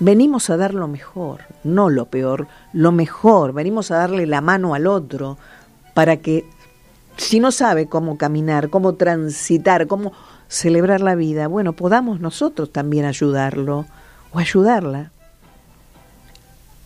Venimos 0.00 0.50
a 0.50 0.56
dar 0.56 0.74
lo 0.74 0.88
mejor, 0.88 1.42
no 1.64 1.88
lo 1.88 2.06
peor, 2.06 2.48
lo 2.72 2.92
mejor. 2.92 3.52
Venimos 3.52 3.90
a 3.90 3.96
darle 3.96 4.26
la 4.26 4.40
mano 4.40 4.74
al 4.74 4.86
otro 4.86 5.38
para 5.94 6.16
que, 6.18 6.44
si 7.16 7.40
no 7.40 7.52
sabe 7.52 7.86
cómo 7.86 8.18
caminar, 8.18 8.68
cómo 8.68 8.94
transitar, 8.94 9.86
cómo 9.86 10.12
celebrar 10.48 11.00
la 11.00 11.14
vida, 11.14 11.46
bueno, 11.46 11.72
podamos 11.72 12.20
nosotros 12.20 12.70
también 12.70 13.06
ayudarlo 13.06 13.86
o 14.32 14.38
ayudarla 14.38 15.12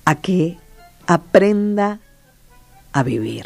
a 0.05 0.15
que 0.15 0.57
aprenda 1.09 1.99
a 2.97 3.03
vivir. 3.03 3.45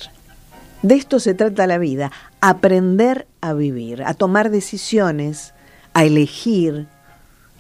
De 0.82 0.94
esto 0.94 1.18
se 1.18 1.34
trata 1.34 1.66
la 1.66 1.78
vida, 1.78 2.12
aprender 2.40 3.26
a 3.40 3.52
vivir, 3.52 4.04
a 4.04 4.14
tomar 4.14 4.50
decisiones, 4.50 5.54
a 5.92 6.04
elegir 6.04 6.86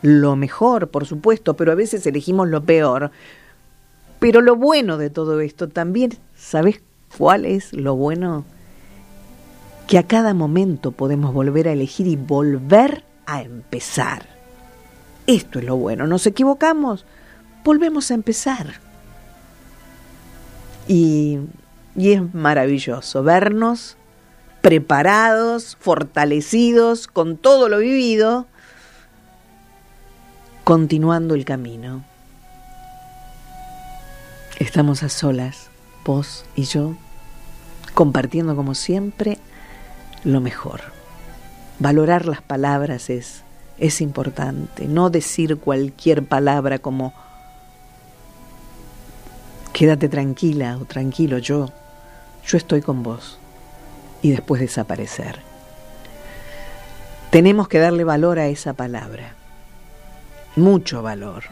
lo 0.00 0.36
mejor, 0.36 0.88
por 0.90 1.04
supuesto, 1.04 1.56
pero 1.56 1.72
a 1.72 1.74
veces 1.74 2.06
elegimos 2.06 2.48
lo 2.48 2.62
peor, 2.62 3.10
Pero 4.20 4.42
lo 4.42 4.54
bueno 4.54 4.98
de 4.98 5.08
todo 5.08 5.40
esto 5.40 5.68
también, 5.68 6.16
¿sabes 6.36 6.82
cuál 7.16 7.46
es 7.46 7.72
lo 7.72 7.96
bueno? 7.96 8.44
Que 9.88 9.98
a 9.98 10.06
cada 10.06 10.34
momento 10.34 10.92
podemos 10.92 11.32
volver 11.32 11.66
a 11.66 11.72
elegir 11.72 12.06
y 12.06 12.16
volver 12.16 13.02
a 13.24 13.40
empezar. 13.42 14.26
Esto 15.26 15.58
es 15.58 15.64
lo 15.64 15.76
bueno. 15.76 16.06
Nos 16.06 16.26
equivocamos, 16.26 17.06
volvemos 17.64 18.10
a 18.10 18.14
empezar. 18.14 18.74
Y, 20.86 21.38
y 21.96 22.12
es 22.12 22.34
maravilloso 22.34 23.22
vernos 23.22 23.96
preparados, 24.60 25.76
fortalecidos 25.80 27.06
con 27.06 27.36
todo 27.36 27.68
lo 27.68 27.78
vivido, 27.78 28.46
continuando 30.64 31.34
el 31.34 31.44
camino. 31.44 32.04
Estamos 34.58 35.02
a 35.02 35.08
solas, 35.08 35.70
vos 36.04 36.44
y 36.54 36.64
yo, 36.64 36.94
compartiendo 37.94 38.54
como 38.54 38.74
siempre 38.74 39.38
lo 40.24 40.40
mejor. 40.40 40.82
Valorar 41.78 42.26
las 42.26 42.42
palabras 42.42 43.08
es, 43.08 43.42
es 43.78 44.02
importante, 44.02 44.86
no 44.86 45.08
decir 45.08 45.56
cualquier 45.56 46.22
palabra 46.22 46.78
como 46.78 47.14
quédate 49.72 50.08
tranquila 50.08 50.78
o 50.80 50.84
tranquilo, 50.84 51.38
yo, 51.38 51.70
yo 52.46 52.56
estoy 52.56 52.82
con 52.82 53.02
vos 53.02 53.38
y 54.22 54.30
después 54.30 54.60
desaparecer. 54.60 55.40
Tenemos 57.30 57.68
que 57.68 57.78
darle 57.78 58.04
valor 58.04 58.38
a 58.38 58.48
esa 58.48 58.72
palabra, 58.72 59.34
mucho 60.56 61.02
valor, 61.02 61.44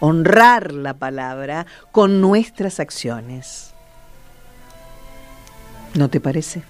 honrar 0.00 0.72
la 0.72 0.94
palabra 0.94 1.66
con 1.90 2.20
nuestras 2.20 2.78
acciones. 2.78 3.72
¿No 5.94 6.08
te 6.08 6.20
parece? 6.20 6.62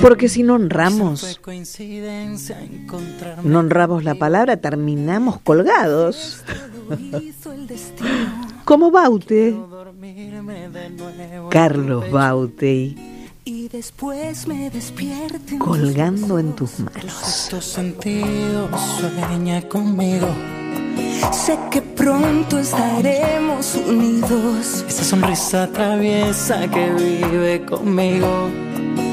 Porque 0.00 0.28
si 0.28 0.42
no 0.42 0.54
honramos, 0.54 1.40
no 3.42 3.58
honramos 3.58 4.04
la 4.04 4.14
palabra, 4.14 4.56
terminamos 4.56 5.40
colgados. 5.40 6.42
Como 8.64 8.90
Baute, 8.90 9.56
Carlos 11.50 12.10
Baute, 12.10 12.94
Y 13.44 13.68
después 13.68 14.46
me 14.46 14.70
despierto 14.70 15.58
colgando 15.58 16.38
en 16.38 16.54
tus 16.54 16.78
manos. 16.80 17.50
Sueña 19.00 19.62
conmigo. 19.68 20.28
Sé 21.32 21.58
que 21.70 21.82
pronto 21.82 22.58
estaremos 22.58 23.74
unidos. 23.74 24.84
Esa 24.86 25.04
sonrisa 25.04 25.66
traviesa 25.72 26.68
que 26.68 26.92
vive 26.92 27.64
conmigo. 27.64 28.48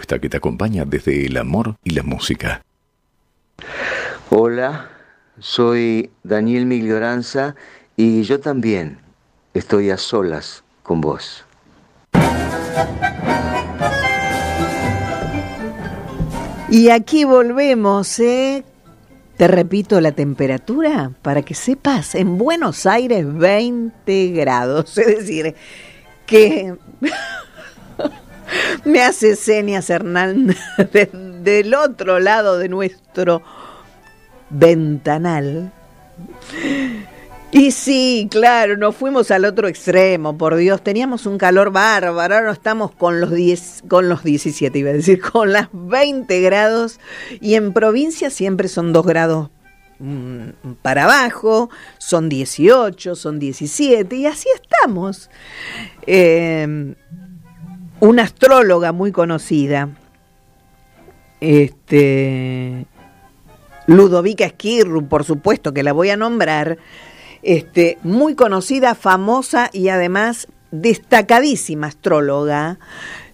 Propuesta 0.00 0.18
que 0.18 0.28
te 0.30 0.36
acompaña 0.38 0.84
desde 0.86 1.26
el 1.26 1.36
amor 1.36 1.76
y 1.84 1.90
la 1.90 2.02
música. 2.02 2.62
Hola, 4.30 4.88
soy 5.38 6.10
Daniel 6.22 6.64
Miglioranza 6.64 7.54
y 7.96 8.22
yo 8.22 8.40
también 8.40 8.98
estoy 9.52 9.90
a 9.90 9.98
solas 9.98 10.64
con 10.82 11.02
vos. 11.02 11.44
Y 16.70 16.88
aquí 16.88 17.24
volvemos, 17.24 18.18
¿eh? 18.20 18.64
Te 19.36 19.48
repito 19.48 20.00
la 20.00 20.12
temperatura 20.12 21.10
para 21.20 21.42
que 21.42 21.54
sepas, 21.54 22.14
en 22.14 22.38
Buenos 22.38 22.86
Aires 22.86 23.26
20 23.26 24.28
grados, 24.28 24.96
es 24.98 25.06
decir, 25.06 25.54
que 26.26 26.74
me 28.84 29.02
hace 29.02 29.36
señas 29.36 29.90
Hernán 29.90 30.54
del 31.42 31.74
otro 31.74 32.20
lado 32.20 32.58
de 32.58 32.68
nuestro 32.68 33.42
ventanal. 34.50 35.72
Y 37.52 37.72
sí, 37.72 38.28
claro, 38.30 38.76
nos 38.76 38.94
fuimos 38.94 39.32
al 39.32 39.44
otro 39.44 39.66
extremo, 39.66 40.38
por 40.38 40.54
Dios, 40.54 40.84
teníamos 40.84 41.26
un 41.26 41.36
calor 41.36 41.72
bárbaro, 41.72 42.36
ahora 42.36 42.52
estamos 42.52 42.92
con 42.92 43.20
los 43.20 43.32
10, 43.32 43.84
con 43.88 44.08
los 44.08 44.22
17, 44.22 44.78
iba 44.78 44.90
a 44.90 44.92
decir, 44.92 45.20
con 45.32 45.52
las 45.52 45.68
20 45.72 46.40
grados, 46.42 47.00
y 47.40 47.54
en 47.54 47.72
provincia 47.72 48.30
siempre 48.30 48.68
son 48.68 48.92
2 48.92 49.04
grados 49.04 49.50
mm, 49.98 50.74
para 50.80 51.04
abajo, 51.04 51.70
son 51.98 52.28
18, 52.28 53.16
son 53.16 53.40
17, 53.40 54.14
y 54.14 54.26
así 54.26 54.48
estamos. 54.54 55.28
Eh, 56.06 56.94
una 58.00 58.22
astróloga 58.22 58.92
muy 58.92 59.12
conocida, 59.12 59.90
este, 61.40 62.86
Ludovica 63.86 64.44
Esquirru, 64.44 65.06
por 65.06 65.24
supuesto 65.24 65.72
que 65.72 65.82
la 65.82 65.92
voy 65.92 66.10
a 66.10 66.16
nombrar, 66.16 66.78
este, 67.42 67.98
muy 68.02 68.34
conocida, 68.34 68.94
famosa 68.94 69.70
y 69.72 69.88
además 69.88 70.48
destacadísima 70.70 71.88
astróloga. 71.88 72.78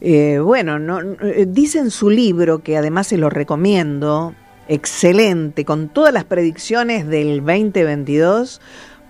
Eh, 0.01 0.39
bueno, 0.43 0.79
no, 0.79 1.01
eh, 1.01 1.47
dice 1.49 1.79
en 1.79 1.91
su 1.91 2.11
libro, 2.11 2.61
que 2.61 2.77
además 2.77 3.09
se 3.09 3.19
lo 3.19 3.31
recomiendo, 3.31 4.35
excelente, 4.69 5.65
con 5.65 5.89
todas 5.89 6.13
las 6.13 6.25
predicciones 6.25 7.07
del 7.07 7.39
2022, 7.39 8.61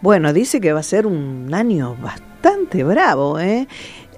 bueno, 0.02 0.32
dice 0.32 0.60
que 0.60 0.72
va 0.72 0.80
a 0.80 0.84
ser 0.84 1.06
un 1.06 1.52
año 1.54 1.96
bastante 2.00 2.84
bravo, 2.84 3.40
¿eh? 3.40 3.66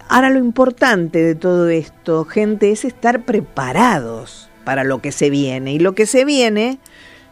Ahora 0.08 0.30
lo 0.30 0.38
importante 0.38 1.22
de 1.22 1.34
todo 1.34 1.68
esto, 1.68 2.24
gente, 2.24 2.72
es 2.72 2.84
estar 2.84 3.24
preparados 3.24 4.48
para 4.64 4.82
lo 4.82 5.00
que 5.02 5.12
se 5.12 5.28
viene. 5.28 5.74
Y 5.74 5.78
lo 5.78 5.94
que 5.94 6.06
se 6.06 6.24
viene, 6.24 6.78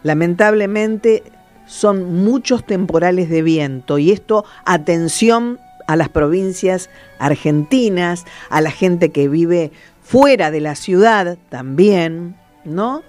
lamentablemente, 0.02 1.22
son 1.66 2.22
muchos 2.24 2.64
temporales 2.64 3.28
de 3.28 3.42
viento 3.42 3.98
y 3.98 4.12
esto, 4.12 4.44
atención 4.64 5.58
a 5.86 5.96
las 5.96 6.08
provincias 6.08 6.90
argentinas, 7.18 8.24
a 8.50 8.60
la 8.60 8.70
gente 8.70 9.10
que 9.10 9.28
vive 9.28 9.72
fuera 10.02 10.50
de 10.50 10.60
la 10.60 10.74
ciudad 10.74 11.38
también, 11.48 12.36
¿no? 12.64 13.02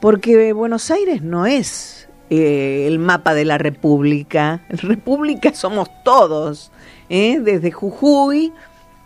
Porque 0.00 0.52
Buenos 0.52 0.90
Aires 0.90 1.22
no 1.22 1.46
es 1.46 2.08
eh, 2.28 2.86
el 2.86 2.98
mapa 2.98 3.34
de 3.34 3.44
la 3.44 3.58
República. 3.58 4.62
República 4.68 5.54
somos 5.54 5.88
todos, 6.04 6.72
¿eh? 7.08 7.38
desde 7.40 7.70
Jujuy 7.70 8.52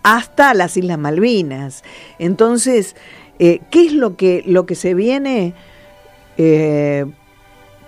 hasta 0.02 0.54
las 0.54 0.76
Islas 0.76 0.98
Malvinas. 0.98 1.84
Entonces, 2.18 2.96
eh, 3.38 3.60
¿qué 3.70 3.86
es 3.86 3.92
lo 3.92 4.16
que, 4.16 4.42
lo 4.46 4.66
que 4.66 4.74
se 4.74 4.94
viene? 4.94 5.54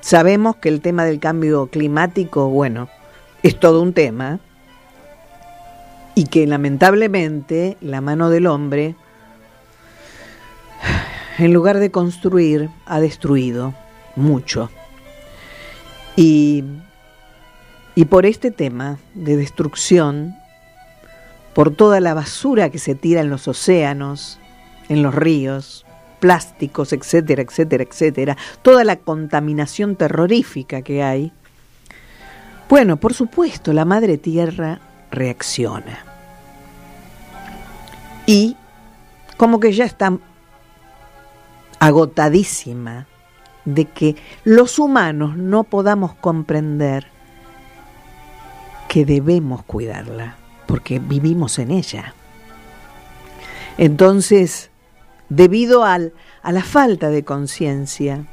Sabemos 0.02 0.56
que 0.56 0.68
el 0.68 0.80
tema 0.80 1.04
del 1.04 1.20
cambio 1.20 1.68
climático, 1.68 2.48
bueno, 2.48 2.88
es 3.44 3.58
todo 3.58 3.80
un 3.80 3.92
tema 3.92 4.40
y 6.16 6.24
que 6.24 6.44
lamentablemente 6.46 7.76
la 7.80 8.00
mano 8.00 8.28
del 8.28 8.48
hombre, 8.48 8.96
en 11.38 11.52
lugar 11.52 11.78
de 11.78 11.92
construir, 11.92 12.68
ha 12.84 12.98
destruido 12.98 13.74
mucho. 14.16 14.70
Y, 16.16 16.64
y 17.94 18.04
por 18.06 18.26
este 18.26 18.50
tema 18.50 18.98
de 19.14 19.36
destrucción, 19.36 20.34
por 21.54 21.74
toda 21.74 22.00
la 22.00 22.14
basura 22.14 22.70
que 22.70 22.78
se 22.78 22.94
tira 22.94 23.20
en 23.20 23.30
los 23.30 23.48
océanos, 23.48 24.38
en 24.88 25.02
los 25.02 25.14
ríos, 25.14 25.84
plásticos, 26.20 26.92
etcétera, 26.92 27.42
etcétera, 27.42 27.84
etcétera, 27.84 28.36
toda 28.62 28.84
la 28.84 28.96
contaminación 28.96 29.96
terrorífica 29.96 30.82
que 30.82 31.02
hay, 31.02 31.32
bueno, 32.68 32.96
por 32.96 33.12
supuesto, 33.12 33.72
la 33.72 33.84
madre 33.84 34.18
tierra 34.18 34.80
reacciona. 35.10 36.04
Y 38.24 38.56
como 39.36 39.60
que 39.60 39.72
ya 39.72 39.84
está 39.84 40.16
agotadísima 41.80 43.08
de 43.64 43.86
que 43.86 44.16
los 44.44 44.78
humanos 44.78 45.36
no 45.36 45.64
podamos 45.64 46.14
comprender 46.14 47.08
que 48.88 49.04
debemos 49.04 49.64
cuidarla, 49.64 50.36
porque 50.72 51.00
vivimos 51.00 51.58
en 51.58 51.70
ella. 51.70 52.14
Entonces, 53.76 54.70
debido 55.28 55.84
al, 55.84 56.14
a 56.42 56.50
la 56.50 56.62
falta 56.62 57.10
de 57.10 57.24
conciencia. 57.24 58.24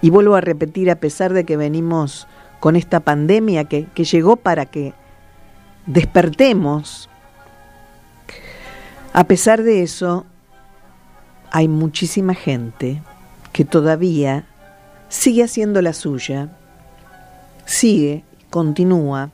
Y 0.00 0.10
vuelvo 0.10 0.36
a 0.36 0.40
repetir, 0.40 0.88
a 0.88 1.00
pesar 1.00 1.32
de 1.32 1.42
que 1.42 1.56
venimos 1.56 2.28
con 2.60 2.76
esta 2.76 3.00
pandemia 3.00 3.64
que, 3.64 3.86
que 3.86 4.04
llegó 4.04 4.36
para 4.36 4.66
que 4.66 4.94
despertemos, 5.86 7.10
a 9.12 9.24
pesar 9.24 9.64
de 9.64 9.82
eso, 9.82 10.26
hay 11.50 11.66
muchísima 11.66 12.34
gente 12.34 13.02
que 13.52 13.64
todavía 13.64 14.44
sigue 15.08 15.42
haciendo 15.42 15.82
la 15.82 15.92
suya, 15.92 16.56
sigue, 17.66 18.22
continúa, 18.48 19.32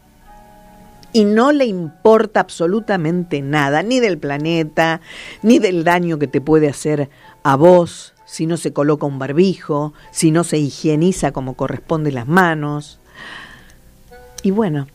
y 1.12 1.24
no 1.24 1.52
le 1.52 1.66
importa 1.66 2.40
absolutamente 2.40 3.42
nada, 3.42 3.82
ni 3.82 4.00
del 4.00 4.18
planeta, 4.18 5.00
ni 5.42 5.58
del 5.58 5.84
daño 5.84 6.18
que 6.18 6.26
te 6.26 6.40
puede 6.40 6.68
hacer 6.68 7.10
a 7.42 7.56
vos 7.56 8.14
si 8.30 8.46
no 8.46 8.56
se 8.56 8.72
coloca 8.72 9.06
un 9.06 9.18
barbijo, 9.18 9.92
si 10.12 10.30
no 10.30 10.44
se 10.44 10.58
higieniza 10.58 11.32
como 11.32 11.54
corresponde 11.54 12.12
las 12.12 12.28
manos. 12.28 13.00
Y 14.44 14.52
bueno, 14.52 14.86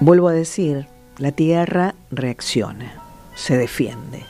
vuelvo 0.00 0.26
a 0.26 0.32
decir, 0.32 0.88
la 1.18 1.30
Tierra 1.30 1.94
reacciona, 2.10 3.00
se 3.36 3.56
defiende. 3.56 4.24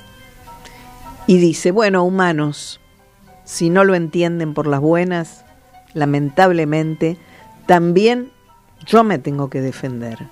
Y 1.26 1.38
dice, 1.38 1.70
bueno, 1.70 2.04
humanos, 2.04 2.80
si 3.44 3.70
no 3.70 3.82
lo 3.82 3.94
entienden 3.94 4.52
por 4.52 4.66
las 4.66 4.80
buenas, 4.80 5.44
lamentablemente, 5.94 7.16
también 7.64 8.30
yo 8.86 9.04
me 9.04 9.18
tengo 9.18 9.48
que 9.48 9.62
defender. 9.62 10.28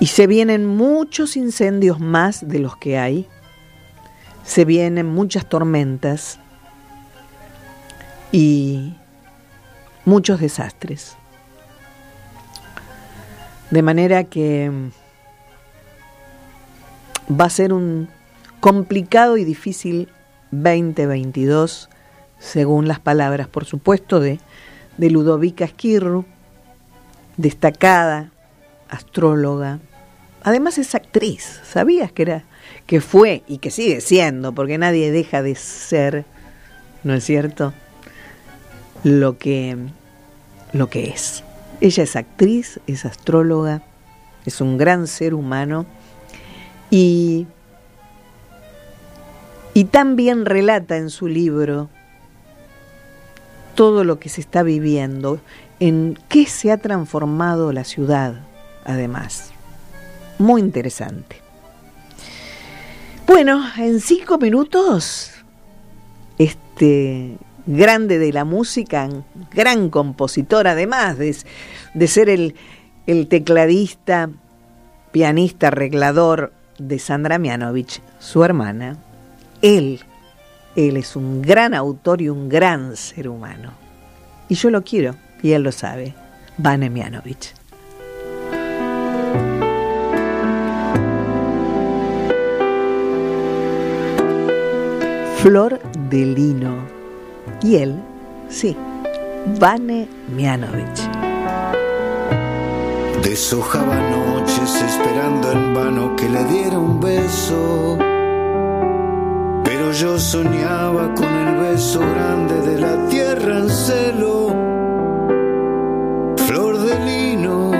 Y 0.00 0.06
se 0.06 0.26
vienen 0.26 0.66
muchos 0.66 1.36
incendios 1.36 2.00
más 2.00 2.46
de 2.46 2.58
los 2.58 2.76
que 2.76 2.98
hay. 2.98 3.28
Se 4.44 4.64
vienen 4.64 5.06
muchas 5.06 5.46
tormentas 5.46 6.38
y 8.32 8.94
muchos 10.04 10.40
desastres. 10.40 11.16
De 13.70 13.82
manera 13.82 14.24
que 14.24 14.70
va 17.30 17.46
a 17.46 17.50
ser 17.50 17.72
un 17.72 18.08
complicado 18.60 19.36
y 19.36 19.44
difícil 19.44 20.08
2022, 20.50 21.88
según 22.38 22.88
las 22.88 23.00
palabras, 23.00 23.48
por 23.48 23.64
supuesto, 23.64 24.20
de, 24.20 24.40
de 24.96 25.10
Ludovica 25.10 25.64
Esquirru, 25.64 26.24
destacada 27.36 28.30
astróloga. 28.88 29.78
Además 30.42 30.78
es 30.78 30.94
actriz. 30.94 31.60
¿Sabías 31.64 32.12
que 32.12 32.22
era 32.22 32.44
que 32.86 33.00
fue 33.00 33.42
y 33.46 33.58
que 33.58 33.70
sigue 33.70 34.00
siendo, 34.00 34.52
porque 34.52 34.78
nadie 34.78 35.10
deja 35.10 35.42
de 35.42 35.54
ser, 35.54 36.24
¿no 37.02 37.14
es 37.14 37.24
cierto? 37.24 37.72
Lo 39.02 39.38
que 39.38 39.76
lo 40.72 40.90
que 40.90 41.10
es. 41.10 41.44
Ella 41.80 42.02
es 42.02 42.16
actriz, 42.16 42.80
es 42.86 43.04
astróloga, 43.04 43.82
es 44.44 44.60
un 44.60 44.76
gran 44.76 45.06
ser 45.06 45.34
humano 45.34 45.86
y 46.90 47.46
y 49.72 49.84
también 49.84 50.46
relata 50.46 50.96
en 50.96 51.10
su 51.10 51.26
libro 51.26 51.88
todo 53.74 54.04
lo 54.04 54.20
que 54.20 54.28
se 54.28 54.40
está 54.40 54.62
viviendo, 54.62 55.40
en 55.80 56.16
qué 56.28 56.46
se 56.46 56.70
ha 56.70 56.78
transformado 56.78 57.72
la 57.72 57.82
ciudad, 57.82 58.34
además. 58.84 59.50
Muy 60.38 60.60
interesante. 60.60 61.36
Bueno, 63.26 63.64
en 63.78 64.00
cinco 64.00 64.38
minutos, 64.38 65.30
este 66.38 67.38
grande 67.66 68.18
de 68.18 68.32
la 68.32 68.44
música, 68.44 69.08
gran 69.50 69.88
compositor, 69.88 70.68
además 70.68 71.16
de, 71.18 71.34
de 71.94 72.08
ser 72.08 72.28
el, 72.28 72.54
el 73.06 73.28
tecladista, 73.28 74.30
pianista, 75.12 75.68
arreglador 75.68 76.52
de 76.78 76.98
Sandra 76.98 77.38
Mianovich, 77.38 78.02
su 78.18 78.44
hermana, 78.44 78.98
él, 79.62 80.00
él 80.76 80.96
es 80.96 81.16
un 81.16 81.40
gran 81.40 81.72
autor 81.72 82.20
y 82.20 82.28
un 82.28 82.48
gran 82.48 82.96
ser 82.96 83.28
humano. 83.28 83.72
Y 84.48 84.56
yo 84.56 84.70
lo 84.70 84.84
quiero, 84.84 85.14
y 85.42 85.52
él 85.52 85.62
lo 85.62 85.72
sabe, 85.72 86.14
Vane 86.58 86.90
Mianovich. 86.90 87.54
Flor 95.44 95.78
de 96.08 96.24
Lino. 96.24 96.86
Y 97.60 97.76
él, 97.76 98.02
sí, 98.48 98.74
Vane 99.60 100.08
Mianovich. 100.34 101.02
Deshojaba 103.22 103.94
noches 104.08 104.82
esperando 104.82 105.52
en 105.52 105.74
vano 105.74 106.16
que 106.16 106.30
le 106.30 106.44
diera 106.44 106.78
un 106.78 106.98
beso. 106.98 107.98
Pero 109.64 109.92
yo 109.92 110.18
soñaba 110.18 111.14
con 111.14 111.28
el 111.28 111.56
beso 111.56 112.00
grande 112.00 112.62
de 112.62 112.80
la 112.80 113.06
tierra 113.08 113.58
en 113.58 113.68
celo. 113.68 114.46
Flor 116.38 116.78
de 116.78 116.98
lino, 117.04 117.70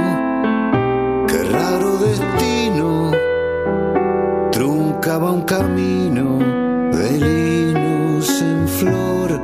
qué 1.27 1.43
raro 1.45 1.97
destino. 1.97 3.11
Truncaba 4.53 5.33
un 5.33 5.43
camino 5.45 6.54
flor. 8.85 9.41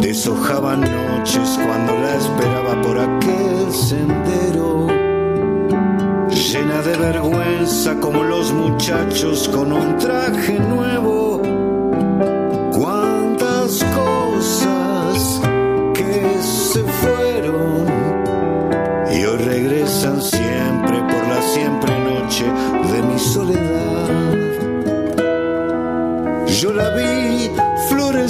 Deshojaba 0.00 0.76
noches 0.76 1.58
cuando 1.64 1.92
la 1.94 2.14
esperaba 2.16 2.82
por 2.82 2.98
aquel 2.98 3.72
sendero. 3.72 4.86
Llena 6.28 6.82
de 6.82 6.96
vergüenza 6.96 7.94
como 8.00 8.22
los 8.22 8.52
muchachos 8.52 9.48
con 9.48 9.72
un 9.72 9.98
traje 9.98 10.58
nuevo. 10.58 11.29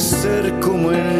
Florecer 0.00 0.58
como 0.60 0.92
el 0.92 1.19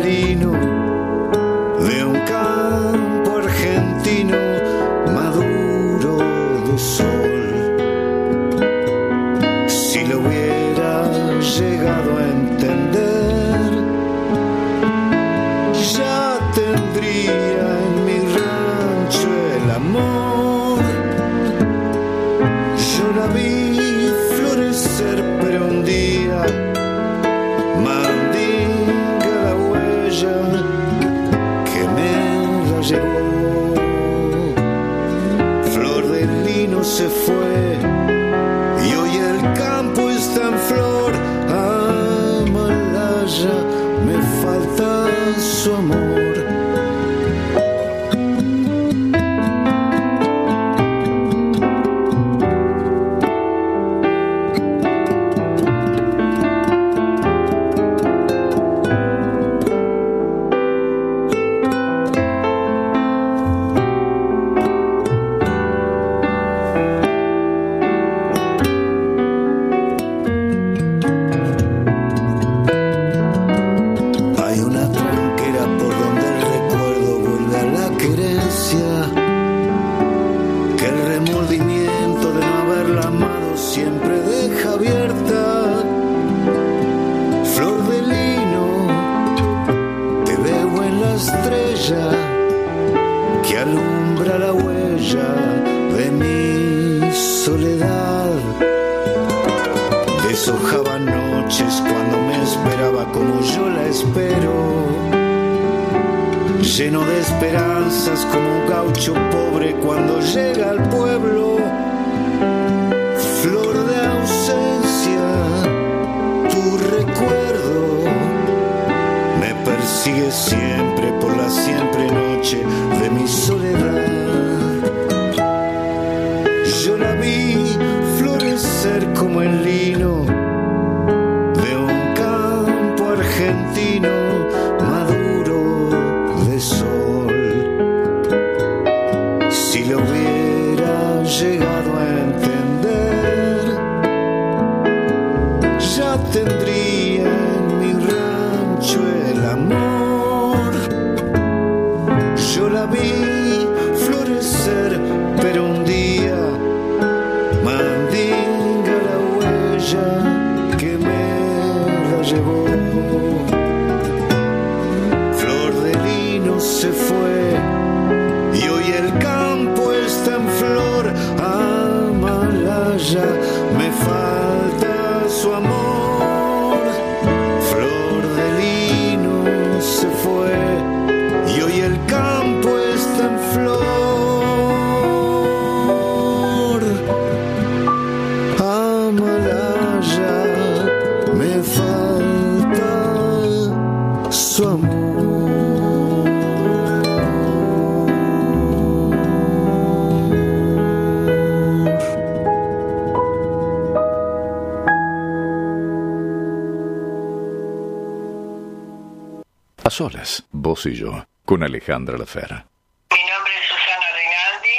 vos 210.71 210.87
y 210.87 210.95
yo, 210.95 211.27
con 211.45 211.65
Alejandra 211.65 212.17
Lafera. 212.17 212.65
Mi 213.11 213.25
nombre 213.29 213.53
es 213.59 213.67
Susana 213.67 214.07
Rinaldi 214.15 214.77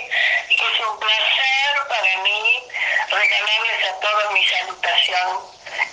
y 0.51 0.55
es 0.55 0.77
un 0.88 0.97
placer 1.03 1.72
para 1.89 2.23
mí 2.23 2.41
regalarles 3.11 3.81
a 3.91 3.99
todos 3.99 4.34
mi 4.34 4.41
salutación 4.45 5.27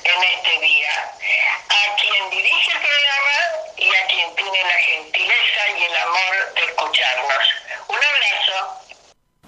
en 0.04 0.18
este 0.22 0.54
día. 0.64 0.92
A 1.68 1.96
quien 2.00 2.30
dirige 2.30 2.70
el 2.70 2.78
programa 2.78 3.38
y 3.76 3.88
a 3.88 4.06
quien 4.06 4.36
tiene 4.36 4.62
la 4.70 4.78
gentileza 4.86 5.62
y 5.76 5.82
el 5.82 5.96
amor 5.96 6.54
de 6.54 6.62
escucharnos. 6.62 7.44
Un 7.88 7.96
abrazo. 7.96 8.56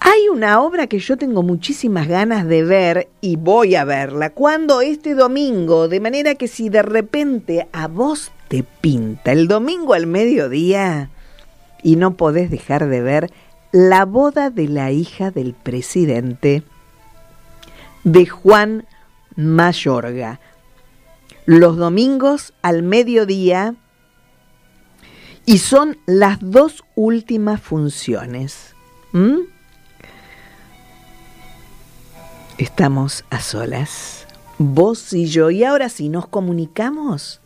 hay 0.00 0.28
una 0.30 0.60
obra 0.60 0.86
que 0.86 0.98
yo 0.98 1.16
tengo 1.16 1.42
muchísimas 1.42 2.08
ganas 2.08 2.46
de 2.46 2.62
ver 2.64 3.08
y 3.20 3.36
voy 3.36 3.74
a 3.74 3.84
verla. 3.84 4.30
cuando 4.30 4.82
Este 4.82 5.14
domingo. 5.14 5.88
De 5.88 6.00
manera 6.00 6.34
que 6.34 6.48
si 6.48 6.68
de 6.68 6.82
repente 6.82 7.68
a 7.72 7.88
vos 7.88 8.32
te 8.48 8.62
pinta 8.62 9.32
el 9.32 9.48
domingo 9.48 9.94
al 9.94 10.06
mediodía 10.06 11.10
y 11.82 11.96
no 11.96 12.16
podés 12.16 12.50
dejar 12.50 12.88
de 12.88 13.00
ver 13.00 13.30
la 13.76 14.06
boda 14.06 14.48
de 14.48 14.68
la 14.68 14.90
hija 14.90 15.30
del 15.30 15.52
presidente 15.52 16.62
de 18.04 18.24
Juan 18.24 18.86
Mayorga. 19.36 20.40
Los 21.44 21.76
domingos 21.76 22.54
al 22.62 22.82
mediodía 22.82 23.74
y 25.44 25.58
son 25.58 25.98
las 26.06 26.38
dos 26.40 26.84
últimas 26.94 27.60
funciones. 27.60 28.74
¿Mm? 29.12 29.40
Estamos 32.56 33.26
a 33.28 33.40
solas, 33.40 34.26
vos 34.56 35.12
y 35.12 35.26
yo, 35.26 35.50
y 35.50 35.64
ahora 35.64 35.90
sí 35.90 36.08
nos 36.08 36.26
comunicamos 36.28 37.42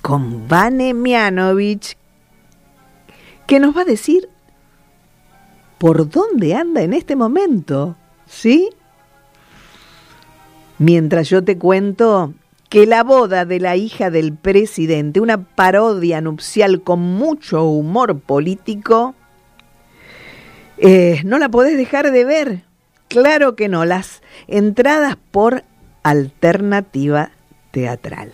con 0.00 0.48
Vane 0.48 0.94
Mianovich, 0.94 1.98
que 3.46 3.60
nos 3.60 3.76
va 3.76 3.82
a 3.82 3.84
decir 3.84 4.30
por 5.84 6.08
dónde 6.08 6.54
anda 6.54 6.80
en 6.80 6.94
este 6.94 7.14
momento, 7.14 7.94
¿sí? 8.26 8.70
Mientras 10.78 11.28
yo 11.28 11.44
te 11.44 11.58
cuento 11.58 12.32
que 12.70 12.86
la 12.86 13.04
boda 13.04 13.44
de 13.44 13.60
la 13.60 13.76
hija 13.76 14.08
del 14.08 14.32
presidente, 14.32 15.20
una 15.20 15.44
parodia 15.44 16.22
nupcial 16.22 16.80
con 16.80 17.00
mucho 17.00 17.64
humor 17.64 18.18
político, 18.18 19.14
eh, 20.78 21.20
no 21.26 21.38
la 21.38 21.50
podés 21.50 21.76
dejar 21.76 22.12
de 22.12 22.24
ver. 22.24 22.64
Claro 23.08 23.54
que 23.54 23.68
no, 23.68 23.84
las 23.84 24.22
entradas 24.46 25.18
por 25.30 25.64
alternativa 26.02 27.32
teatral. 27.72 28.32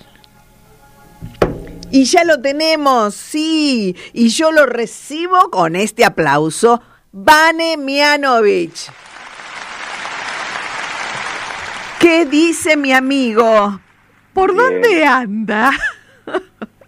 Y 1.91 2.05
ya 2.05 2.23
lo 2.23 2.41
tenemos, 2.41 3.17
sí, 3.17 3.97
y 4.13 4.29
yo 4.29 4.53
lo 4.53 4.67
recibo 4.67 5.51
con 5.51 5.75
este 5.75 6.05
aplauso. 6.05 6.81
Vane 7.13 7.77
Mianovich. 7.77 8.91
¿Qué 11.99 12.25
dice 12.25 12.77
mi 12.77 12.93
amigo? 12.93 13.81
¿Por 14.33 14.53
Bien. 14.55 14.81
dónde 14.81 15.05
anda? 15.05 15.71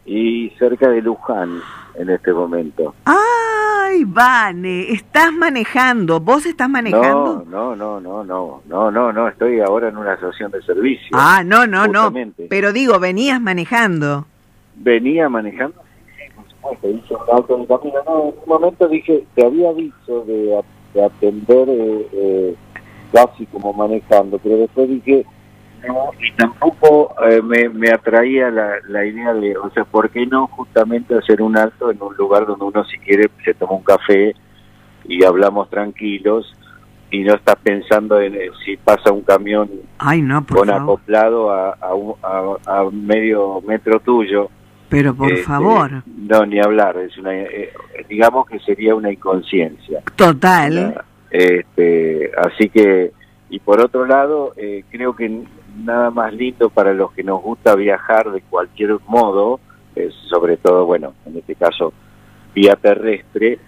Y 0.06 0.50
cerca 0.58 0.88
de 0.88 1.02
Luján 1.02 1.60
en 1.96 2.10
este 2.10 2.32
momento. 2.32 2.94
Ay, 3.04 4.04
Vane, 4.04 4.92
estás 4.92 5.32
manejando. 5.32 6.20
¿Vos 6.20 6.46
estás 6.46 6.68
manejando? 6.68 7.44
No, 7.48 7.74
no, 7.74 8.00
no, 8.00 8.00
no, 8.00 8.24
no, 8.24 8.62
no, 8.66 8.90
no, 8.90 9.12
no, 9.12 9.28
estoy 9.28 9.60
ahora 9.60 9.88
en 9.88 9.96
una 9.96 10.14
estación 10.14 10.50
de 10.52 10.62
servicio. 10.62 11.08
ah, 11.12 11.42
no, 11.44 11.66
no, 11.66 11.86
no. 11.88 12.12
Pero 12.48 12.72
digo, 12.72 12.98
venías 13.00 13.40
manejando. 13.40 14.26
Venía 14.76 15.28
manejando, 15.28 15.81
por 16.62 16.74
supuesto, 16.74 16.88
hice 17.04 17.14
un 17.14 17.36
auto 17.36 17.56
de 17.58 17.66
camino. 17.66 17.98
No, 18.06 18.18
en 18.22 18.26
un 18.28 18.34
momento 18.46 18.88
dije, 18.88 19.24
te 19.34 19.44
había 19.44 19.72
dicho 19.74 20.24
de, 20.26 20.62
atender 21.04 21.68
eh, 21.68 22.08
eh, 22.12 22.54
casi 23.12 23.46
como 23.46 23.72
manejando, 23.72 24.38
pero 24.38 24.56
después 24.58 24.88
dije, 24.88 25.24
no, 25.86 26.10
y 26.20 26.30
tampoco 26.36 27.12
eh, 27.28 27.42
me, 27.42 27.68
me 27.68 27.90
atraía 27.90 28.50
la, 28.50 28.74
la 28.88 29.04
idea 29.04 29.34
de, 29.34 29.56
o 29.56 29.68
sea, 29.70 29.84
¿por 29.84 30.10
qué 30.10 30.24
no 30.26 30.46
justamente 30.46 31.14
hacer 31.16 31.42
un 31.42 31.56
alto 31.56 31.90
en 31.90 32.00
un 32.00 32.14
lugar 32.16 32.46
donde 32.46 32.64
uno 32.66 32.84
si 32.84 32.98
quiere 32.98 33.28
se 33.44 33.54
toma 33.54 33.72
un 33.72 33.82
café 33.82 34.34
y 35.08 35.24
hablamos 35.24 35.68
tranquilos 35.70 36.56
y 37.10 37.24
no 37.24 37.34
estás 37.34 37.56
pensando 37.62 38.20
en 38.20 38.34
eh, 38.36 38.50
si 38.64 38.76
pasa 38.76 39.10
un 39.12 39.22
camión 39.22 39.68
Ay, 39.98 40.22
no, 40.22 40.44
por 40.44 40.58
con 40.58 40.68
favor. 40.68 40.82
acoplado 40.82 41.50
a, 41.50 41.76
a- 41.80 42.56
a 42.80 42.90
medio 42.92 43.60
metro 43.66 43.98
tuyo. 44.00 44.48
Pero 44.92 45.14
por 45.14 45.32
Este, 45.32 45.42
favor. 45.44 45.90
No, 46.06 46.46
ni 46.46 46.60
hablar, 46.60 46.96
es 46.98 47.16
una, 47.18 47.34
eh, 47.34 47.72
digamos 48.08 48.46
que 48.46 48.60
sería 48.60 48.94
una 48.94 49.10
inconsciencia. 49.10 50.02
Total. 50.14 51.02
Este, 51.30 52.30
así 52.36 52.68
que, 52.68 53.10
y 53.50 53.58
por 53.58 53.80
otro 53.80 54.06
lado, 54.06 54.52
eh, 54.56 54.84
creo 54.90 55.16
que 55.16 55.28
nada 55.82 56.10
más 56.10 56.32
lindo 56.34 56.68
para 56.70 56.92
los 56.92 57.10
que 57.12 57.24
nos 57.24 57.42
gusta 57.42 57.74
viajar 57.74 58.30
de 58.30 58.42
cualquier 58.42 58.98
modo, 59.08 59.58
eh, 59.96 60.10
sobre 60.28 60.56
todo, 60.58 60.84
bueno, 60.86 61.14
en 61.26 61.38
este 61.38 61.54
caso, 61.54 61.92
vía 62.54 62.76
terrestre, 62.76 63.58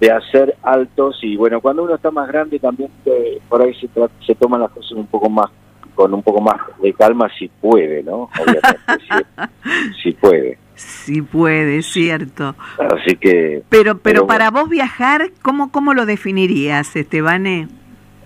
de 0.00 0.10
hacer 0.10 0.56
altos 0.62 1.18
y 1.22 1.36
bueno, 1.36 1.60
cuando 1.60 1.82
uno 1.84 1.94
está 1.94 2.10
más 2.10 2.28
grande 2.28 2.58
también 2.58 2.90
eh, 3.06 3.38
por 3.48 3.62
ahí 3.62 3.72
se, 3.74 3.88
tra- 3.88 4.10
se 4.26 4.34
toman 4.34 4.60
las 4.60 4.70
cosas 4.70 4.92
un 4.92 5.06
poco 5.06 5.28
más, 5.28 5.50
con 5.94 6.12
un 6.12 6.22
poco 6.22 6.40
más 6.40 6.56
de 6.82 6.92
calma 6.92 7.28
si 7.38 7.48
puede, 7.48 8.02
¿no? 8.02 8.28
Obviamente, 8.40 8.78
si, 9.94 10.02
si 10.02 10.12
puede. 10.12 10.58
Sí 10.74 11.22
puede, 11.22 11.82
cierto. 11.82 12.56
Así 12.78 13.16
que... 13.16 13.62
Pero, 13.68 13.98
pero 13.98 14.00
Pero 14.02 14.26
para 14.26 14.50
vos 14.50 14.68
viajar, 14.68 15.30
¿cómo, 15.40 15.70
cómo 15.70 15.94
lo 15.94 16.04
definirías, 16.04 16.96
Estebane? 16.96 17.68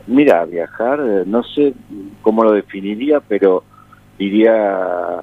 Mira, 0.06 0.46
viajar, 0.46 1.00
eh, 1.00 1.24
no 1.26 1.42
sé 1.42 1.74
cómo 2.22 2.42
lo 2.42 2.52
definiría, 2.52 3.20
pero 3.20 3.64
diría 4.18 5.20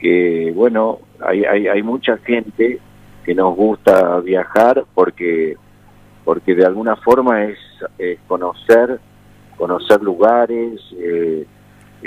que, 0.00 0.52
bueno, 0.54 1.00
hay, 1.20 1.44
hay, 1.44 1.68
hay 1.68 1.82
mucha 1.82 2.16
gente 2.18 2.80
que 3.24 3.34
nos 3.34 3.54
gusta 3.56 4.20
viajar 4.20 4.84
porque 4.94 5.56
porque 6.24 6.54
de 6.54 6.64
alguna 6.64 6.96
forma 6.96 7.44
es, 7.44 7.58
es 7.98 8.18
conocer 8.26 9.00
conocer 9.56 10.02
lugares 10.02 10.80
eh, 10.92 11.46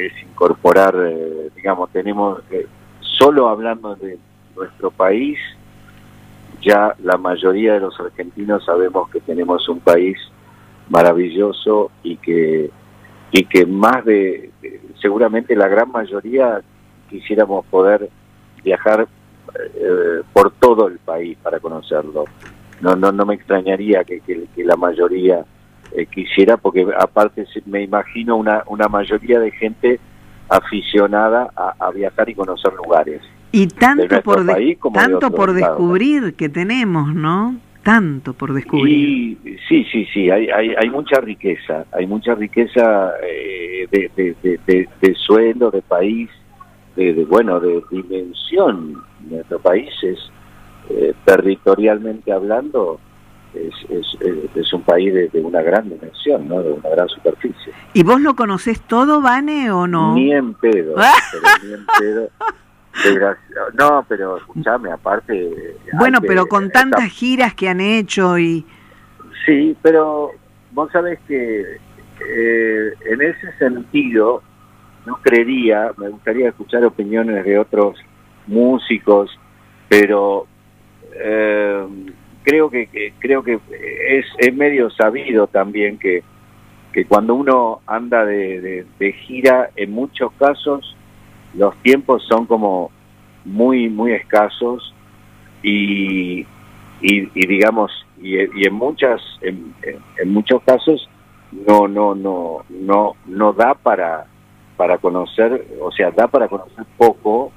es 0.07 0.13
incorporar 0.23 0.95
eh, 1.07 1.49
digamos 1.55 1.89
tenemos 1.91 2.41
eh, 2.51 2.67
solo 3.01 3.49
hablando 3.49 3.95
de 3.95 4.17
nuestro 4.55 4.91
país 4.91 5.38
ya 6.61 6.95
la 7.03 7.17
mayoría 7.17 7.73
de 7.73 7.80
los 7.81 7.99
argentinos 7.99 8.65
sabemos 8.65 9.09
que 9.09 9.19
tenemos 9.21 9.67
un 9.69 9.80
país 9.80 10.17
maravilloso 10.89 11.91
y 12.03 12.17
que 12.17 12.69
y 13.31 13.45
que 13.45 13.65
más 13.65 14.03
de 14.05 14.49
seguramente 15.01 15.55
la 15.55 15.67
gran 15.67 15.91
mayoría 15.91 16.61
quisiéramos 17.09 17.65
poder 17.67 18.09
viajar 18.63 19.07
eh, 19.76 20.21
por 20.34 20.51
todo 20.51 20.88
el 20.88 20.97
país 20.99 21.38
para 21.41 21.59
conocerlo. 21.59 22.26
No 22.81 22.95
no 22.95 23.11
no 23.11 23.26
me 23.26 23.35
extrañaría 23.35 24.03
que- 24.03 24.19
que 24.21 24.63
la 24.63 24.76
mayoría 24.76 25.45
eh, 25.95 26.06
quisiera 26.06 26.57
porque 26.57 26.86
aparte 26.98 27.45
me 27.66 27.84
imagino 27.84 28.36
una 28.38 28.64
una 28.68 28.88
mayoría 28.88 29.40
de 29.40 29.52
gente 29.52 29.99
aficionada 30.49 31.49
a, 31.56 31.74
a 31.80 31.91
viajar 31.91 32.30
y 32.30 32.36
conocer 32.36 32.74
lugares 32.74 33.22
Y 33.52 33.68
tanto 33.68 34.22
por 34.22 34.44
de- 34.45 34.53
país 34.53 34.78
como 34.80 34.95
tanto 34.99 35.32
por 35.32 35.53
descubrir 35.53 36.34
que 36.36 36.49
tenemos, 36.49 37.14
¿no? 37.14 37.56
Tanto 37.84 38.34
por 38.34 38.53
descubrir. 38.53 39.38
Y 39.44 39.57
sí, 39.68 39.86
sí, 39.91 40.06
sí, 40.14 40.30
hay, 40.30 40.49
hay, 40.49 40.76
hay 40.78 40.90
mucha 40.90 41.20
riqueza, 41.22 41.86
hay 41.91 42.06
mucha 42.06 42.36
riqueza 42.36 43.14
eh, 43.24 43.88
de, 43.90 44.11
de, 44.16 44.36
de, 44.68 44.88
de- 45.02 45.16
suelo, 45.16 45.72
de 45.72 45.82
país, 45.82 46.30
de, 46.95 47.14
de, 47.14 47.24
bueno, 47.26 47.60
de 47.60 47.82
dimensión. 47.90 48.95
Nuestro 49.30 49.60
país 49.60 49.90
es, 50.03 50.20
eh, 50.90 51.14
territorialmente 51.26 52.32
hablando, 52.32 52.99
es, 53.53 53.73
es, 53.89 54.07
es- 54.21 54.55
es 54.55 54.73
un 54.73 54.81
país 54.84 55.13
de, 55.13 55.27
de 55.30 55.39
una 55.41 55.61
gran 55.61 55.89
dimensión, 55.89 56.47
¿no? 56.47 56.61
de 56.61 56.71
una 56.73 56.89
gran 56.89 57.07
superficie. 57.09 57.73
¿Y 57.93 58.03
vos 58.03 58.21
lo 58.21 58.35
conocés 58.35 58.80
todo, 58.81 59.21
Vane, 59.21 59.71
o 59.71 59.88
no? 59.88 60.13
Ni 60.15 60.31
en 60.34 60.53
pedo, 60.53 60.95
pero 61.31 61.43
ni 61.63 61.73
en 61.73 61.85
pedo. 61.99 62.30
No, 63.77 64.05
pero 64.07 64.38
escúchame, 64.38 64.91
aparte... 64.91 65.76
Bueno, 65.93 66.19
que- 66.21 66.27
pero 66.27 66.45
con 66.47 66.69
tantas 66.69 67.09
giras 67.11 67.53
que 67.53 67.69
han 67.69 67.80
hecho 67.81 68.38
y... 68.38 68.65
Sí, 69.45 69.76
pero 69.81 70.31
vos 70.71 70.91
sabés 70.91 71.19
que 71.27 71.77
eh, 72.19 72.93
en 73.05 73.21
ese 73.21 73.51
sentido 73.57 74.43
no 75.05 75.15
creería, 75.23 75.91
me 75.97 76.09
gustaría 76.09 76.49
escuchar 76.49 76.84
opiniones 76.84 77.45
de 77.45 77.57
otros 77.57 77.97
músicos, 78.47 79.31
pero 79.88 80.45
eh, 81.13 81.88
creo 82.49 82.69
que, 82.69 82.88
que- 82.88 83.13
creo 83.19 83.43
que 83.43 83.59
es, 84.09 84.26
es 84.38 84.55
medio 84.55 84.89
sabido 84.89 85.47
también 85.47 85.97
que, 85.99 86.23
que 86.93 87.05
cuando 87.05 87.35
uno 87.35 87.81
anda 87.85 88.26
de, 88.26 88.59
de- 88.61 88.85
de 88.97 89.13
gira, 89.13 89.69
en 89.76 89.91
muchos 89.91 90.31
casos 90.34 90.95
los 91.53 91.76
tiempos 91.84 92.23
son 92.27 92.45
como 92.47 92.91
muy, 93.45 93.89
muy 93.89 94.13
escasos 94.13 94.93
y, 95.63 96.39
y, 97.01 97.30
y 97.34 97.47
digamos, 97.47 97.91
y, 98.21 98.35
y 98.38 98.65
en 98.65 98.73
muchas, 98.73 99.21
en, 99.41 99.73
en- 99.84 99.99
en 100.17 100.34
muchos 100.34 100.61
casos 100.63 101.07
no, 101.51 101.88
no, 101.88 102.15
no, 102.15 102.63
no, 102.69 103.13
no 103.26 103.53
da 103.53 103.73
para, 103.76 104.26
para 104.77 104.97
conocer, 104.97 105.65
o 105.81 105.91
sea, 105.91 106.11
da 106.11 106.27
para 106.27 106.47
conocer 106.47 106.85
poco, 106.97 107.51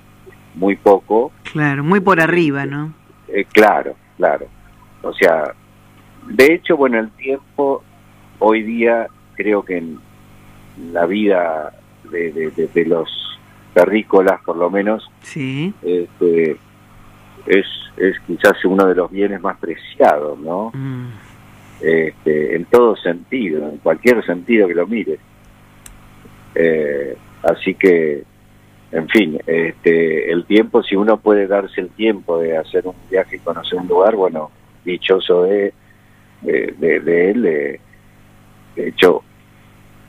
muy 0.54 0.76
poco, 0.76 1.32
Claro, 1.52 1.82
muy 1.84 2.00
por 2.00 2.20
arriba, 2.20 2.66
¿no? 2.66 2.92
eh, 3.28 3.44
claro, 3.50 3.94
claro. 4.18 4.46
O 5.02 5.12
sea, 5.12 5.52
de 6.28 6.54
hecho, 6.54 6.76
bueno, 6.76 6.98
el 6.98 7.10
tiempo 7.12 7.82
hoy 8.38 8.62
día 8.62 9.06
creo 9.34 9.64
que 9.64 9.78
en 9.78 9.98
la 10.92 11.06
vida 11.06 11.72
de, 12.10 12.32
de- 12.32 12.50
de- 12.50 12.68
de 12.68 12.84
los 12.86 13.08
terrícolas, 13.74 14.40
por 14.44 14.56
lo 14.56 14.70
menos, 14.70 15.08
Sí. 15.22 15.72
este, 15.82 16.56
es, 17.46 17.66
es 17.96 18.18
quizás 18.26 18.64
uno 18.64 18.86
de 18.86 18.94
los 18.94 19.10
bienes 19.10 19.40
más 19.40 19.58
preciados, 19.58 20.38
¿no? 20.38 20.70
Mm. 20.74 21.08
Este, 21.80 22.54
en 22.56 22.64
todo 22.66 22.94
sentido, 22.96 23.68
en 23.68 23.78
cualquier 23.78 24.24
sentido 24.24 24.68
que 24.68 24.74
lo 24.74 24.86
mires. 24.86 25.18
Eh, 26.54 27.16
así 27.42 27.74
que, 27.74 28.24
en 28.92 29.08
fin, 29.08 29.38
este, 29.46 30.30
el 30.30 30.44
tiempo, 30.44 30.82
si 30.82 30.94
uno 30.96 31.16
puede 31.16 31.46
darse 31.46 31.80
el 31.80 31.88
tiempo 31.90 32.38
de 32.38 32.56
hacer 32.56 32.86
un 32.86 32.94
viaje 33.10 33.36
y 33.36 33.40
conocer 33.40 33.78
un 33.80 33.88
lugar, 33.88 34.14
bueno, 34.16 34.50
dichoso 34.84 35.44
de, 35.44 35.72
de, 36.42 36.74
de- 36.78 37.00
de 37.00 37.30
él. 37.30 37.42
de 37.42 38.88
hecho, 38.88 39.22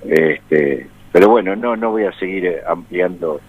este, 0.05 0.87
pero 1.11 1.29
bueno, 1.29 1.55
no, 1.55 1.75
no 1.75 1.91
voy 1.91 2.05
a 2.05 2.11
seguir 2.13 2.45
eh, 2.45 2.61
ampliando. 2.67 3.39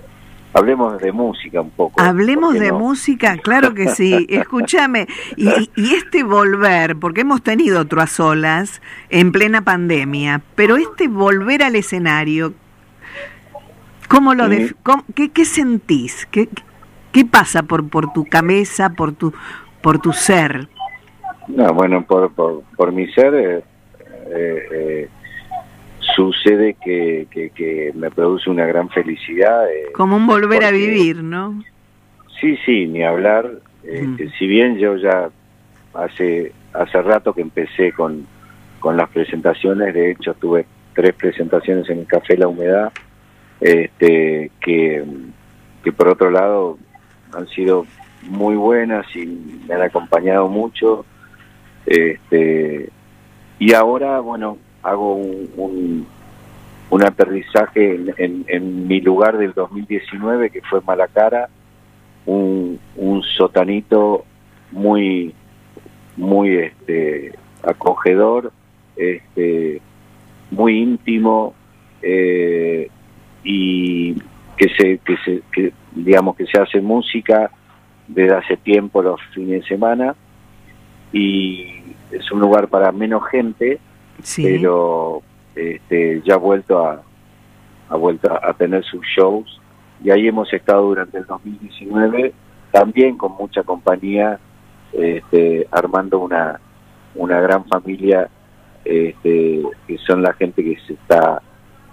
Hablemos 0.56 1.00
de 1.00 1.10
música 1.10 1.60
un 1.60 1.70
poco. 1.70 2.00
Hablemos 2.00 2.50
¿por 2.50 2.54
qué 2.54 2.60
de 2.60 2.68
no? 2.70 2.78
música, 2.78 3.36
claro 3.38 3.74
que 3.74 3.88
sí. 3.88 4.24
Escúchame, 4.30 5.08
y, 5.36 5.48
y 5.74 5.94
este 5.94 6.22
volver, 6.22 6.96
porque 6.96 7.22
hemos 7.22 7.42
tenido 7.42 7.80
otro 7.80 8.00
a 8.00 8.06
solas 8.06 8.80
en 9.10 9.32
plena 9.32 9.62
pandemia, 9.62 10.42
pero 10.54 10.76
este 10.76 11.08
volver 11.08 11.64
al 11.64 11.74
escenario, 11.74 12.54
¿cómo 14.08 14.34
lo 14.34 14.48
def- 14.48 14.74
cómo- 14.84 15.04
qué, 15.16 15.30
qué 15.30 15.44
sentís? 15.44 16.26
¿Qué, 16.30 16.48
¿Qué 17.12 17.24
pasa 17.24 17.64
por, 17.64 17.88
por 17.88 18.12
tu 18.12 18.24
cabeza, 18.24 18.90
por 18.90 19.12
tu, 19.12 19.32
por 19.82 19.98
tu 19.98 20.12
ser? 20.12 20.68
No, 21.48 21.72
bueno, 21.74 22.04
por, 22.04 22.32
por, 22.32 22.62
por 22.76 22.92
mi 22.92 23.06
ser 23.12 23.34
eh, 23.34 23.62
eh, 24.30 24.68
eh, 24.72 25.08
sucede 26.16 26.76
que, 26.82 27.26
que, 27.30 27.50
que 27.50 27.92
me 27.94 28.10
produce 28.10 28.50
una 28.50 28.66
gran 28.66 28.88
felicidad. 28.90 29.66
eh. 29.70 29.92
Como 29.94 30.16
un 30.16 30.26
volver 30.26 30.64
a 30.64 30.70
vivir, 30.70 31.22
¿no? 31.22 31.62
Sí, 32.40 32.56
sí, 32.64 32.86
ni 32.86 33.02
hablar. 33.04 33.50
eh, 33.84 34.06
que 34.16 34.30
si 34.38 34.46
bien 34.46 34.78
yo 34.78 34.96
ya 34.96 35.28
hace 35.94 36.52
hace 36.72 37.02
rato 37.02 37.32
que 37.32 37.40
empecé 37.42 37.92
con, 37.92 38.26
con 38.80 38.96
las 38.96 39.08
presentaciones, 39.10 39.94
de 39.94 40.10
hecho 40.12 40.34
tuve 40.34 40.66
tres 40.94 41.14
presentaciones 41.14 41.88
en 41.88 42.00
el 42.00 42.06
Café 42.06 42.36
La 42.36 42.48
Humedad, 42.48 42.92
este, 43.60 44.50
que, 44.60 45.04
que 45.84 45.92
por 45.92 46.08
otro 46.08 46.30
lado 46.30 46.78
han 47.32 47.46
sido 47.48 47.86
muy 48.22 48.56
buenas 48.56 49.06
y 49.14 49.26
me 49.68 49.74
han 49.74 49.82
acompañado 49.82 50.48
mucho. 50.48 51.04
Este, 51.86 52.88
y 53.58 53.72
ahora, 53.74 54.20
bueno, 54.20 54.58
hago 54.82 55.14
un, 55.16 56.06
un, 56.90 57.04
aterrizaje 57.04 57.94
en, 57.94 58.14
en, 58.16 58.44
en 58.48 58.86
mi 58.86 59.00
lugar 59.00 59.38
del 59.38 59.52
2019, 59.52 60.50
que 60.50 60.62
fue 60.62 60.80
Malacara, 60.82 61.48
un, 62.26 62.78
un 62.96 63.22
sotanito 63.22 64.24
muy, 64.70 65.34
muy 66.16 66.56
este, 66.56 67.34
acogedor, 67.62 68.52
este, 68.96 69.80
muy 70.50 70.78
íntimo 70.78 71.54
eh, 72.02 72.88
y 73.42 74.14
que 74.56 74.68
se, 74.76 74.98
que 74.98 75.16
se, 75.24 75.42
que, 75.52 75.72
digamos 75.92 76.36
que 76.36 76.46
se 76.46 76.58
hace 76.58 76.80
música 76.80 77.50
desde 78.06 78.34
hace 78.34 78.56
tiempo 78.56 79.02
los 79.02 79.20
fines 79.34 79.62
de 79.62 79.68
semana 79.68 80.14
y 81.14 81.82
es 82.10 82.30
un 82.32 82.40
lugar 82.40 82.68
para 82.68 82.92
menos 82.92 83.22
gente, 83.30 83.78
Sí. 84.22 84.42
pero 84.44 85.22
este, 85.54 86.22
ya 86.24 86.34
ha 86.34 86.38
vuelto 86.38 86.84
a, 86.84 87.02
ha 87.88 87.96
vuelto 87.96 88.32
a 88.32 88.52
tener 88.54 88.84
sus 88.84 89.04
shows 89.06 89.60
y 90.02 90.10
ahí 90.10 90.26
hemos 90.28 90.52
estado 90.52 90.82
durante 90.86 91.18
el 91.18 91.26
2019 91.26 92.32
también 92.72 93.16
con 93.16 93.32
mucha 93.32 93.62
compañía 93.62 94.38
este, 94.92 95.66
armando 95.70 96.18
una 96.18 96.60
una 97.14 97.40
gran 97.40 97.64
familia 97.66 98.28
este, 98.84 99.62
que 99.86 99.98
son 99.98 100.22
la 100.22 100.32
gente 100.34 100.62
que 100.64 100.76
se 100.86 100.94
está 100.94 101.40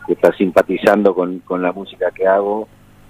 que 0.08 0.14
está 0.14 0.32
simpatizando 0.34 1.14
con, 1.14 1.40
con 1.40 1.62
la 1.62 1.72
música 1.72 2.12
que 2.12 2.26
hago 2.28 2.68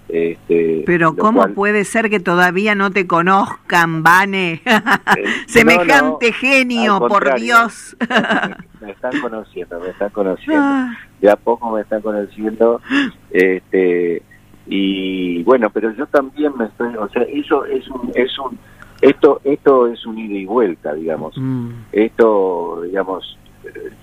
este, 0.10 0.84
Pero 0.86 1.16
¿cómo 1.16 1.40
cual- 1.42 1.54
puede 1.54 1.86
ser 1.86 2.10
que 2.10 2.20
todavía 2.20 2.76
no 2.76 2.92
te 2.92 3.08
conozcan, 3.08 4.04
Vane? 4.04 4.62
Semejante 5.48 6.32
no, 6.32 6.38
genio, 6.38 7.00
por. 7.08 7.36
Dios. 7.40 7.96
me 8.82 8.92
están 8.92 9.22
conociendo, 9.22 9.80
me 9.80 9.90
están 9.90 10.10
conociendo. 10.10 10.62
Ah. 10.64 10.98
De 11.22 11.30
a 11.30 11.36
poco 11.36 11.72
me 11.72 11.82
están 11.82 12.02
conociendo. 12.02 12.82
Este, 13.30 14.22
y 14.68 15.44
bueno, 15.44 15.70
pero 15.70 15.92
yo 15.96 16.06
también 16.08 16.54
me 16.58 16.66
estoy, 16.66 16.96
o 16.96 17.08
sea, 17.10 17.24
eso 17.24 17.66
es 17.66 17.88
un, 17.90 18.12
es 18.16 18.38
un, 18.40 18.58
esto, 19.02 19.42
esto 19.44 19.88
es 19.88 20.06
un 20.06 20.18
ida 20.18 20.38
y 20.38 20.46
vuelta, 20.46 20.94
digamos. 20.94 21.36
Mm. 21.38 21.70
Esto, 21.92 22.82
digamos, 22.84 23.38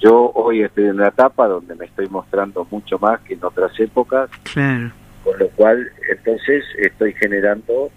yo 0.01 0.31
hoy 0.35 0.63
estoy 0.63 0.85
en 0.85 0.97
una 0.97 1.09
etapa 1.09 1.49
donde 1.49 1.75
me 1.75 1.85
estoy 1.87 2.07
mostrando 2.09 2.67
mucho 2.71 2.99
más 2.99 3.21
que 3.21 3.35
en 3.35 3.45
otras 3.45 3.79
épocas, 3.79 4.31
Claro. 4.45 4.91
Con 5.29 5.39
lo 5.39 5.49
cual 5.51 5.91
entonces 6.11 6.65
estoy 6.79 7.13
generando 7.15 7.91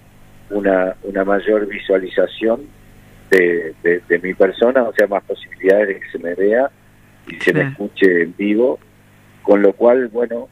una, 0.49 0.95
una 1.03 1.23
mayor 1.23 1.65
visualización 1.65 2.61
de, 3.29 3.73
de- 3.83 4.01
de 4.09 4.19
mi 4.19 4.33
persona, 4.33 4.83
o 4.83 4.93
sea, 4.93 5.07
más 5.07 5.23
posibilidades 5.23 5.87
de 5.87 5.99
que 6.01 6.09
se 6.11 6.19
me 6.19 6.35
vea 6.35 6.69
y 7.27 7.35
se 7.39 7.53
me 7.53 7.61
escuche 7.69 8.23
en 8.23 8.35
vivo, 8.35 8.79
con 9.43 9.61
lo 9.61 9.71
cual, 9.71 10.09
bueno, 10.09 10.49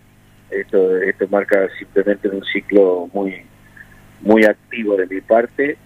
esto, 0.49 0.97
esto 1.01 1.27
marca 1.29 1.67
simplemente 1.77 2.29
un 2.29 2.43
ciclo 2.45 3.09
muy, 3.13 3.41
muy 4.21 4.45
activo 4.45 4.95
de 4.95 5.07
mi 5.07 5.19
parte. 5.19 5.77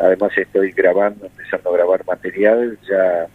Además 0.00 0.32
estoy 0.38 0.72
grabando, 0.72 1.26
empezando 1.26 1.68
a 1.70 1.76
grabar 1.76 2.06
material 2.06 2.78
ya 2.88 3.26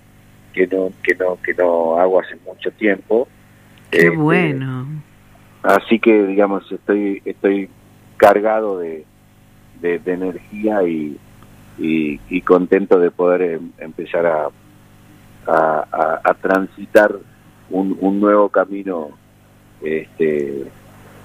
que 0.54 0.66
no, 0.66 0.92
que 1.04 1.14
no, 1.14 1.38
que 1.44 1.54
no 1.54 2.00
hago 2.00 2.20
hace 2.22 2.36
mucho 2.46 2.72
tiempo. 2.72 3.28
Qué 3.92 3.98
Este, 4.08 4.10
bueno. 4.10 4.88
Así 5.68 6.00
que, 6.00 6.24
digamos, 6.26 6.72
estoy 6.72 7.22
estoy 7.26 7.70
cargado 8.16 8.80
de, 8.80 9.06
de, 9.82 10.00
de 10.00 10.14
energía 10.14 10.82
y, 10.88 11.18
y, 11.78 12.20
y 12.30 12.42
contento 12.42 13.00
de 13.00 13.12
poder 13.12 13.42
em- 13.42 13.72
empezar 13.78 14.26
a, 14.26 14.48
a, 15.46 15.86
a- 15.92 16.22
a 16.24 16.34
transitar 16.36 17.14
un, 17.70 17.98
un 18.00 18.20
nuevo 18.22 18.48
camino 18.48 19.10
este 19.82 20.64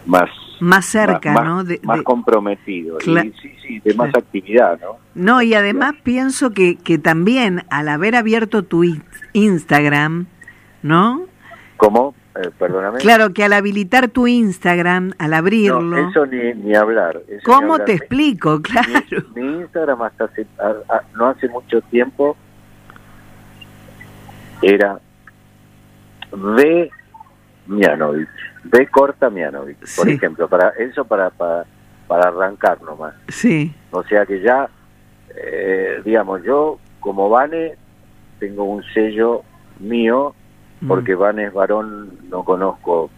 más 0.06 0.28
Más 0.60 0.86
cerca, 0.86 1.32
más, 1.32 1.44
¿no? 1.44 1.64
De- 1.64 1.80
más 1.84 1.98
de- 1.98 2.04
comprometido 2.04 2.98
y 3.00 3.32
sí 3.40 3.54
sí 3.62 3.80
de 3.84 3.94
más 3.94 4.12
actividad 4.14 4.78
no 4.80 4.96
No, 5.14 5.40
y 5.42 5.54
además 5.54 5.94
pienso 6.02 6.50
que, 6.50 6.76
que 6.76 6.98
también 6.98 7.62
al 7.70 7.88
haber 7.88 8.16
abierto 8.16 8.64
tu 8.64 8.82
in- 8.82 9.04
Instagram, 9.34 10.26
¿no? 10.82 11.26
¿Cómo? 11.76 12.14
Eh, 12.34 12.50
perdóname. 12.58 12.98
Claro, 12.98 13.32
que 13.34 13.44
al 13.44 13.52
habilitar 13.52 14.08
tu 14.08 14.26
Instagram, 14.26 15.12
al 15.18 15.34
abrirlo... 15.34 15.80
No, 15.82 16.08
eso 16.10 16.24
ni, 16.26 16.54
ni 16.54 16.74
hablar. 16.74 17.16
eso 17.26 17.34
ni 17.36 17.40
¿Cómo 17.42 17.72
hablar. 17.74 17.86
te 17.86 17.92
explico? 17.94 18.60
Claro. 18.62 18.88
Mi, 19.34 19.42
mi 19.42 19.60
Instagram 19.60 20.00
hasta 20.02 20.24
hace, 20.24 20.46
a- 20.58 20.94
a- 20.94 21.02
no 21.14 21.28
hace 21.28 21.48
mucho 21.48 21.80
tiempo 21.82 22.36
era 24.62 24.98
B 26.32 26.90
Mianovic, 27.66 28.28
B 28.64 28.86
corta 28.88 29.28
Mianovic, 29.28 29.76
por 29.96 30.08
ejemplo, 30.08 30.48
para 30.48 30.70
eso 30.78 31.04
para, 31.04 31.30
para 31.30 31.64
para 32.08 32.28
arrancar 32.28 32.80
nomás. 32.82 33.14
Sí, 33.28 33.74
O 33.90 34.02
sea 34.04 34.26
que 34.26 34.40
ya, 34.42 34.68
eh, 35.34 36.00
digamos, 36.04 36.42
yo 36.42 36.78
como 37.00 37.28
Vane 37.30 37.76
tengo 38.38 38.64
un 38.64 38.82
sello 38.92 39.42
mío. 39.78 40.34
Porque 40.88 41.14
Vane 41.14 41.44
es 41.46 41.52
varón, 41.52 42.10
no 42.28 42.44
conozco 42.44 43.10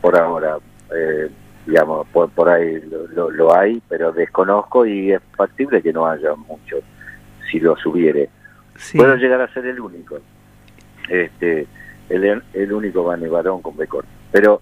por 0.00 0.16
ahora. 0.18 0.58
Eh, 0.94 1.30
digamos, 1.66 2.06
por, 2.08 2.28
por 2.30 2.48
ahí 2.48 2.80
lo, 2.90 3.06
lo- 3.08 3.30
lo 3.30 3.56
hay, 3.56 3.80
pero 3.88 4.10
desconozco 4.12 4.84
y 4.84 5.12
es 5.12 5.20
factible 5.36 5.80
que 5.80 5.92
no 5.92 6.06
haya 6.06 6.34
mucho 6.34 6.76
si 7.50 7.60
lo 7.60 7.76
subiere. 7.76 8.28
sí. 8.76 8.98
Puedo 8.98 9.14
llegar 9.16 9.40
a 9.40 9.52
ser 9.52 9.66
el 9.66 9.78
único. 9.80 10.18
Este, 11.08 11.66
el, 12.08 12.42
el 12.52 12.72
único 12.72 13.04
Vane 13.04 13.28
varón 13.28 13.62
con 13.62 13.76
B 13.76 13.86
corta. 13.86 14.08
Pero 14.30 14.60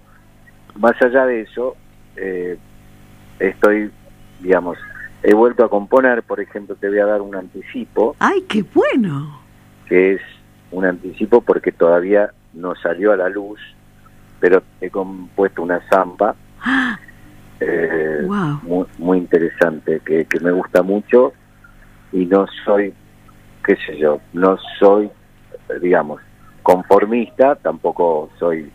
más 0.77 1.01
allá 1.03 1.25
de 1.27 1.43
eso, 1.43 1.77
eh, 2.17 2.59
estoy, 3.39 3.91
digamos, 4.41 4.77
he 5.23 5.35
vuelto 5.35 5.65
a 5.65 5.71
componer, 5.71 6.23
por 6.23 6.41
ejemplo, 6.41 6.75
te 6.77 6.89
voy 6.89 6.99
a 6.99 7.07
dar 7.07 7.21
un 7.23 7.35
anticipo, 7.35 8.17
¡Ay, 8.19 8.43
qué 8.49 8.63
bueno! 8.75 9.41
que 9.87 10.15
es 10.15 10.21
un 10.71 10.85
anticipo 10.85 11.41
porque 11.41 11.73
todavía 11.73 12.31
no 12.53 12.75
salió 12.77 13.13
a 13.13 13.17
la 13.17 13.29
luz, 13.29 13.61
pero 14.41 14.63
he 14.81 14.91
compuesto 14.91 15.63
una 15.63 15.81
zamba 15.89 16.35
¡Ah! 16.63 16.99
eh, 17.61 18.25
Wow. 18.27 18.61
muy, 18.63 18.87
muy 18.99 19.19
interesante, 19.19 20.01
que, 20.05 20.25
que 20.25 20.41
me 20.41 20.51
gusta 20.53 20.83
mucho 20.83 21.33
y 22.13 22.27
no 22.27 22.47
soy, 22.65 22.93
qué 23.65 23.77
sé 23.87 23.99
yo, 23.99 24.21
no 24.33 24.59
soy, 24.79 25.11
digamos, 25.81 26.21
conformista, 26.63 27.55
tampoco 27.57 28.31
soy, 28.39 28.71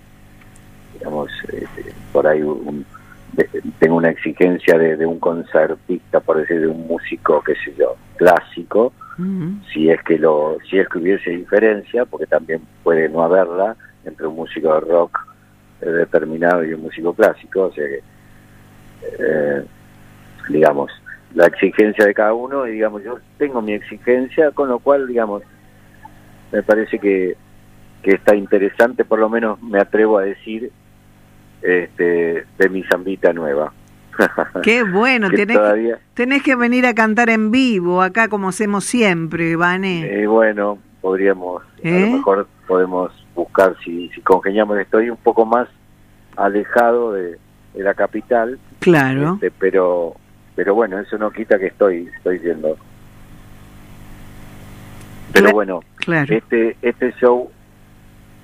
digamos, 0.94 1.30
eh, 1.54 1.66
por 2.12 2.28
ahí 2.28 2.42
un- 2.42 2.86
de- 3.34 3.50
tengo 3.80 3.98
una 3.98 4.10
exigencia 4.10 4.78
de, 4.78 4.96
de 4.98 5.06
un 5.06 5.20
concertista, 5.20 6.20
por 6.22 6.38
decir, 6.38 6.62
de 6.62 6.68
un 6.68 6.88
músico, 6.88 7.42
qué 7.44 7.54
sé 7.56 7.74
yo, 7.78 7.96
clásico, 8.18 8.94
Si 9.74 9.90
es 9.90 10.02
que 10.04 10.18
lo 10.18 10.58
si 10.70 10.78
es 10.78 10.90
que 10.90 11.00
hubiese 11.00 11.30
diferencia 11.30 12.06
porque 12.06 12.26
también 12.26 12.62
puede 12.84 13.08
no 13.08 13.24
haberla 13.24 13.78
entre 14.04 14.28
un 14.28 14.36
músico 14.36 14.74
de 14.74 14.80
rock 14.82 15.20
eh, 15.82 15.90
determinado 15.90 16.64
y 16.66 16.74
un 16.74 16.82
músico 16.82 17.14
clásico 17.14 17.64
o 17.64 17.72
sea 17.72 17.86
que 17.88 18.04
eh, 19.20 19.66
digamos 20.50 20.92
la 21.34 21.46
exigencia 21.48 22.06
de 22.06 22.14
cada 22.14 22.34
uno 22.34 22.68
y 22.68 22.74
digamos 22.74 23.04
yo 23.04 23.20
tengo 23.38 23.62
mi 23.62 23.74
exigencia 23.74 24.52
con 24.52 24.68
lo 24.68 24.80
cual 24.80 25.08
digamos 25.08 25.44
me 26.52 26.62
parece 26.62 27.00
que 27.00 27.38
que 28.04 28.12
está 28.12 28.36
interesante 28.36 29.06
por 29.06 29.20
lo 29.20 29.30
menos 29.30 29.62
me 29.62 29.80
atrevo 29.80 30.18
a 30.18 30.24
decir 30.24 30.72
este 31.62 32.46
de 32.58 32.70
mi 32.70 32.84
zambita 32.84 33.32
nueva 33.32 33.72
¡Qué 34.64 34.84
bueno! 34.84 35.30
Que 35.30 35.38
Tenés, 35.38 35.58
todavía- 35.58 36.00
tenés 36.14 36.44
que 36.44 36.56
venir 36.56 36.86
a 36.86 36.94
cantar 36.94 37.30
en 37.30 37.52
vivo, 37.52 38.02
acá 38.02 38.28
como 38.30 38.50
hacemos 38.50 38.86
siempre, 38.86 39.56
Vane. 39.56 40.22
Eh, 40.24 40.28
bueno, 40.28 40.78
podríamos, 41.02 41.64
a 41.64 41.68
¿Eh? 41.88 42.10
lo 42.12 42.18
mejor 42.18 42.48
podemos 42.68 43.12
buscar 43.36 43.76
si, 43.84 44.10
si 44.10 44.22
congeniamos. 44.22 44.78
Estoy 44.80 45.10
un 45.10 45.18
poco 45.18 45.46
más 45.46 45.68
alejado 46.38 47.14
de, 47.14 47.38
de 47.74 47.84
la 47.84 47.94
capital, 47.94 48.60
Claro. 48.80 49.34
este, 49.36 49.52
pero 49.52 50.16
pero 50.56 50.74
bueno, 50.74 50.98
eso 51.00 51.18
no 51.18 51.32
quita 51.32 51.60
que 51.60 51.68
estoy 51.68 52.10
estoy 52.18 52.40
yendo. 52.40 52.78
Pero 55.34 55.52
bueno, 55.52 55.82
Claro. 55.98 56.34
este 56.34 56.78
este 56.82 57.14
show 57.20 57.50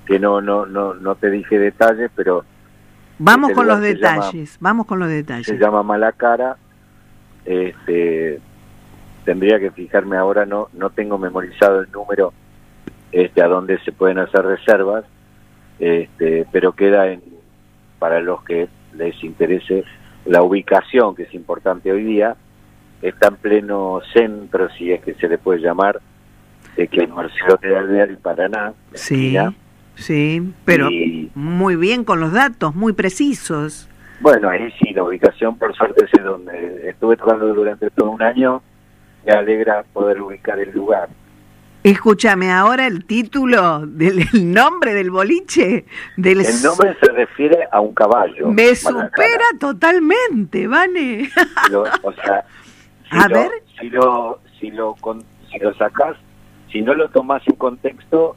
que 0.06 0.18
no 0.18 0.40
no 0.40 0.66
no 0.66 0.94
no 0.94 1.14
te 1.14 1.30
dije 1.30 1.58
detalles, 1.58 2.10
pero 2.14 2.44
Vamos 3.24 3.50
este 3.50 3.54
con 3.54 3.66
los 3.68 3.80
se 3.80 3.94
llama- 3.96 4.14
detalles, 4.26 4.56
vamos 4.60 4.86
con 4.86 4.98
los 4.98 5.08
se 5.08 5.14
detalles. 5.14 5.58
llama 5.60 5.82
Mala 5.82 6.12
Cara. 6.12 6.56
Este, 7.44 8.40
tendría 9.24 9.58
que 9.58 9.70
fijarme 9.70 10.16
ahora, 10.16 10.46
no 10.46 10.68
no 10.72 10.90
tengo 10.90 11.18
memorizado 11.18 11.80
el 11.80 11.90
número 11.90 12.32
este 13.10 13.42
a 13.42 13.48
dónde 13.48 13.78
se 13.80 13.92
pueden 13.92 14.18
hacer 14.18 14.44
reservas, 14.44 15.04
este, 15.78 16.46
pero 16.52 16.72
queda 16.72 17.08
en 17.08 17.22
para 17.98 18.20
los 18.20 18.42
que 18.44 18.68
les 18.94 19.22
interese 19.22 19.84
la 20.24 20.42
ubicación, 20.42 21.14
que 21.14 21.24
es 21.24 21.34
importante 21.34 21.90
hoy 21.92 22.04
día, 22.04 22.36
está 23.02 23.28
en 23.28 23.36
pleno 23.36 24.00
centro, 24.12 24.68
si 24.70 24.92
es 24.92 25.02
que 25.02 25.14
se 25.14 25.28
le 25.28 25.38
puede 25.38 25.60
llamar, 25.60 26.00
de 26.76 26.88
que 26.88 27.06
Marcelo 27.06 27.56
de 27.60 27.76
Alvear 27.76 28.10
y 28.10 28.16
Paraná, 28.16 28.72
Sí. 28.94 29.36
Sí, 29.94 30.52
pero 30.64 30.90
Y- 30.90 31.30
muy 31.34 31.76
bien 31.76 32.04
con 32.04 32.20
los 32.20 32.32
datos, 32.32 32.74
muy 32.74 32.92
precisos. 32.92 33.88
Bueno, 34.20 34.48
ahí 34.48 34.72
sí, 34.80 34.92
la 34.94 35.02
ubicación 35.04 35.58
por 35.58 35.74
suerte 35.74 36.04
es 36.10 36.22
donde 36.24 36.88
estuve 36.88 37.16
tocando 37.16 37.52
durante 37.54 37.90
todo 37.90 38.10
un 38.10 38.22
año. 38.22 38.62
Me 39.26 39.32
alegra 39.32 39.82
poder 39.92 40.20
ubicar 40.22 40.58
el 40.60 40.70
lugar. 40.72 41.08
Escúchame, 41.84 42.52
ahora 42.52 42.86
el 42.86 43.04
título 43.04 43.84
del 43.84 44.20
el 44.32 44.52
nombre 44.54 44.94
del 44.94 45.10
boliche 45.10 45.84
del 46.16 46.40
El 46.42 46.62
nombre 46.62 46.96
se 47.00 47.10
refiere 47.10 47.66
a 47.72 47.80
un 47.80 47.92
caballo. 47.92 48.48
me 48.52 48.76
supera 48.76 49.44
totalmente, 49.58 50.68
Vane. 50.68 51.28
Lo- 51.70 51.82
o 52.02 52.12
sea, 52.12 52.44
si 53.10 53.16
A 53.18 53.28
lo, 53.28 53.34
ver. 53.34 53.50
si 53.80 53.90
lo, 53.90 54.40
si 54.60 54.70
lo, 54.70 54.94
si 55.50 55.58
lo 55.58 55.74
sacás, 55.74 56.16
si 56.70 56.82
no 56.82 56.94
lo 56.94 57.08
tomás 57.10 57.42
en 57.48 57.56
contexto, 57.56 58.36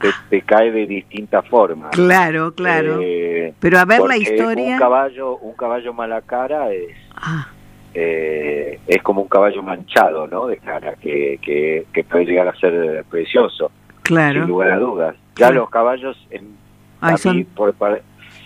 te, 0.00 0.08
te 0.30 0.42
cae 0.42 0.70
de 0.72 0.86
distinta 0.86 1.42
forma. 1.42 1.90
Claro, 1.90 2.54
claro. 2.54 2.98
Eh, 3.02 3.54
Pero 3.60 3.78
a 3.78 3.84
ver 3.84 4.00
la 4.00 4.16
historia. 4.16 4.72
Un 4.74 4.78
caballo, 4.78 5.36
un 5.36 5.54
caballo 5.54 5.92
mala 5.92 6.22
cara 6.22 6.72
es 6.72 6.96
Ah, 7.14 7.48
eh, 7.94 8.78
es 8.86 9.02
como 9.02 9.22
un 9.22 9.28
caballo 9.28 9.62
manchado, 9.62 10.26
¿no? 10.26 10.46
De 10.46 10.56
cara, 10.58 10.94
que, 10.94 11.38
que, 11.42 11.86
que 11.92 12.04
puede 12.04 12.24
llegar 12.24 12.48
a 12.48 12.54
ser 12.56 13.04
precioso, 13.10 13.70
claro. 14.02 14.40
sin 14.40 14.48
lugar 14.48 14.70
a 14.72 14.78
dudas. 14.78 15.16
Ya 15.36 15.46
Claro. 15.46 15.54
los 15.62 15.70
caballos, 15.70 16.26
en, 16.30 16.56
Ay, 17.00 17.14
a 17.14 17.16
son- 17.16 17.44
por 17.46 17.74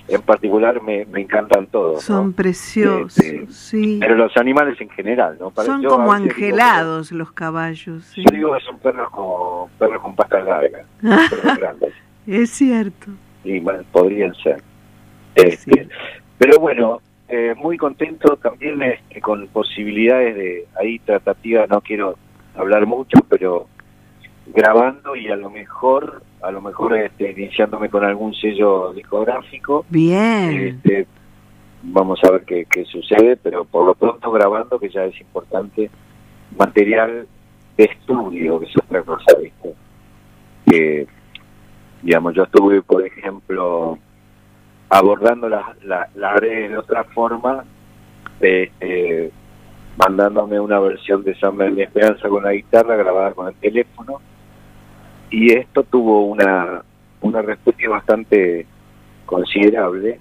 en 0.09 0.21
particular, 0.23 0.83
me, 0.83 1.05
me 1.07 1.23
encantan 1.23 1.67
todos. 1.67 1.95
¿no? 1.95 2.01
Son 2.01 2.33
preciosos, 2.35 3.17
Este, 3.19 3.47
sí. 3.53 3.97
Pero 4.01 4.15
los 4.17 4.37
animales 4.37 4.79
en 4.81 4.91
general, 4.91 5.37
¿no? 5.41 5.51
Para- 5.51 5.67
Son 5.67 5.83
yo 5.83 5.89
como 5.89 6.03
digo 6.03 6.13
angelados 6.13 7.11
los 7.13 7.33
caballos. 7.33 8.05
sí. 8.15 8.23
yo 8.29 8.37
digo 8.37 8.55
que 8.55 8.61
son 8.65 8.79
perros 8.79 9.09
con, 9.11 9.71
perros 9.79 10.03
con 10.03 10.15
patas 10.15 10.45
largas, 10.45 10.87
perros 11.01 11.59
grandes. 11.59 11.93
Es 12.27 12.51
cierto. 12.51 13.07
y 13.45 13.61
bueno, 13.61 13.83
podrían 13.93 14.35
ser. 14.37 14.63
Este, 15.35 15.89
Pero 16.39 16.59
bueno, 16.59 17.01
eh, 17.29 17.55
muy 17.57 17.77
contento 17.77 18.37
también 18.37 18.83
este, 18.83 19.21
con 19.21 19.47
posibilidades 19.49 20.35
de 20.37 20.67
ahí 20.81 20.99
tratativa, 21.01 21.67
no 21.67 21.81
quiero 21.81 22.17
hablar 22.57 22.87
mucho, 22.87 23.19
pero 23.29 23.67
grabando 24.47 25.17
y 25.17 25.29
a 25.29 25.37
lo 25.37 25.51
mejor, 25.51 26.23
a 26.43 26.51
lo 26.51 26.61
mejor 26.61 26.97
este, 26.97 27.33
iniciándome 27.33 27.89
con 27.89 28.05
algún 28.05 28.35
sello 28.35 28.93
discográfico. 28.93 29.85
Bien. 29.89 30.77
Este, 30.77 31.07
vamos 31.83 32.21
a 32.25 32.31
ver 32.31 32.45
qué, 32.45 32.67
qué 32.71 32.85
sucede, 32.85 33.37
pero 33.37 33.65
por 33.65 33.87
lo 33.87 33.95
pronto 33.95 34.31
grabando, 34.31 34.79
que 34.79 34.89
ya 34.89 35.05
es 35.05 35.21
importante, 35.21 35.91
material 36.57 37.27
de 37.77 37.85
estudio, 37.85 38.61
que 38.61 38.67
es 38.67 38.77
otra 38.77 39.03
cosa, 39.03 39.37
¿viste? 39.41 39.75
Que, 40.67 41.07
digamos, 42.03 42.35
yo 42.35 42.45
estuve, 42.45 42.83
por 42.83 43.05
ejemplo, 43.07 43.99
abordando 44.89 45.49
las 45.49 45.83
la, 45.85 46.09
la 46.15 46.35
redes 46.35 46.71
de 46.71 46.79
otra 46.79 47.05
forma, 47.05 47.65
eh, 48.41 48.71
eh, 48.81 49.31
mandándome 49.97 50.59
una 50.61 50.79
versión 50.81 51.23
de 51.23 51.35
Samba 51.37 51.65
de 51.65 51.71
mi 51.71 51.83
Esperanza 51.83 52.29
con 52.29 52.45
la 52.45 52.53
guitarra 52.53 52.97
grabada 52.97 53.33
con 53.33 53.49
el 53.49 53.55
teléfono, 53.55 54.21
y 55.35 55.53
esto 55.53 55.83
tuvo 55.83 56.27
una, 56.27 56.83
una 57.21 57.43
respuesta 57.43 57.89
bastante 57.89 58.67
considerable. 59.27 60.21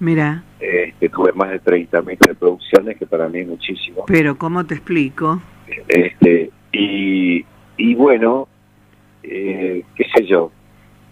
Mira, 0.00 0.42
Este, 0.60 1.08
tuve 1.08 1.32
más 1.32 1.50
de 1.50 1.60
30.000 1.62 2.18
reproducciones, 2.26 2.96
que 2.98 3.06
para 3.06 3.28
mí 3.28 3.40
es 3.40 3.48
muchísimo. 3.48 4.04
pero 4.06 4.36
¿cómo 4.36 4.64
te 4.66 4.74
explico? 4.74 5.40
Este, 5.88 6.50
y, 6.72 7.44
y 7.76 7.94
bueno, 7.94 8.48
eh, 9.22 9.84
qué 9.94 10.04
sé 10.14 10.26
yo, 10.26 10.50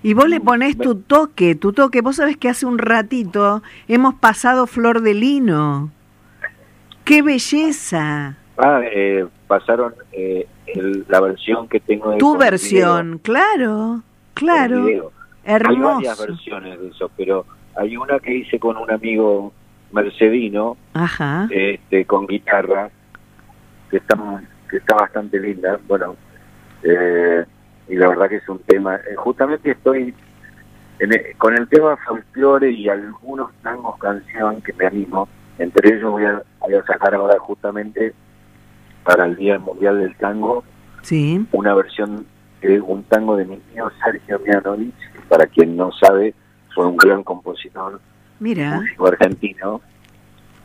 Y 0.02 0.14
vos 0.14 0.28
le 0.28 0.40
ponés 0.40 0.76
tu 0.78 0.94
toque, 0.96 1.54
tu 1.54 1.72
toque. 1.72 2.00
Vos 2.02 2.16
sabés 2.16 2.36
que 2.36 2.48
hace 2.48 2.66
un 2.66 2.78
ratito 2.78 3.62
hemos 3.88 4.14
pasado 4.14 4.66
Flor 4.66 5.00
de 5.02 5.14
Lino. 5.14 5.90
¡Qué 7.04 7.22
belleza! 7.22 8.36
ah, 8.58 8.80
eh, 8.84 9.26
pasaron 9.46 9.94
eh, 10.12 10.46
el- 10.74 11.04
la 11.08 11.20
versión 11.20 11.68
que 11.68 11.80
tengo 11.80 12.10
de 12.10 12.18
Tu 12.18 12.36
versión, 12.36 13.18
claro, 13.22 13.76
video, 13.86 14.02
claro. 14.34 14.84
video. 14.84 15.12
Hay 15.44 15.54
varias 15.60 15.70
Hermoso. 16.20 16.26
versiones 16.26 16.80
de 16.80 16.88
eso, 16.88 17.10
pero 17.16 17.46
hay 17.76 17.96
una 17.96 18.18
que 18.18 18.34
hice 18.34 18.58
con 18.58 18.76
un 18.76 18.90
amigo 18.90 19.52
mercedino, 19.92 20.76
Ajá. 20.94 21.48
este, 21.50 22.04
con 22.04 22.26
guitarra, 22.26 22.90
que 23.90 23.96
está, 23.96 24.16
que 24.70 24.76
está 24.76 24.94
bastante 24.96 25.40
linda. 25.40 25.78
Bueno, 25.88 26.16
eh, 26.82 27.44
y 27.88 27.96
la 27.96 28.08
verdad 28.08 28.28
que 28.28 28.36
es 28.36 28.48
un 28.48 28.58
tema. 28.60 28.96
eh, 28.96 29.14
justamente 29.16 29.70
estoy 29.70 30.14
en 30.98 31.12
el- 31.12 31.36
con 31.38 31.56
el 31.56 31.66
tema 31.68 31.96
folclore 31.96 32.70
y 32.70 32.88
algunos 32.88 33.50
tangos 33.62 33.96
canción 33.98 34.60
que 34.60 34.72
me 34.74 34.86
animo. 34.86 35.28
Entre 35.58 35.96
ellos 35.96 36.10
voy 36.10 36.24
a, 36.26 36.42
voy 36.60 36.74
a 36.74 36.84
sacar 36.84 37.14
ahora 37.14 37.38
justamente 37.38 38.12
para 39.08 39.24
el 39.24 39.36
Día 39.36 39.58
Mundial 39.58 40.00
del 40.00 40.14
Tango 40.16 40.62
Sí. 41.00 41.42
una 41.52 41.72
versión 41.74 42.26
de 42.60 42.78
un 42.78 43.02
tango 43.04 43.36
de 43.36 43.46
mi 43.46 43.56
tío 43.56 43.90
Sergio 44.04 44.38
Mianovich, 44.44 44.92
que 45.14 45.20
para 45.30 45.46
quien 45.46 45.78
no 45.78 45.90
sabe, 45.92 46.34
fue 46.74 46.84
un 46.84 46.98
gran 46.98 47.24
compositor 47.24 48.02
Mira, 48.38 48.74
músico 48.74 49.08
argentino, 49.08 49.80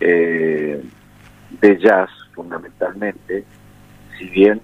eh, 0.01 0.83
de 1.61 1.79
jazz 1.79 2.09
fundamentalmente, 2.33 3.45
si 4.17 4.27
bien, 4.27 4.59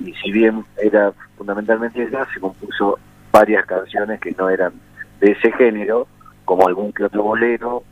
y 0.00 0.12
si 0.22 0.30
bien 0.30 0.62
era 0.76 1.14
fundamentalmente 1.38 2.06
jazz, 2.10 2.28
se 2.34 2.40
compuso 2.40 2.98
varias 3.32 3.64
canciones 3.64 4.20
que 4.20 4.32
no 4.32 4.50
eran 4.50 4.74
de 5.20 5.30
ese 5.32 5.50
género, 5.52 6.06
como 6.44 6.68
algún 6.68 6.92
que 6.92 7.04
otro 7.04 7.22
bolero, 7.22 7.84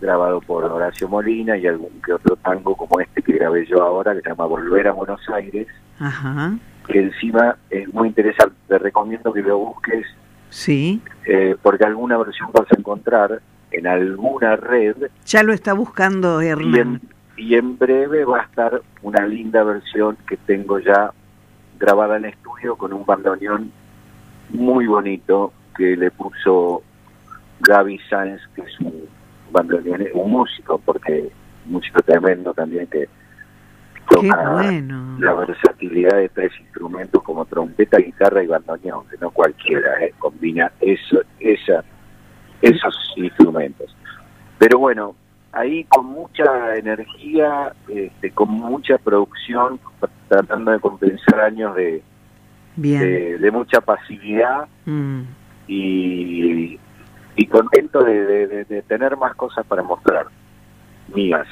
grabado 0.00 0.40
por 0.40 0.64
Horacio 0.64 1.08
Molina, 1.08 1.56
y 1.56 1.66
algún 1.66 2.00
que 2.04 2.12
otro 2.12 2.36
tango 2.36 2.76
como 2.76 3.00
este 3.00 3.22
que 3.22 3.32
grabé 3.34 3.66
yo 3.66 3.82
ahora, 3.82 4.14
que 4.14 4.20
se 4.22 4.28
llama 4.28 4.46
Volver 4.46 4.88
a 4.88 4.92
Buenos 4.92 5.20
Aires, 5.30 5.66
ajá. 5.98 6.54
que 6.86 6.98
encima 7.00 7.56
es 7.70 7.92
muy 7.92 8.08
interesante, 8.08 8.54
te 8.68 8.78
recomiendo 8.78 9.32
que 9.32 9.42
lo 9.42 9.58
busques, 9.58 10.06
Sí. 10.50 11.00
eh, 11.26 11.56
porque 11.62 11.84
alguna 11.84 12.16
versión 12.18 12.50
vas 12.52 12.66
a 12.70 12.78
encontrar 12.78 13.40
en 13.72 13.86
alguna 13.88 14.54
red 14.56 14.96
Ya 15.26 15.42
lo 15.42 15.52
está 15.52 15.72
buscando 15.72 16.40
y 16.42 16.46
Hernán. 16.46 16.76
en, 16.76 17.00
y 17.36 17.54
en 17.56 17.76
breve 17.76 18.24
va 18.24 18.40
a 18.40 18.42
estar 18.44 18.80
una 19.02 19.26
linda 19.26 19.64
versión 19.64 20.16
que 20.28 20.36
tengo 20.36 20.78
ya 20.78 21.10
grabada 21.78 22.16
en 22.18 22.26
estudio 22.26 22.76
con 22.76 22.92
un 22.92 23.04
bandoneón 23.04 23.72
muy 24.50 24.86
bonito 24.86 25.52
que 25.76 25.96
le 25.96 26.12
puso 26.12 26.82
Gaby 27.60 27.98
Sáenz, 28.08 28.40
que 28.54 28.62
es 28.62 28.78
un 28.80 28.92
bandoneón, 29.54 30.04
un 30.12 30.30
músico, 30.30 30.78
porque 30.84 31.30
un 31.66 31.72
músico 31.72 32.02
tremendo 32.02 32.52
también 32.52 32.86
que 32.88 33.08
toca 34.10 34.50
bueno. 34.50 35.16
la 35.18 35.32
versatilidad 35.32 36.18
de 36.18 36.28
tres 36.28 36.52
instrumentos 36.60 37.22
como 37.22 37.46
trompeta, 37.46 37.96
guitarra 37.98 38.42
y 38.42 38.46
bandoneón, 38.46 39.06
que 39.08 39.16
no 39.18 39.30
cualquiera 39.30 40.04
eh, 40.04 40.12
combina 40.18 40.70
eso, 40.80 41.22
esa, 41.40 41.82
esos 42.60 43.14
instrumentos. 43.16 43.96
Pero 44.58 44.78
bueno, 44.78 45.14
ahí 45.52 45.84
con 45.84 46.06
mucha 46.06 46.76
energía, 46.76 47.72
este, 47.88 48.30
con 48.32 48.50
mucha 48.50 48.98
producción, 48.98 49.80
tratando 50.28 50.72
de 50.72 50.80
compensar 50.80 51.40
años 51.40 51.74
de, 51.76 52.02
Bien. 52.76 53.00
de, 53.00 53.38
de 53.38 53.50
mucha 53.50 53.80
pasividad 53.80 54.66
Mm. 54.86 55.22
y, 55.66 56.78
y 57.36 57.46
contento 57.46 58.02
de, 58.02 58.64
de- 58.64 58.82
tener 58.82 59.16
más 59.16 59.34
cosas 59.34 59.64
para 59.66 59.82
mostrar, 59.82 60.26
mías. 61.14 61.46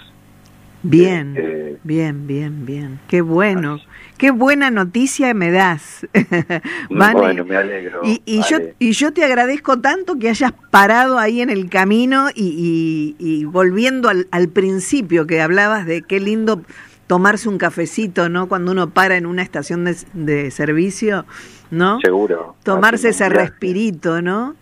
Bien, 0.85 1.35
Eh, 1.37 1.79
bien, 1.85 2.27
bien, 2.27 2.67
bien. 2.67 2.99
Qué 3.07 3.21
bueno. 3.21 3.79
Qué 4.19 4.33
buena 4.33 4.71
noticia 4.71 5.33
me 5.33 5.53
das. 5.53 6.07
Vane. 6.91 7.21
bueno, 7.21 7.45
me 7.45 7.57
alegro. 7.57 8.01
Y, 8.03 8.21
y 8.25 8.43
yo, 8.43 8.59
y 8.81 8.91
yo 8.93 9.13
te 9.13 9.25
agradezco 9.25 9.81
tanto 9.81 10.19
que 10.19 10.29
hayas 10.29 10.53
parado 10.71 11.19
ahí 11.19 11.41
en 11.41 11.51
el 11.51 11.71
camino 11.71 12.29
y, 12.35 13.15
y- 13.19 13.25
y 13.25 13.45
volviendo 13.45 14.09
al, 14.09 14.27
al 14.33 14.49
principio 14.49 15.27
que 15.27 15.41
hablabas 15.41 15.87
de 15.87 16.03
qué 16.03 16.19
lindo 16.19 16.63
tomarse 17.07 17.49
un 17.49 17.59
cafecito, 17.59 18.29
¿no? 18.29 18.49
Cuando 18.49 18.73
uno 18.73 18.91
para 18.91 19.17
en 19.17 19.27
una 19.27 19.43
estación 19.43 19.85
de, 19.85 19.97
de 20.15 20.51
servicio, 20.51 21.27
¿no? 21.71 22.01
Seguro. 22.01 22.57
Tomarse 22.65 23.11
ese 23.11 23.29
respirito, 23.29 24.21
¿no? 24.23 24.57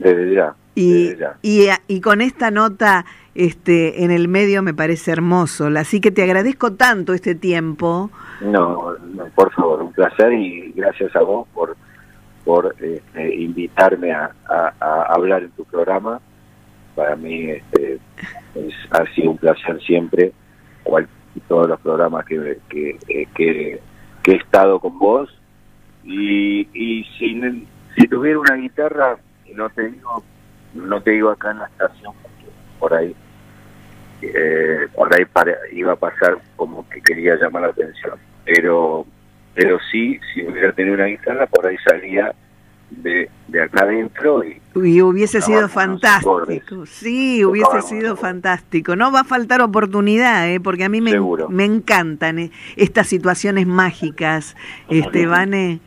Desde 0.00 0.34
ya. 0.34 0.54
Y, 0.74 1.04
desde 1.08 1.18
ya. 1.18 1.38
y, 1.42 1.68
y 1.88 2.00
con 2.00 2.20
esta 2.20 2.50
nota 2.50 3.04
este, 3.34 4.02
en 4.04 4.10
el 4.10 4.28
medio 4.28 4.62
me 4.62 4.74
parece 4.74 5.10
hermoso. 5.12 5.66
Así 5.76 6.00
que 6.00 6.10
te 6.10 6.22
agradezco 6.22 6.72
tanto 6.74 7.12
este 7.14 7.34
tiempo. 7.34 8.10
No, 8.40 8.94
no, 9.14 9.26
por 9.34 9.52
favor, 9.52 9.82
un 9.82 9.92
placer 9.92 10.32
y 10.32 10.72
gracias 10.74 11.14
a 11.16 11.20
vos 11.22 11.46
por 11.54 11.76
por 12.44 12.74
este, 12.80 13.34
invitarme 13.36 14.12
a, 14.12 14.30
a- 14.48 14.72
a 14.80 15.02
hablar 15.14 15.42
en 15.42 15.50
tu 15.50 15.64
programa. 15.66 16.18
Para 16.94 17.14
mí 17.14 17.50
este, 17.50 17.98
es, 18.54 18.74
ha 18.90 19.04
sido 19.14 19.32
un 19.32 19.36
placer 19.38 19.78
siempre, 19.82 20.32
cual, 20.82 21.06
todos 21.48 21.68
los 21.68 21.78
programas 21.80 22.24
que, 22.24 22.58
que, 22.70 22.96
que, 23.06 23.28
que- 23.34 23.80
que 24.22 24.32
he 24.32 24.36
estado 24.36 24.80
con 24.80 24.98
vos. 24.98 25.28
Y, 26.02 26.66
y 26.72 27.04
si, 27.18 27.40
si 27.96 28.08
tuviera 28.08 28.38
una 28.38 28.54
guitarra, 28.56 29.18
no 29.60 29.70
te 29.70 29.88
digo, 29.88 30.22
no 30.74 31.02
te 31.02 31.10
digo 31.12 31.30
acá 31.30 31.50
en 31.52 31.58
la 31.58 31.66
estación, 31.66 32.12
porque 32.22 32.46
por 32.78 32.94
ahí 32.94 33.14
eh, 34.22 34.86
por 34.94 35.14
ahí 35.14 35.24
para- 35.24 35.56
iba 35.72 35.92
a 35.92 35.96
pasar 35.96 36.38
como 36.56 36.86
que 36.88 37.00
quería 37.00 37.36
llamar 37.36 37.62
la 37.62 37.68
atención. 37.68 38.18
Pero 38.44 39.06
pero 39.54 39.78
sí, 39.90 40.18
si 40.32 40.42
hubiera 40.46 40.72
tenido 40.72 40.94
una 40.94 41.06
guitarra, 41.06 41.46
por 41.46 41.66
ahí 41.66 41.76
salía 41.84 42.32
de, 42.90 43.28
de 43.48 43.62
acá 43.62 43.82
adentro 43.82 44.42
y 44.44 44.60
Y 44.74 45.00
hubiese 45.02 45.40
sido 45.40 45.68
fantástico. 45.68 46.86
Sí, 46.86 47.44
hubiese 47.44 47.82
sido 47.82 48.16
fantástico. 48.16 48.94
No 48.96 49.10
va 49.12 49.20
a 49.20 49.24
faltar 49.24 49.60
oportunidad, 49.60 50.48
¿eh? 50.50 50.60
porque 50.60 50.84
a 50.84 50.88
mí 50.88 51.00
me, 51.00 51.12
me 51.48 51.64
encantan 51.64 52.38
eh, 52.38 52.50
estas 52.76 53.06
situaciones 53.08 53.66
mágicas, 53.66 54.56
este, 54.88 55.26
Vane. 55.26 55.80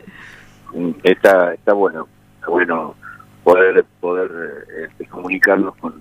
mm, 0.73 0.91
está 1.03 1.53
está 1.53 1.73
bueno, 1.73 2.07
está 2.39 2.47
bueno 2.51 2.95
poder 3.43 3.83
poder 3.99 4.31
eh, 4.31 4.87
este, 4.89 5.05
comunicarnos 5.07 5.75
con 5.75 5.95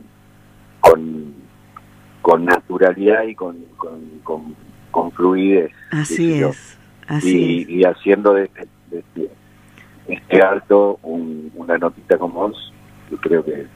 con 0.80 1.34
con 2.20 2.44
naturalidad 2.44 3.24
y 3.24 3.34
con 3.34 3.56
con, 3.76 4.00
con, 4.22 4.54
con 4.90 5.10
fluidez. 5.12 5.72
Así 5.90 6.34
es, 6.42 6.78
así 7.08 7.66
y, 7.68 7.80
y 7.80 7.84
haciendo 7.84 8.34
de 8.34 8.44
este, 8.44 8.68
de 8.90 8.98
este, 9.00 9.30
este 10.08 10.42
alto 10.42 10.98
un- 11.02 11.50
una 11.54 11.78
notita 11.78 12.18
como 12.18 12.48
vos, 12.48 12.72
yo 13.10 13.16
creo 13.18 13.44
que 13.44 13.66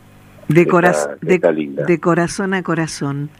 De, 0.49 0.61
está- 0.63 0.71
coraz- 0.73 1.19
que 1.21 1.27
de, 1.27 1.35
está 1.35 1.53
linda. 1.53 1.85
de 1.85 2.01
corazón 2.01 2.55
a 2.55 2.63
corazón. 2.63 3.31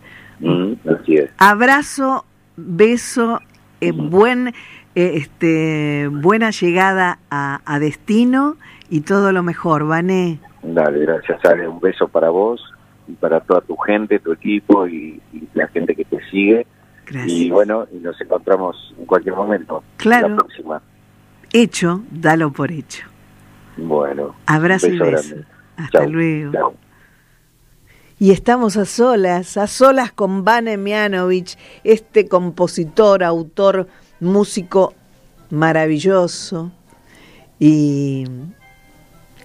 Mm, 0.41 0.73
así 0.91 1.17
es. 1.17 1.31
Abrazo, 1.39 2.25
beso, 2.57 3.41
eh, 3.81 3.93
buen, 3.93 4.49
eh, 4.49 5.13
este, 5.15 6.09
buena 6.13 6.51
llegada 6.51 7.19
a, 7.31 7.61
a 7.65 7.79
destino 7.79 8.57
y 8.91 9.01
todo 9.03 9.33
lo 9.33 9.43
mejor, 9.43 9.87
Vané. 9.87 10.39
Dale, 10.63 11.01
gracias 11.01 11.45
Ale, 11.45 11.69
un 11.69 11.81
beso 11.81 12.09
para 12.09 12.31
vos 12.31 12.61
y 13.09 13.13
para 13.13 13.41
toda 13.41 13.61
tu 13.61 13.77
gente, 13.77 14.19
tu 14.19 14.33
equipo 14.33 14.87
y, 14.87 15.21
y 15.33 15.49
la 15.55 15.69
gente 15.69 15.95
que 15.95 16.05
te 16.05 16.19
sigue. 16.31 16.67
Gracias. 17.07 17.33
Y 17.33 17.51
bueno, 17.51 17.87
y 17.93 17.99
nos 17.99 18.21
encontramos 18.21 18.95
en 18.99 19.07
cualquier 19.07 19.37
momento. 19.37 19.85
Claro. 19.97 20.29
La 20.31 20.37
próxima. 20.37 20.83
hecho, 21.53 22.03
dalo 22.11 22.51
por 22.51 22.73
hecho. 22.73 23.07
Bueno. 23.77 24.35
Abrazo 24.47 24.89
y 24.89 24.99
beso 24.99 25.05
beso. 25.05 25.29
grande. 25.29 25.47
Hasta 25.77 25.99
Chau, 26.01 26.11
luego. 26.11 26.53
chau. 26.53 26.75
Y 28.19 28.31
estamos 28.33 28.77
a 28.79 28.87
solas, 28.87 29.57
a 29.59 29.67
solas 29.67 30.11
con 30.11 30.43
Vane 30.43 30.79
Mianovich, 30.79 31.59
este 31.85 32.27
compositor, 32.29 33.23
autor, 33.23 33.89
músico 34.21 34.95
maravilloso. 35.51 36.73
Y, 37.59 38.25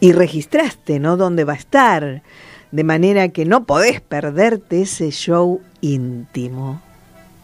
y 0.01 0.11
registraste, 0.11 0.99
¿no? 0.99 1.15
Dónde 1.15 1.45
va 1.45 1.53
a 1.53 1.57
estar. 1.57 2.23
De 2.71 2.83
manera 2.83 3.29
que 3.29 3.45
no 3.45 3.65
podés 3.65 4.01
perderte 4.01 4.81
ese 4.81 5.11
show 5.11 5.61
íntimo. 5.79 6.81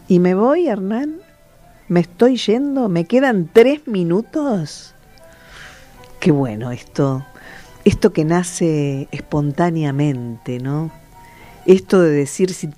¿Y 0.08 0.18
me 0.18 0.34
voy, 0.34 0.68
Hernán? 0.68 1.20
¿Me 1.86 2.00
estoy 2.00 2.36
yendo? 2.36 2.88
¿Me 2.88 3.06
quedan 3.06 3.48
tres 3.50 3.86
minutos? 3.86 4.94
Qué 6.20 6.32
bueno 6.32 6.72
esto. 6.72 7.24
Esto 7.84 8.12
que 8.12 8.24
nace 8.24 9.08
espontáneamente, 9.12 10.58
¿no? 10.58 10.90
Esto 11.64 12.00
de 12.02 12.10
decir 12.10 12.52
si 12.52 12.70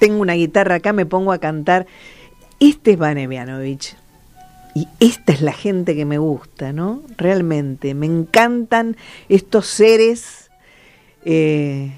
tengo 0.00 0.20
una 0.20 0.32
guitarra 0.32 0.76
acá 0.76 0.92
me 0.92 1.06
pongo 1.06 1.30
a 1.30 1.38
cantar. 1.38 1.86
Este 2.58 2.92
es 2.92 2.98
Vane 2.98 3.28
Mianovich. 3.28 4.01
Y 4.74 4.88
esta 5.00 5.32
es 5.32 5.42
la 5.42 5.52
gente 5.52 5.94
que 5.94 6.04
me 6.04 6.18
gusta, 6.18 6.72
¿no? 6.72 7.02
Realmente, 7.16 7.94
me 7.94 8.06
encantan 8.06 8.96
estos 9.28 9.66
seres 9.66 10.50
eh, 11.24 11.92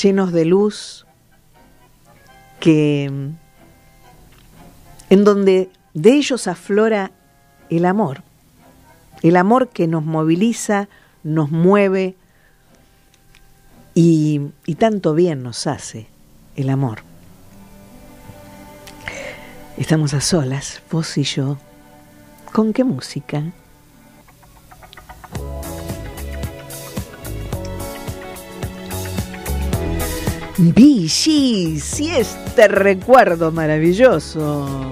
llenos 0.00 0.32
de 0.32 0.44
luz 0.44 1.06
que 2.58 3.04
en 3.04 5.24
donde 5.24 5.70
de 5.94 6.12
ellos 6.12 6.48
aflora 6.48 7.12
el 7.70 7.84
amor, 7.84 8.22
el 9.22 9.36
amor 9.36 9.68
que 9.68 9.86
nos 9.86 10.04
moviliza, 10.04 10.88
nos 11.22 11.50
mueve 11.50 12.16
y 13.94 14.40
tanto 14.78 15.14
bien 15.14 15.42
nos 15.42 15.66
hace 15.66 16.06
el 16.56 16.68
amor. 16.68 16.98
Estamos 19.78 20.14
a 20.14 20.20
solas, 20.20 20.82
vos 20.90 21.16
y 21.18 21.22
yo. 21.22 21.58
¿Con 22.56 22.72
qué 22.72 22.84
música? 22.84 23.42
Gees 30.56 32.00
y 32.00 32.08
este 32.08 32.68
recuerdo 32.68 33.52
maravilloso. 33.52 34.90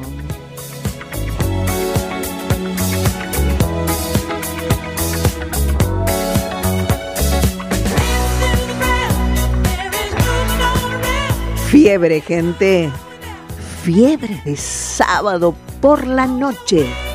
Fiebre, 11.70 12.20
gente. 12.20 12.90
Fiebre 13.82 14.42
de 14.44 14.54
sábado 14.54 15.54
por 15.80 16.06
la 16.06 16.26
noche. 16.26 17.13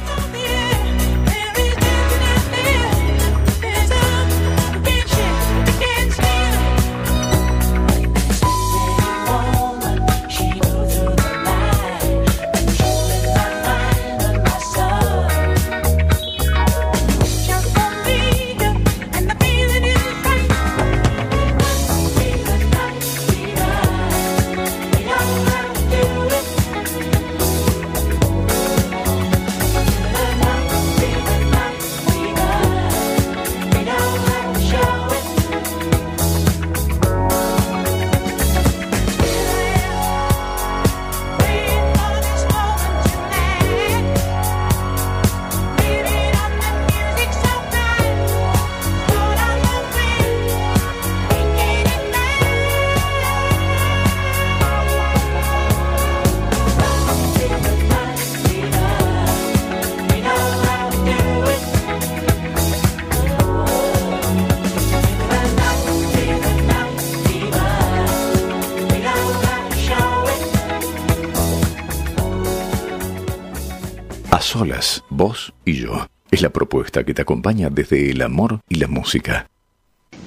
Solas, 74.60 75.04
vos 75.10 75.54
y 75.64 75.76
yo. 75.76 76.06
Es 76.32 76.42
la 76.42 76.50
propuesta 76.50 77.06
que 77.06 77.14
te 77.14 77.22
acompaña 77.22 77.70
desde 77.70 78.12
el 78.12 78.22
amor 78.22 78.60
y 78.68 78.76
la 78.76 78.90
música. 78.90 79.48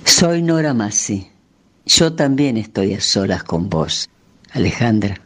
Soy 0.05 0.41
Nora 0.41 0.73
Massi. 0.73 1.31
Yo 1.85 2.15
también 2.15 2.57
estoy 2.57 2.95
a 2.95 3.03
solas 3.03 3.45
con 3.45 3.69
vos, 3.69 4.09
Alejandra. 4.53 5.21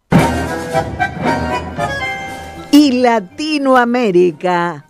y 2.72 3.00
Latinoamérica, 3.00 4.86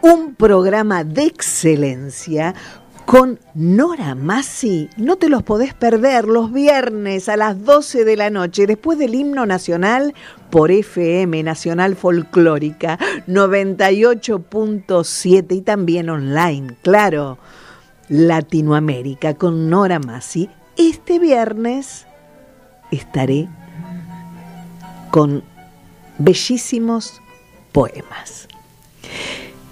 un 0.00 0.34
programa 0.34 1.04
de 1.04 1.24
excelencia 1.24 2.54
con 3.08 3.40
Nora 3.54 4.14
Massi. 4.14 4.88
No 4.98 5.16
te 5.16 5.30
los 5.30 5.42
podés 5.42 5.72
perder 5.72 6.26
los 6.26 6.52
viernes 6.52 7.30
a 7.30 7.38
las 7.38 7.64
12 7.64 8.04
de 8.04 8.18
la 8.18 8.28
noche, 8.28 8.66
después 8.66 8.98
del 8.98 9.14
himno 9.14 9.46
nacional 9.46 10.12
por 10.50 10.70
FM 10.70 11.42
Nacional 11.42 11.96
Folclórica 11.96 12.98
98.7 13.26 15.56
y 15.56 15.62
también 15.62 16.10
online, 16.10 16.76
claro. 16.82 17.38
Latinoamérica 18.10 19.32
con 19.32 19.70
Nora 19.70 20.00
Massi. 20.00 20.50
Este 20.76 21.18
viernes 21.18 22.06
estaré 22.90 23.48
con 25.10 25.42
bellísimos 26.18 27.22
poemas. 27.72 28.48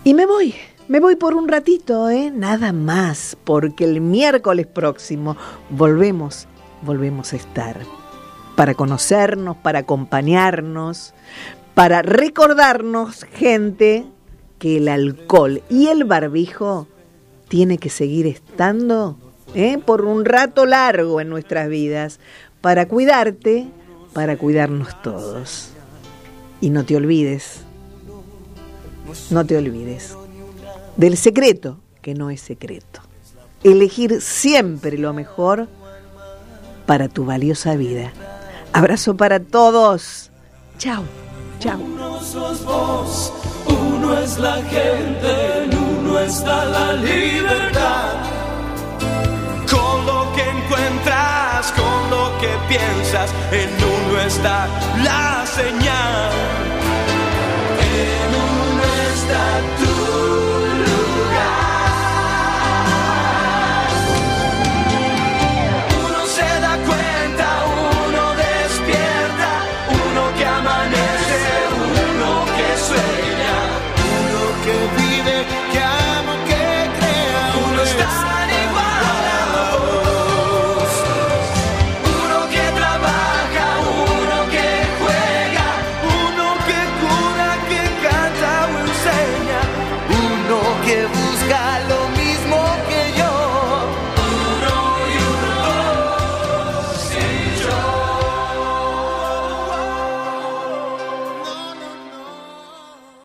Y 0.05 0.15
me 0.15 0.25
voy, 0.25 0.55
me 0.89 1.01
voy 1.01 1.17
por 1.17 1.35
un 1.35 1.49
ratito, 1.49 2.11
¿eh? 2.11 2.31
Nada 2.31 2.73
más, 2.73 3.37
porque 3.45 3.85
el 3.85 4.01
miércoles 4.01 4.67
próximo 4.67 5.37
volvemos, 5.71 6.47
volvemos 6.83 7.33
a 7.33 7.37
estar 7.37 7.81
para 8.55 8.75
conocernos, 8.75 9.57
para 9.57 9.81
acompañarnos, 9.81 11.13
para 11.75 12.03
recordarnos, 12.03 13.25
gente, 13.25 14.07
que 14.59 14.79
el 14.79 14.89
alcohol 14.89 15.63
y 15.69 15.89
el 15.89 16.05
barbijo 16.05 16.87
tiene 17.49 17.79
que 17.79 17.91
seguir 17.91 18.27
estando 18.27 19.19
¿eh? 19.55 19.79
por 19.85 20.05
un 20.05 20.25
rato 20.25 20.67
largo 20.67 21.21
en 21.21 21.29
nuestras 21.29 21.69
vidas, 21.69 22.21
para 22.61 22.87
cuidarte, 22.87 23.67
para 24.13 24.37
cuidarnos 24.37 25.03
todos. 25.03 25.71
Y 26.61 26.71
no 26.71 26.85
te 26.85 26.97
olvides, 26.97 27.61
no 29.31 29.45
te 29.45 29.59
olvides 29.59 30.17
del 30.97 31.17
secreto, 31.17 31.79
que 32.03 32.15
no 32.15 32.31
es 32.31 32.41
secreto. 32.41 33.01
Elegir 33.63 34.21
siempre 34.21 34.99
lo 34.99 35.13
mejor 35.13 35.69
para 36.87 37.09
tu 37.09 37.25
valiosa 37.25 37.75
vida. 37.77 38.13
Abrazo 38.73 39.17
para 39.17 39.41
todos. 39.41 40.31
Chao, 40.79 41.05
chao. 41.59 41.79
Uno 41.81 42.21
sos 42.21 42.65
vos, 42.65 43.33
uno 43.67 44.19
es 44.19 44.39
la 44.39 44.57
gente, 44.57 45.65
en 45.65 45.77
uno 45.77 46.19
está 46.19 46.65
la 46.67 46.93
libertad. 46.93 48.15
Con 49.71 50.07
lo 50.07 50.33
que 50.35 50.43
encuentras, 50.43 51.73
con 51.73 52.11
lo 52.11 52.39
que 52.39 52.51
piensas, 52.69 53.31
en 53.51 53.71
uno 53.83 54.21
está 54.21 54.69
la 55.03 55.45
señal. 55.47 56.31
En 57.81 58.31
uno 58.35 58.85
está 59.15 59.61
tu 59.79 59.96